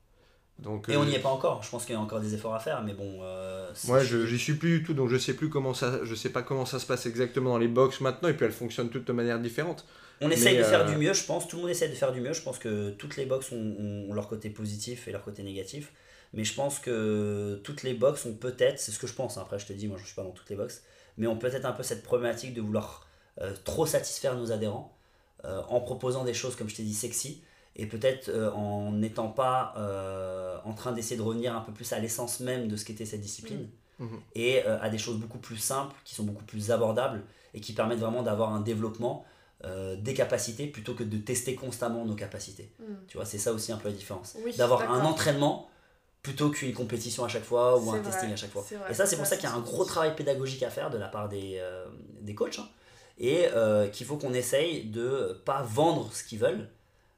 Donc, 0.58 0.88
Et 0.88 0.94
euh, 0.94 1.00
on 1.00 1.04
n'y 1.04 1.14
est 1.14 1.20
pas 1.20 1.28
encore. 1.28 1.62
Je 1.62 1.70
pense 1.70 1.84
qu'il 1.84 1.94
y 1.94 1.98
a 1.98 2.00
encore 2.00 2.20
des 2.20 2.34
efforts 2.34 2.54
à 2.54 2.60
faire, 2.60 2.82
mais 2.82 2.94
bon. 2.94 3.18
euh, 3.22 3.72
Moi, 3.84 4.02
je 4.04 4.26
j'y 4.26 4.38
suis 4.38 4.54
plus 4.54 4.78
du 4.78 4.84
tout, 4.84 4.94
donc 4.94 5.08
je 5.08 5.16
sais 5.16 5.34
plus 5.34 5.48
comment 5.48 5.74
ça, 5.74 6.00
je 6.04 6.14
sais 6.14 6.30
pas 6.30 6.42
comment 6.42 6.66
ça 6.66 6.78
se 6.78 6.86
passe 6.86 7.06
exactement 7.06 7.50
dans 7.50 7.58
les 7.58 7.68
box 7.68 8.00
maintenant, 8.00 8.28
et 8.28 8.34
puis 8.34 8.46
elles 8.46 8.52
fonctionnent 8.52 8.90
toutes 8.90 9.06
de 9.06 9.12
manière 9.12 9.40
différente. 9.40 9.84
On 10.20 10.30
essaye 10.30 10.56
de 10.56 10.62
faire 10.62 10.82
euh, 10.82 10.90
du 10.90 10.96
mieux, 10.96 11.12
je 11.12 11.24
pense. 11.24 11.48
Tout 11.48 11.56
le 11.56 11.62
monde 11.62 11.70
essaie 11.70 11.88
de 11.88 11.94
faire 11.94 12.12
du 12.12 12.20
mieux. 12.20 12.32
Je 12.32 12.42
pense 12.42 12.58
que 12.58 12.90
toutes 12.90 13.16
les 13.16 13.26
box 13.26 13.50
ont, 13.50 14.12
leur 14.14 14.28
côté 14.28 14.50
positif 14.50 15.08
et 15.08 15.12
leur 15.12 15.24
côté 15.24 15.42
négatif. 15.42 15.92
Mais 16.32 16.44
je 16.44 16.54
pense 16.54 16.78
que 16.78 17.60
toutes 17.64 17.82
les 17.82 17.92
box 17.92 18.24
ont 18.24 18.34
peut-être, 18.34 18.78
c'est 18.78 18.92
ce 18.92 18.98
que 18.98 19.06
je 19.06 19.12
pense, 19.14 19.36
hein, 19.36 19.42
après 19.42 19.58
je 19.58 19.66
te 19.66 19.72
dis, 19.72 19.88
moi 19.88 19.98
je 20.00 20.06
suis 20.06 20.14
pas 20.14 20.22
dans 20.22 20.30
toutes 20.30 20.48
les 20.48 20.56
box, 20.56 20.82
mais 21.18 21.26
ont 21.26 21.36
peut-être 21.36 21.66
un 21.66 21.72
peu 21.72 21.82
cette 21.82 22.02
problématique 22.02 22.54
de 22.54 22.62
vouloir 22.62 23.06
euh, 23.40 23.52
trop 23.64 23.84
satisfaire 23.84 24.34
nos 24.36 24.50
adhérents 24.50 24.96
euh, 25.44 25.60
en 25.68 25.80
proposant 25.80 26.24
des 26.24 26.32
choses, 26.34 26.56
comme 26.56 26.70
je 26.70 26.76
t'ai 26.76 26.84
dit, 26.84 26.94
sexy, 26.94 27.42
et 27.76 27.86
peut-être 27.86 28.28
euh, 28.28 28.50
en 28.52 28.92
n'étant 28.92 29.28
pas 29.28 29.74
euh, 29.76 30.58
en 30.64 30.72
train 30.74 30.92
d'essayer 30.92 31.16
de 31.16 31.22
revenir 31.22 31.56
un 31.56 31.60
peu 31.60 31.72
plus 31.72 31.92
à 31.92 31.98
l'essence 31.98 32.40
même 32.40 32.68
de 32.68 32.76
ce 32.76 32.84
qu'était 32.84 33.04
cette 33.06 33.20
discipline, 33.22 33.68
Mhm. 33.98 34.20
et 34.34 34.62
euh, 34.66 34.80
à 34.80 34.88
des 34.90 34.98
choses 34.98 35.18
beaucoup 35.18 35.38
plus 35.38 35.58
simples, 35.58 35.94
qui 36.04 36.14
sont 36.14 36.24
beaucoup 36.24 36.44
plus 36.44 36.70
abordables, 36.70 37.22
et 37.54 37.60
qui 37.60 37.72
permettent 37.72 38.00
vraiment 38.00 38.22
d'avoir 38.22 38.52
un 38.52 38.60
développement 38.60 39.24
euh, 39.64 39.94
des 39.96 40.12
capacités 40.14 40.66
plutôt 40.66 40.94
que 40.94 41.04
de 41.04 41.18
tester 41.18 41.54
constamment 41.54 42.04
nos 42.04 42.16
capacités. 42.16 42.72
Mm. 42.80 42.84
Tu 43.06 43.16
vois, 43.16 43.24
c'est 43.26 43.38
ça 43.38 43.52
aussi 43.52 43.70
un 43.70 43.76
peu 43.76 43.88
la 43.90 43.94
différence. 43.94 44.36
Oui, 44.44 44.56
D'avoir 44.56 44.90
un 44.90 45.04
entraînement 45.04 45.68
plutôt 46.22 46.50
qu'une 46.50 46.72
compétition 46.72 47.24
à 47.24 47.28
chaque 47.28 47.44
fois 47.44 47.78
ou 47.78 47.90
un 47.90 47.98
vrai, 47.98 48.02
testing 48.10 48.32
à 48.32 48.36
chaque 48.36 48.50
fois. 48.50 48.62
vrai, 48.62 48.90
Et 48.90 48.94
ça, 48.94 49.06
c'est 49.06 49.16
pour 49.16 49.26
ça 49.26 49.36
qu'il 49.36 49.48
y 49.48 49.52
a 49.52 49.54
un 49.54 49.60
gros 49.60 49.84
travail 49.84 50.16
pédagogique 50.16 50.62
à 50.64 50.70
faire 50.70 50.90
de 50.90 50.98
la 50.98 51.06
part 51.08 51.28
des, 51.28 51.58
euh, 51.60 51.86
des 52.20 52.34
coachs. 52.34 52.58
hein. 52.58 52.68
et 53.18 53.46
euh, 53.54 53.88
qu'il 53.88 54.06
faut 54.06 54.16
qu'on 54.16 54.32
essaye 54.34 54.84
de 54.86 55.40
pas 55.44 55.62
vendre 55.62 56.12
ce 56.12 56.24
qu'ils 56.24 56.38
veulent, 56.40 56.68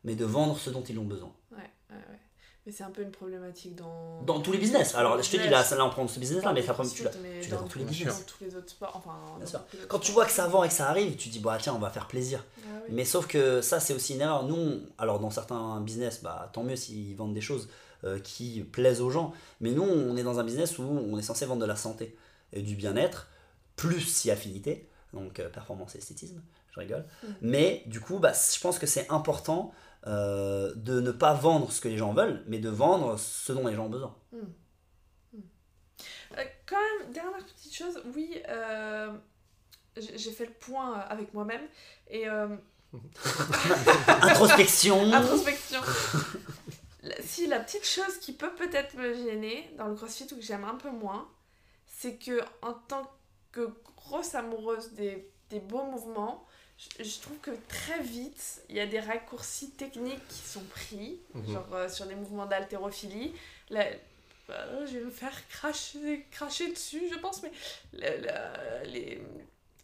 mais 0.05 0.15
de 0.15 0.25
vendre 0.25 0.59
ce 0.59 0.71
dont 0.71 0.83
ils 0.83 0.99
ont 0.99 1.05
besoin. 1.05 1.33
Ouais, 1.53 1.59
ouais, 1.91 1.97
ouais. 1.97 2.19
Mais 2.67 2.73
c'est 2.73 2.85
un 2.85 2.91
peu 2.91 3.03
une 3.03 3.11
problématique 3.11 3.75
dans. 3.77 4.23
Dans 4.23 4.41
tous 4.41 4.53
les 4.53 4.59
business. 4.59 4.95
Alors, 4.95 5.21
je 5.23 5.31
te 5.31 5.37
dis, 5.37 5.49
là, 5.51 5.63
là 5.71 5.85
on 5.85 5.91
prend 5.91 6.09
ce 6.09 6.19
business-là, 6.19 6.53
mais 6.55 6.63
prend- 6.63 6.83
tu 6.87 7.03
l'as- 7.05 7.11
l'as 7.51 7.57
dans 7.59 7.69
tous 7.69 7.79
les 7.79 7.85
business. 7.85 8.21
Dans 8.21 8.25
tous 8.25 8.43
les 8.45 8.57
autres 8.57 8.71
sports. 8.71 8.93
Enfin, 8.97 9.19
Bien 9.37 9.41
dans 9.41 9.47
sûr. 9.47 9.59
autres 9.61 9.87
Quand 9.89 9.99
tu 9.99 10.13
vois 10.13 10.25
que 10.25 10.33
ça 10.33 10.47
vend 10.47 10.65
et 10.65 10.69
que 10.69 10.75
ça 10.75 10.89
arrive, 10.89 11.17
tu 11.17 11.29
dis, 11.29 11.41
bah 11.41 11.59
tiens, 11.61 11.75
on 11.75 11.79
va 11.79 11.91
faire 11.91 12.07
plaisir. 12.09 12.43
Ah 12.65 12.69
oui. 12.87 12.95
Mais 12.95 13.05
sauf 13.05 13.27
que 13.27 13.61
ça, 13.61 13.81
c'est 13.81 13.93
aussi 13.93 14.15
une 14.15 14.23
erreur. 14.23 14.45
Nous, 14.45 14.55
on- 14.57 14.81
alors 14.97 15.21
dans 15.21 15.29
certains 15.31 15.79
business, 15.83 16.23
bah, 16.23 16.49
tant 16.55 16.63
mieux 16.63 16.77
s'ils 16.77 17.15
vendent 17.17 17.35
des 17.35 17.43
choses 17.43 17.69
euh, 18.05 18.19
qui 18.19 18.61
plaisent 18.63 19.01
aux 19.03 19.11
gens. 19.11 19.33
Mais 19.61 19.71
nous, 19.71 19.83
on 19.83 20.17
est 20.17 20.23
dans 20.23 20.39
un 20.39 20.45
business 20.45 20.79
où 20.79 20.83
on 20.83 21.19
est 21.19 21.23
censé 21.23 21.45
vendre 21.47 21.61
de 21.63 21.67
la 21.67 21.77
santé 21.77 22.17
et 22.55 22.61
du 22.63 22.77
bien-être, 22.77 23.29
plus 23.77 24.01
si 24.01 24.31
affinité, 24.31 24.89
donc 25.13 25.39
euh, 25.41 25.49
performance 25.49 25.95
et 25.95 25.99
esthétisme, 25.99 26.41
je 26.75 26.81
rigole. 26.81 27.05
Mm. 27.23 27.27
Mais 27.43 27.83
du 27.87 28.01
coup, 28.01 28.19
bah, 28.19 28.33
je 28.33 28.61
pense 28.61 28.79
que 28.79 28.87
c'est 28.87 29.11
important 29.11 29.73
euh, 30.07 30.73
de 30.77 31.01
ne 31.01 31.11
pas 31.13 31.33
vendre 31.35 31.73
ce 31.73 31.81
que 31.81 31.89
les 31.89 31.97
gens 31.97 32.13
veulent, 32.13 32.45
mais 32.47 32.59
de 32.59 32.69
vendre 32.69 33.19
ce 33.19 33.53
dont 33.53 33.67
les 33.67 33.75
gens 33.75 33.87
ont 33.87 33.91
besoin. 33.91 34.15
Euh, 34.35 34.43
quand 36.67 36.77
même, 37.01 37.13
dernière 37.13 37.45
petite 37.45 37.75
chose, 37.75 38.01
oui, 38.15 38.41
euh, 38.49 39.13
j'ai 39.97 40.33
fait 40.33 40.47
le 40.47 40.53
point 40.53 40.95
avec 40.99 41.33
moi-même 41.35 41.63
et 42.09 42.27
Introspection. 44.23 45.03
introspection. 45.13 45.81
La- 47.03 47.21
si 47.23 47.47
la 47.47 47.61
petite 47.61 47.85
chose 47.87 48.19
qui 48.21 48.33
peut 48.33 48.55
peut-être 48.55 48.97
me 48.97 49.13
gêner 49.15 49.71
dans 49.77 49.89
le 49.89 49.95
crossfit 49.95 50.27
ou 50.33 50.37
que 50.37 50.43
j'aime 50.43 50.65
un 50.65 50.77
peu 50.77 50.91
moins, 50.91 51.29
c'est 51.87 52.17
que 52.17 52.41
en 52.63 52.73
tant 52.73 53.11
que 53.53 53.69
grosse 53.97 54.35
amoureuse 54.35 54.93
des, 54.93 55.31
des 55.51 55.61
beaux 55.61 55.85
mouvements, 55.85 56.47
je, 56.99 57.21
trouve 57.21 57.39
que 57.39 57.51
très 57.69 58.01
vite, 58.03 58.63
il 58.69 58.77
y 58.77 58.81
a 58.81 58.87
des 58.87 59.01
raccourcis 59.01 59.71
techniques 59.71 60.27
qui 60.29 60.39
sont 60.49 60.65
pris, 60.65 61.19
Mhm. 61.35 61.53
genre 61.53 61.75
euh, 61.75 61.89
sur 61.89 62.07
des 62.07 62.15
mouvements 62.15 62.47
d'haltérophilie. 62.47 63.33
La- 63.71 63.87
euh, 64.51 64.87
je 64.87 64.99
vais 64.99 65.05
me 65.05 65.11
faire 65.11 65.49
cracher, 65.49 66.27
cracher 66.31 66.71
dessus, 66.71 67.03
je 67.13 67.19
pense, 67.19 67.43
mais 67.43 67.51
le, 67.95 68.23
le- 68.27 68.91
les- 68.91 69.23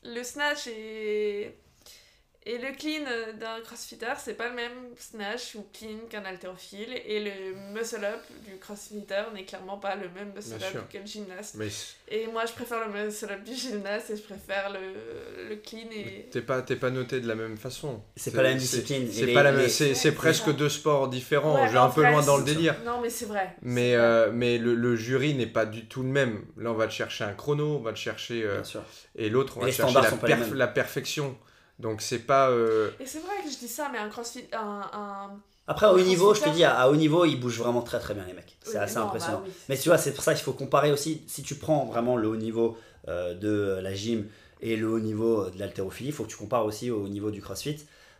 le 0.04 0.22
snatch 0.22 0.66
et, 0.66 1.54
et 2.46 2.56
le 2.56 2.72
clean 2.74 3.04
euh, 3.06 3.32
d'un 3.34 3.60
crossfitter, 3.62 4.12
c'est 4.18 4.32
pas 4.34 4.48
le 4.48 4.54
même 4.54 4.72
snatch 4.98 5.56
ou 5.56 5.66
clean 5.78 6.06
qu'un 6.08 6.24
haltérophile. 6.24 6.88
Et 7.04 7.20
le 7.22 7.54
muscle 7.74 8.02
up 8.02 8.22
du 8.48 8.56
crossfitter 8.56 9.24
n'est 9.34 9.44
clairement 9.44 9.76
pas 9.76 9.94
le 9.94 10.08
même 10.08 10.32
muscle 10.34 10.56
Bien 10.56 10.70
sûr. 10.70 10.80
up 10.80 10.86
que 10.90 10.96
le 10.98 11.04
gymnaste. 11.06 11.56
Mais 11.56 11.68
Et 12.08 12.26
moi, 12.28 12.46
je 12.46 12.52
préfère 12.52 12.88
le 12.88 12.92
muscle 13.04 13.30
up 13.30 13.44
du 13.44 13.54
gymnaste 13.54 14.08
et 14.10 14.16
je 14.16 14.22
préfère 14.22 14.70
le, 14.72 15.48
le 15.50 15.56
clean 15.56 15.90
et... 15.92 16.28
t'es 16.30 16.40
pas, 16.40 16.62
t'es 16.62 16.76
pas 16.76 16.88
noté 16.88 17.20
de 17.20 17.28
la 17.28 17.34
même 17.34 17.58
façon. 17.58 18.02
C'est 18.16 18.30
pas 18.30 18.42
la 18.42 18.50
même 18.50 18.58
c'est- 18.58 18.78
discipline. 18.78 19.08
C'est 19.12 19.34
pas 19.34 19.50
les- 19.50 20.12
presque 20.12 20.50
deux 20.56 20.70
sports 20.70 21.08
différents. 21.08 21.56
Ouais, 21.60 21.68
je 21.68 21.72
vais 21.74 21.78
un 21.78 21.90
peu 21.90 22.00
vrai, 22.00 22.10
loin 22.12 22.22
dans 22.24 22.38
le 22.38 22.44
délire. 22.44 22.74
Non, 22.86 23.00
mais 23.02 23.10
c'est 23.10 23.26
vrai. 23.26 23.54
Mais, 23.60 23.94
euh, 23.96 24.30
mais 24.32 24.56
le, 24.56 24.74
le 24.74 24.96
jury 24.96 25.34
n'est 25.34 25.46
pas 25.46 25.66
du 25.66 25.84
tout 25.84 26.02
le 26.02 26.08
même. 26.08 26.44
Là, 26.56 26.70
on 26.70 26.74
va 26.74 26.86
te 26.86 26.92
chercher 26.92 27.24
un 27.24 27.34
chrono, 27.34 27.76
on 27.76 27.80
va 27.82 27.92
te 27.92 27.98
chercher. 27.98 28.44
euh, 28.44 28.54
Bien 28.54 28.64
sûr. 28.64 28.82
et 29.14 29.28
l'autre, 29.28 29.58
on 29.58 29.60
va 29.60 29.66
te 29.66 29.72
chercher 29.72 29.94
perf- 29.94 30.54
la 30.54 30.66
perfection. 30.68 31.36
Donc, 31.80 32.02
c'est 32.02 32.20
pas. 32.20 32.50
euh, 32.50 32.90
Et 33.00 33.06
c'est 33.06 33.20
vrai 33.20 33.34
que 33.44 33.50
je 33.50 33.58
dis 33.58 33.68
ça, 33.68 33.88
mais 33.92 33.98
un 33.98 34.08
crossfit... 34.08 34.44
Un, 34.52 34.82
un... 34.92 35.30
Après, 35.66 35.86
à 35.86 35.92
haut 35.92 36.00
niveau, 36.00 36.34
je 36.34 36.42
te 36.42 36.48
dis, 36.50 36.64
à, 36.64 36.78
à 36.78 36.88
haut 36.88 36.96
niveau, 36.96 37.24
ils 37.24 37.36
bougent 37.38 37.58
vraiment 37.58 37.82
très 37.82 38.00
très 38.00 38.14
bien, 38.14 38.24
les 38.26 38.32
mecs. 38.32 38.56
C'est 38.62 38.70
Oui, 38.72 38.76
assez 38.78 38.96
non, 38.96 39.02
bah 39.02 39.06
impressionnant. 39.08 39.42
oui. 39.44 39.52
Mais 39.68 39.76
tu 39.78 39.88
vois, 39.88 39.98
c'est 39.98 40.12
pour 40.12 40.24
ça 40.24 40.34
qu'il 40.34 40.42
faut 40.42 40.52
comparer 40.52 40.92
aussi. 40.92 41.22
Si 41.26 41.42
tu 41.42 41.54
prends 41.54 41.84
vraiment 41.86 42.16
le 42.16 42.28
haut 42.28 42.36
niveau 42.36 42.76
euh, 43.08 43.34
de 43.34 43.80
la 43.80 43.94
gym 43.94 44.26
et 44.60 44.76
le 44.76 44.88
haut 44.90 44.98
niveau 45.00 45.48
de 45.48 45.58
l'haltérophilie, 45.58 46.10
il 46.10 46.12
faut 46.12 46.24
que 46.24 46.28
tu 46.30 46.36
compares 46.36 46.64
aussi 46.66 46.90
au 46.90 47.08
niveau 47.08 47.30
du 47.30 47.40
crossfit. 47.40 47.78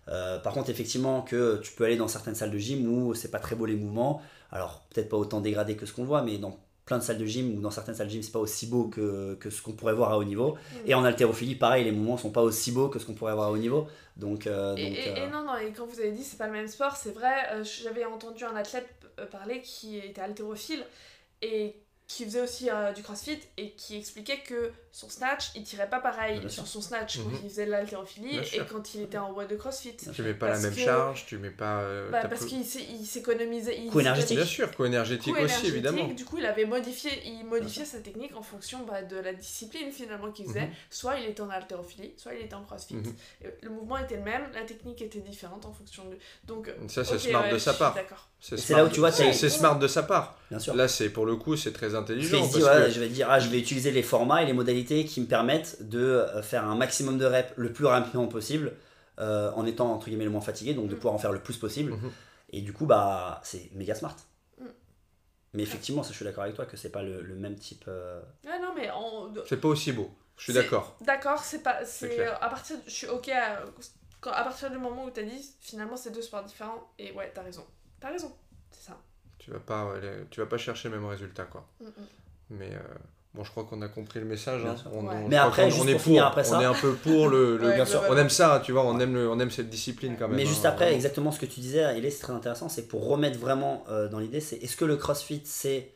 Euh, 0.09 0.38
par 0.38 0.53
contre, 0.55 0.70
effectivement, 0.70 1.23
que 1.23 1.59
tu 1.62 1.73
peux 1.73 1.85
aller 1.85 1.96
dans 1.96 2.09
certaines 2.09 2.35
salles 2.35 2.51
de 2.51 2.59
gym 2.59 2.87
où 2.88 3.14
c'est 3.14 3.31
pas 3.31 3.38
très 3.40 3.57
beau 3.57 3.66
les 3.66 3.77
mouvements. 3.77 4.23
Alors, 4.53 4.83
peut-être 4.90 5.09
pas 5.09 5.16
autant 5.16 5.40
dégradé 5.40 5.77
que 5.77 5.87
ce 5.87 5.92
qu'on 5.92 6.05
voit, 6.05 6.23
mais 6.23 6.38
dans 6.38 6.57
plein 6.90 6.98
de 6.98 7.03
salles 7.05 7.18
de 7.18 7.24
gym 7.24 7.57
ou 7.57 7.61
dans 7.61 7.70
certaines 7.70 7.94
salles 7.94 8.09
de 8.09 8.12
gym, 8.12 8.22
c'est 8.22 8.33
pas 8.33 8.40
aussi 8.40 8.66
beau 8.66 8.88
que, 8.88 9.35
que 9.37 9.48
ce 9.48 9.62
qu'on 9.62 9.72
pourrait 9.72 9.94
voir 9.94 10.11
à 10.12 10.18
haut 10.18 10.24
niveau. 10.24 10.59
Et 10.87 10.92
en 10.94 11.05
haltérophilie, 11.05 11.55
pareil, 11.55 11.85
les 11.85 11.92
mouvements 11.92 12.16
sont 12.18 12.33
pas 12.33 12.42
aussi 12.42 12.72
beaux 12.72 12.88
que 12.88 12.98
ce 12.98 13.07
qu'on 13.07 13.14
pourrait 13.14 13.35
voir 13.35 13.46
à 13.48 13.53
haut 13.53 13.57
niveau. 13.57 13.87
Donc, 14.16 14.46
euh, 14.48 14.74
Et, 14.76 14.83
donc, 14.88 14.92
et- 14.98 15.09
et 15.09 15.22
euh, 15.22 15.31
non, 15.31 15.44
non, 15.44 15.57
et 15.57 15.72
quand 15.72 15.87
vous 15.87 16.00
avez 16.00 16.11
dit 16.11 16.24
c'est 16.24 16.37
pas 16.37 16.46
le 16.48 16.53
même 16.53 16.66
sport, 16.68 16.96
c'est 16.96 17.12
vrai, 17.12 17.33
euh, 17.53 17.62
j'avais 17.64 18.05
entendu 18.05 18.42
un 18.44 18.57
athlète 18.57 18.88
euh, 19.20 19.26
parler 19.26 19.62
qui 19.62 19.98
était 19.98 20.20
haltérophile 20.20 20.85
et 21.42 21.76
qui 22.16 22.25
faisait 22.25 22.40
aussi 22.40 22.68
euh, 22.68 22.92
du 22.92 23.03
crossfit 23.05 23.38
et 23.57 23.70
qui 23.73 23.96
expliquait 23.96 24.38
que 24.40 24.73
son 24.90 25.09
snatch, 25.09 25.51
il 25.55 25.62
tirait 25.62 25.88
pas 25.88 26.01
pareil 26.01 26.40
Bien 26.40 26.49
sur 26.49 26.66
sûr. 26.66 26.83
son 26.83 26.88
snatch 26.88 27.18
quand 27.18 27.29
Mhm. 27.29 27.38
il 27.44 27.49
faisait 27.51 27.66
de 27.66 27.70
l'haltérophilie 27.70 28.37
et 28.38 28.42
sûr. 28.44 28.66
quand 28.66 28.94
il 28.96 29.03
était 29.03 29.18
en 29.18 29.33
voie 29.33 29.44
de 29.46 29.55
crossfit. 29.55 29.94
tu 30.12 30.23
mets 30.23 30.35
pas 30.35 30.49
la 30.49 30.59
même 30.59 30.75
que- 30.75 30.81
charge, 30.81 31.27
tu 31.27 31.38
mets 31.38 31.51
pas. 31.51 31.83
euh, 31.83 32.11
Bah, 32.11 32.27
parce 32.29 32.40
peu- 32.42 32.46
qu'il 32.49 32.64
s'économisait. 33.07 33.79
il 33.79 33.90
Coût 33.90 34.01
énergétique. 34.01 34.37
Bien 34.37 34.44
sûr, 34.46 34.75
co-énergétique 34.75 35.33
coût 35.33 35.38
aussi, 35.40 35.44
énergétique, 35.44 35.73
évidemment. 35.73 36.09
Du 36.09 36.25
coup, 36.25 36.38
il 36.38 36.46
avait 36.46 36.64
modifié, 36.64 37.11
il 37.27 37.44
modifiait 37.44 37.85
sa 37.85 38.01
technique 38.01 38.35
en 38.35 38.42
fonction 38.42 38.85
bah, 38.85 39.03
de 39.03 39.16
la 39.16 39.33
discipline 39.33 39.92
finalement 39.92 40.33
qu'il 40.33 40.46
faisait. 40.46 40.66
Mhm. 40.66 40.73
Soit 40.90 41.18
il 41.20 41.27
était 41.27 41.42
en 41.42 41.51
haltérophilie, 41.51 42.14
soit 42.16 42.35
il 42.35 42.40
était 42.44 42.55
en 42.55 42.64
crossfit. 42.64 42.94
Mhm. 42.94 43.14
Et 43.44 43.46
Le 43.62 43.70
mouvement 43.70 43.99
était 43.99 44.16
le 44.16 44.23
même, 44.23 44.51
la 44.53 44.62
technique 44.62 45.01
était 45.01 45.20
différente 45.20 45.64
en 45.64 45.73
fonction 45.73 46.05
de. 46.07 46.18
Donc, 46.44 46.68
Ça, 46.88 47.05
c'est 47.05 47.14
ok, 47.14 47.20
smart 47.20 47.42
ouais, 47.44 47.53
de 47.53 47.59
sa 47.59 47.75
part. 47.75 47.94
D'accord. 47.94 48.29
C'est 48.40 48.57
là 48.70 48.85
où 48.85 48.87
smart. 48.87 48.90
tu 48.92 49.00
vois, 49.00 49.12
c'est, 49.12 49.33
smart 49.50 49.79
de 49.79 49.87
sa 49.87 50.03
part. 50.03 50.37
bien 50.50 50.59
sûr. 50.59 50.74
Là, 50.74 50.88
c'est 50.88 51.11
pour 51.11 51.26
le 51.26 51.37
coup, 51.37 51.57
c'est 51.57 51.72
très 51.72 51.94
intelligent. 51.94 52.38
Parce 52.40 52.55
ouais, 52.57 52.87
que 52.87 52.90
je 52.90 53.00
vais 53.00 53.09
dire, 53.09 53.29
ah, 53.31 53.38
je 53.38 53.48
vais 53.48 53.59
utiliser 53.59 53.90
les 53.90 54.03
formats 54.03 54.42
et 54.42 54.46
les 54.46 54.53
modalités 54.55 55.05
qui 55.05 55.20
me 55.20 55.26
permettent 55.26 55.87
de 55.88 56.00
euh, 56.00 56.42
faire 56.42 56.64
un 56.64 56.74
maximum 56.74 57.18
de 57.18 57.26
reps 57.26 57.53
le 57.57 57.72
plus 57.72 57.85
rapidement 57.85 58.26
possible, 58.29 58.72
euh, 59.18 59.50
en 59.55 59.66
étant 59.66 59.92
entre 59.92 60.07
guillemets 60.09 60.24
le 60.24 60.31
moins 60.31 60.40
fatigué, 60.40 60.72
donc 60.74 60.88
de 60.88 60.94
Mm. 60.94 60.96
pouvoir 60.96 61.14
en 61.14 61.18
faire 61.18 61.33
le 61.33 61.40
plus 61.40 61.57
possible. 61.59 61.92
Mhm. 61.92 62.11
Et 62.53 62.62
du 62.62 62.72
coup, 62.72 62.87
bah, 62.87 63.40
c'est 63.44 63.70
méga 63.74 63.94
smart. 63.94 64.16
Mm. 64.59 64.64
Mais 65.53 65.62
effectivement, 65.62 66.03
ça, 66.03 66.11
je 66.12 66.16
suis 66.16 66.24
d'accord 66.24 66.44
avec 66.44 66.57
toi 66.57 66.64
que 66.64 66.76
c'est 66.79 66.88
pas 66.90 67.03
le, 67.03 67.20
le 67.20 67.35
même 67.35 67.57
type. 67.57 67.85
euh, 67.88 68.20
Ah 68.48 68.59
non, 68.61 68.72
mais 68.74 68.90
on- 68.92 69.33
c'est 69.46 69.61
pas 69.61 69.68
aussi 69.68 69.92
beau. 69.92 70.11
Je 70.38 70.44
suis 70.44 70.53
d'accord. 70.55 70.96
D'accord, 71.03 71.44
c'est 71.44 71.62
pas. 71.62 71.85
C'est 71.85 72.09
clair. 72.09 72.38
à 72.42 72.48
partir. 72.48 72.76
Je 72.87 72.90
suis 72.90 73.07
ok 73.07 73.29
à, 73.29 73.62
partir 74.22 74.70
du 74.70 74.79
moment 74.79 75.05
où 75.05 75.11
t'as 75.11 75.22
dit 75.22 75.55
finalement 75.61 75.96
c'est 75.96 76.11
deux 76.11 76.22
sports 76.22 76.44
différents 76.44 76.90
et 76.98 77.12
ouais, 77.12 77.31
t'as 77.35 77.42
raison. 77.42 77.64
T'as 78.00 78.10
raison. 78.10 78.32
C'est 78.70 78.86
ça. 78.88 78.96
Tu 79.38 79.50
vas 79.50 79.60
pas, 79.60 79.94
tu 80.30 80.40
vas 80.40 80.46
pas 80.46 80.58
chercher 80.58 80.88
le 80.88 80.96
même 80.98 81.06
résultat, 81.08 81.44
quoi. 81.44 81.66
Mm, 81.80 81.84
mm. 81.86 81.90
Mais 82.50 82.70
euh, 82.74 82.78
bon, 83.34 83.44
je 83.44 83.50
crois 83.50 83.64
qu'on 83.64 83.80
a 83.82 83.88
compris 83.88 84.18
le 84.20 84.26
message. 84.26 84.64
Hein. 84.64 84.74
On- 84.92 85.06
Ouais. 85.06 85.14
on- 85.24 85.28
Mais 85.28 85.36
après, 85.36 85.70
juste 85.70 85.82
on 85.84 85.88
est 85.88 85.92
pour 85.92 86.02
finir 86.02 86.26
après 86.26 86.44
ça- 86.44 86.58
on 86.58 86.60
est 86.60 86.64
un 86.64 86.74
peu 86.74 86.92
pour 86.94 87.28
le. 87.28 87.56
le- 87.56 87.64
Ouais, 87.68 87.74
Bien 87.76 87.84
sûr. 87.84 88.02
On 88.08 88.16
aime 88.16 88.30
ça, 88.30 88.60
tu 88.64 88.72
vois. 88.72 88.84
On 88.84 88.98
aime, 89.00 89.14
le, 89.14 89.28
on 89.30 89.38
aime 89.38 89.50
cette 89.50 89.70
discipline 89.70 90.16
quand 90.18 90.28
même. 90.28 90.36
Mais 90.36 90.42
hein. 90.42 90.46
juste 90.46 90.64
après, 90.66 90.92
exactement 90.94 91.30
ce 91.32 91.38
que 91.40 91.46
tu 91.46 91.60
disais, 91.60 91.80
Elé, 91.96 92.10
c'est 92.10 92.22
très 92.22 92.32
intéressant, 92.32 92.68
c'est 92.68 92.88
pour 92.88 93.06
remettre 93.08 93.38
vraiment 93.38 93.84
euh, 93.88 94.08
dans 94.08 94.18
l'idée, 94.18 94.40
c'est 94.40 94.56
est-ce 94.56 94.76
que 94.76 94.84
le 94.84 94.96
crossfit, 94.96 95.42
c'est 95.44 95.92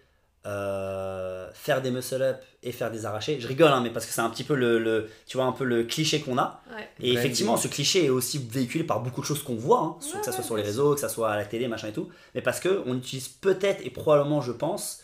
euh, 0.46 1.50
faire 1.54 1.80
des 1.83 1.90
muscle-up 1.90 2.37
et 2.62 2.72
faire 2.72 2.90
des 2.90 3.07
arrachés 3.07 3.40
Je 3.40 3.48
rigole, 3.48 3.70
hein, 3.72 3.80
mais 3.83 3.90
parce 3.90 4.04
que 4.07 4.12
c'est 4.12 4.20
un 4.20 4.28
petit 4.30 4.44
peu 4.44 4.54
le, 4.54 4.78
le- 4.78 5.09
tu 5.26 5.37
vois, 5.37 5.46
un 5.46 5.52
peu 5.52 5.64
le 5.64 5.85
cliché 5.85 6.20
qu'on 6.20 6.37
a. 6.38 6.61
Ouais. 6.74 6.88
Et 7.00 7.12
effectivement, 7.12 7.57
ce 7.57 7.68
cliché 7.68 8.04
est 8.07 8.11
aussi 8.11 8.38
véhiculé 8.38 8.85
par 8.85 9.00
beaucoup 9.00 9.20
de 9.22 9.26
choses 9.26 9.42
qu'on 9.42 9.54
voit, 9.57 9.80
hein, 9.80 9.96
Ouais, 10.12 10.18
que 10.20 10.24
ça 10.24 10.33
soit 10.33 10.40
ouais, 10.40 10.46
sur 10.46 10.57
les 10.57 10.62
réseaux, 10.62 10.94
que 10.94 11.00
ça 11.00 11.09
soit 11.09 11.30
à 11.30 11.37
la 11.37 11.44
télé, 11.46 11.66
machin 11.68 11.88
et 11.88 11.92
tout. 11.92 12.09
Mais 12.35 12.42
parce 12.42 12.61
que 12.61 12.83
on 12.87 12.96
utilise 12.96 13.28
peut-être 13.28 13.85
et 13.87 13.90
probablement, 13.90 14.40
je 14.42 14.52
pense, 14.52 15.00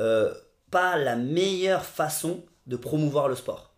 euh, 0.00 0.32
pas 0.70 0.96
la 0.96 1.16
meilleure 1.16 1.84
façon 1.84 2.44
de 2.66 2.76
promouvoir 2.76 3.28
le 3.28 3.34
sport 3.36 3.74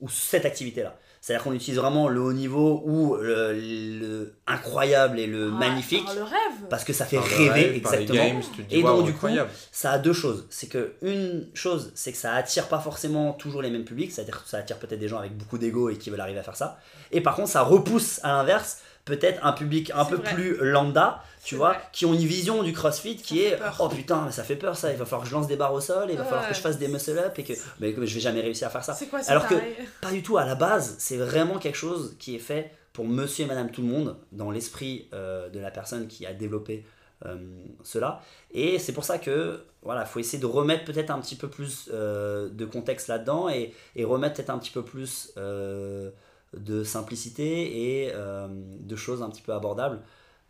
ou 0.00 0.08
cette 0.08 0.44
activité-là. 0.44 0.98
C'est-à-dire 1.24 1.44
qu'on 1.44 1.52
utilise 1.52 1.78
vraiment 1.78 2.08
le 2.08 2.20
haut 2.20 2.32
niveau 2.32 2.82
ou 2.84 3.14
le, 3.16 3.52
le 3.52 4.34
incroyable 4.48 5.20
et 5.20 5.28
le 5.28 5.52
Ah, 5.54 5.58
magnifique 5.58 6.04
par 6.04 6.14
le 6.16 6.22
rêve. 6.24 6.66
parce 6.68 6.82
que 6.82 6.92
ça 6.92 7.04
fait 7.06 7.16
Par 7.16 7.24
rêver 7.26 7.48
rêve, 7.50 7.80
par 7.80 7.92
les 7.92 7.98
exactement. 8.02 8.24
games, 8.28 8.42
Et 8.70 8.82
donc, 8.82 9.04
du 9.06 9.12
coup. 9.12 9.28
Ça 9.70 9.92
a 9.92 9.98
deux 10.00 10.12
choses. 10.12 10.46
C'est 10.50 10.66
que 10.68 10.94
une 11.00 11.46
chose, 11.54 11.92
c'est 11.94 12.10
que 12.10 12.18
ça 12.18 12.34
attire 12.34 12.66
pas 12.66 12.80
forcément 12.80 13.32
toujours 13.34 13.62
les 13.62 13.70
mêmes 13.70 13.84
publics, 13.84 14.10
c'est-à-dire 14.10 14.42
que 14.42 14.48
ça 14.50 14.58
attire 14.58 14.78
peut-être 14.78 14.98
des 14.98 15.06
gens 15.08 15.18
avec 15.18 15.36
beaucoup 15.38 15.58
d'ego 15.58 15.88
et 15.90 15.96
qui 15.96 16.10
veulent 16.10 16.20
arriver 16.20 16.40
à 16.40 16.42
faire 16.42 16.56
ça. 16.56 16.78
Et 17.12 17.20
par 17.20 17.36
contre, 17.36 17.50
ça 17.50 17.62
repousse 17.62 18.18
à 18.24 18.32
l'inverse 18.32 18.78
peut-être 19.04 19.44
un 19.46 19.52
public 19.52 19.92
un 19.94 20.04
peu 20.04 20.16
vrai. 20.16 20.34
plus 20.34 20.56
lambda, 20.60 21.22
tu 21.44 21.56
vois, 21.56 21.70
vrai. 21.72 21.80
qui 21.92 22.06
ont 22.06 22.14
une 22.14 22.20
vision 22.20 22.62
du 22.62 22.72
CrossFit 22.72 23.16
qui 23.16 23.38
Ça 23.38 23.42
est 23.44 23.58
oh 23.80 23.88
putain, 23.88 24.30
ça 24.30 24.44
fait 24.44 24.56
peur 24.56 24.76
ça, 24.76 24.92
il 24.92 24.98
va 24.98 25.04
falloir 25.04 25.22
que 25.22 25.28
je 25.28 25.34
lance 25.34 25.46
des 25.48 25.56
barres 25.56 25.74
au 25.74 25.80
sol, 25.80 26.08
il 26.10 26.16
va 26.16 26.24
falloir 26.24 26.48
que 26.48 26.54
je 26.54 26.60
fasse 26.60 26.78
des 26.78 26.88
muscle 26.88 27.18
up 27.18 27.36
et 27.38 27.42
que 27.44 27.52
mais 27.80 27.92
je 27.92 28.14
vais 28.14 28.20
jamais 28.20 28.40
réussir 28.40 28.68
à 28.68 28.70
faire 28.70 28.84
ça. 28.84 28.96
Quoi 29.10 29.20
Alors 29.26 29.46
que- 29.48 29.54
Pas 30.00 30.12
du 30.12 30.22
tout, 30.22 30.38
à 30.38 30.44
la 30.44 30.54
base, 30.54 30.94
c'est 30.98 31.16
vraiment 31.16 31.58
quelque 31.58 31.76
chose 31.78 32.14
qui 32.18 32.36
est 32.36 32.40
fait 32.40 32.70
pour 32.92 33.06
monsieur 33.06 33.44
et 33.44 33.48
madame 33.48 33.70
tout 33.70 33.80
le 33.82 33.88
monde, 33.88 34.16
dans 34.32 34.50
l'esprit 34.50 35.08
euh, 35.14 35.48
de 35.48 35.58
la 35.58 35.70
personne 35.70 36.06
qui 36.06 36.26
a 36.26 36.32
développé 36.34 36.84
euh, 37.24 37.36
cela. 37.82 38.20
Et 38.52 38.78
c'est 38.78 38.92
pour 38.92 39.04
ça 39.04 39.18
que 39.18 39.64
voilà, 39.82 40.04
faut 40.04 40.20
essayer 40.20 40.38
de 40.38 40.46
remettre 40.46 40.84
peut-être 40.84 41.10
un 41.10 41.20
petit 41.20 41.36
peu 41.36 41.48
plus 41.48 41.88
euh, 41.92 42.48
de 42.50 42.64
contexte 42.66 43.08
là-dedans 43.08 43.48
et, 43.48 43.74
et 43.96 44.04
remettre 44.04 44.34
peut-être 44.36 44.50
un 44.50 44.58
petit 44.58 44.70
peu 44.70 44.82
plus 44.84 45.32
de 45.36 46.84
simplicité 46.84 48.04
et 48.04 48.12
de 48.12 48.96
choses 48.96 49.22
un 49.22 49.30
petit 49.30 49.42
peu 49.42 49.54
abordables. 49.54 50.00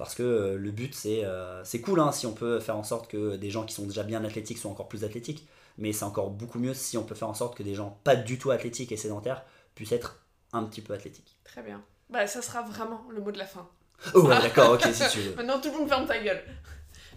Parce 0.02 0.16
que 0.16 0.22
euh, 0.24 0.56
le 0.56 0.70
but, 0.72 0.94
c'est 0.94 1.24
euh, 1.24 1.62
c'est 1.64 1.80
cool 1.80 2.00
hein, 2.00 2.10
si 2.10 2.26
on 2.26 2.32
peut 2.32 2.58
faire 2.58 2.76
en 2.76 2.82
sorte 2.82 3.08
que 3.08 3.36
des 3.36 3.50
gens 3.50 3.64
qui 3.64 3.72
sont 3.72 3.86
déjà 3.86 4.02
bien 4.02 4.24
athlétiques 4.24 4.58
soient 4.58 4.70
encore 4.70 4.88
plus 4.88 5.04
athlétiques. 5.04 5.46
Mais 5.78 5.92
c'est 5.92 6.04
encore 6.04 6.30
beaucoup 6.30 6.58
mieux 6.58 6.74
si 6.74 6.98
on 6.98 7.04
peut 7.04 7.14
faire 7.14 7.28
en 7.28 7.34
sorte 7.34 7.56
que 7.56 7.62
des 7.62 7.74
gens 7.74 8.00
pas 8.02 8.16
du 8.16 8.38
tout 8.38 8.50
athlétiques 8.50 8.90
et 8.90 8.96
sédentaires 8.96 9.44
puissent 9.76 9.92
être 9.92 10.24
un 10.52 10.64
petit 10.64 10.82
peu 10.82 10.92
athlétiques. 10.92 11.38
Très 11.44 11.62
bien. 11.62 11.84
Bah, 12.10 12.26
ça 12.26 12.42
sera 12.42 12.62
vraiment 12.62 13.06
le 13.10 13.20
mot 13.20 13.30
de 13.30 13.38
la 13.38 13.46
fin. 13.46 13.68
Oh 14.14 14.22
ouais, 14.22 14.42
d'accord, 14.42 14.72
ok, 14.72 14.82
si 14.92 15.08
tu 15.10 15.20
veux. 15.20 15.34
Maintenant, 15.36 15.60
tout 15.60 15.70
le 15.70 15.78
monde 15.78 15.88
ferme 15.88 16.06
ta 16.06 16.20
gueule. 16.20 16.42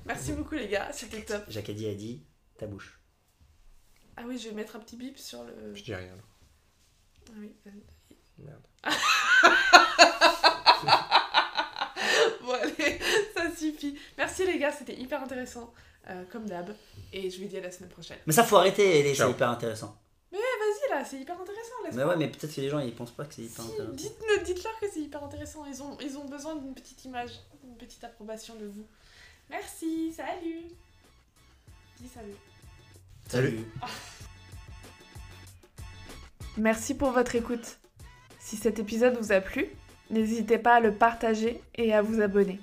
Merci 0.05 0.33
beaucoup, 0.33 0.53
les 0.53 0.67
gars. 0.67 0.89
C'était 0.93 1.23
top. 1.23 1.43
Jacques 1.47 1.69
a 1.69 1.73
dit, 1.73 1.87
a 1.87 1.95
dit, 1.95 2.21
ta 2.57 2.67
bouche. 2.67 2.99
Ah 4.15 4.21
oui, 4.27 4.37
je 4.37 4.49
vais 4.49 4.55
mettre 4.55 4.75
un 4.75 4.79
petit 4.79 4.95
bip 4.95 5.17
sur 5.17 5.43
le. 5.43 5.73
Je 5.73 5.83
dis 5.83 5.95
rien. 5.95 6.13
Ah 7.29 7.33
oui. 7.39 7.55
euh, 7.65 7.71
Merde. 8.37 8.61
Ça 13.35 13.55
suffit. 13.55 13.97
Merci, 14.17 14.45
les 14.45 14.57
gars. 14.59 14.71
C'était 14.71 14.95
hyper 14.95 15.21
intéressant. 15.23 15.73
euh, 16.09 16.23
comme 16.31 16.45
d'hab. 16.45 16.75
Et 17.13 17.29
je 17.29 17.41
vous 17.41 17.47
dis 17.47 17.57
à 17.57 17.61
la 17.61 17.71
semaine 17.71 17.89
prochaine. 17.89 18.17
Mais 18.27 18.33
ça, 18.33 18.43
faut 18.43 18.57
arrêter, 18.57 18.99
Ellie, 18.99 19.15
c'est 19.15 19.29
hyper 19.29 19.49
intéressant. 19.49 19.97
Vas-y, 20.31 20.89
là, 20.91 21.03
c'est 21.05 21.17
hyper 21.19 21.39
intéressant. 21.39 21.73
Mais 21.93 22.03
ouais, 22.03 22.15
mais 22.17 22.27
peut-être 22.27 22.53
que 22.53 22.61
les 22.61 22.69
gens 22.69 22.79
ils 22.79 22.93
pensent 22.93 23.11
pas 23.11 23.25
que 23.25 23.33
c'est 23.33 23.43
hyper 23.43 23.63
Si, 23.63 23.71
intéressant. 23.71 23.93
dites-le, 23.93 24.43
dites-leur 24.43 24.79
que 24.79 24.85
c'est 24.91 24.99
hyper 25.01 25.23
intéressant. 25.23 25.65
Ils 25.65 25.81
ont, 25.81 25.97
ils 26.01 26.17
ont 26.17 26.25
besoin 26.25 26.55
d'une 26.55 26.73
petite 26.73 27.05
image, 27.05 27.29
d'une 27.63 27.75
petite 27.77 28.03
approbation 28.03 28.55
de 28.55 28.65
vous. 28.67 28.85
Merci, 29.49 30.11
salut. 30.13 30.63
Dis 31.99 32.09
salut. 32.09 32.35
Salut. 33.29 33.59
Merci 36.57 36.93
pour 36.95 37.11
votre 37.11 37.35
écoute. 37.35 37.77
Si 38.39 38.57
cet 38.57 38.79
épisode 38.79 39.17
vous 39.17 39.31
a 39.31 39.41
plu, 39.41 39.67
n'hésitez 40.09 40.57
pas 40.57 40.75
à 40.75 40.79
le 40.79 40.93
partager 40.93 41.61
et 41.75 41.93
à 41.93 42.01
vous 42.01 42.21
abonner. 42.21 42.59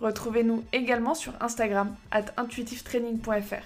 Retrouvez-nous 0.00 0.64
également 0.72 1.14
sur 1.14 1.32
Instagram, 1.40 1.94
at 2.10 2.26
intuitivetraining.fr. 2.36 3.64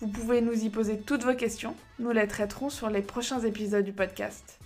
Vous 0.00 0.08
pouvez 0.08 0.40
nous 0.40 0.64
y 0.64 0.70
poser 0.70 0.98
toutes 0.98 1.24
vos 1.24 1.34
questions, 1.34 1.74
nous 1.98 2.10
les 2.10 2.26
traiterons 2.26 2.70
sur 2.70 2.90
les 2.90 3.02
prochains 3.02 3.40
épisodes 3.40 3.84
du 3.84 3.92
podcast. 3.92 4.58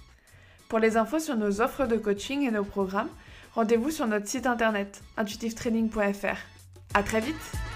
Pour 0.68 0.78
les 0.78 0.96
infos 0.96 1.18
sur 1.18 1.36
nos 1.36 1.60
offres 1.60 1.86
de 1.86 1.96
coaching 1.96 2.46
et 2.46 2.50
nos 2.50 2.64
programmes, 2.64 3.10
rendez-vous 3.54 3.90
sur 3.90 4.06
notre 4.06 4.28
site 4.28 4.46
internet 4.46 5.02
intuitivetraining.fr. 5.16 6.38
À 6.94 7.02
très 7.02 7.20
vite 7.20 7.73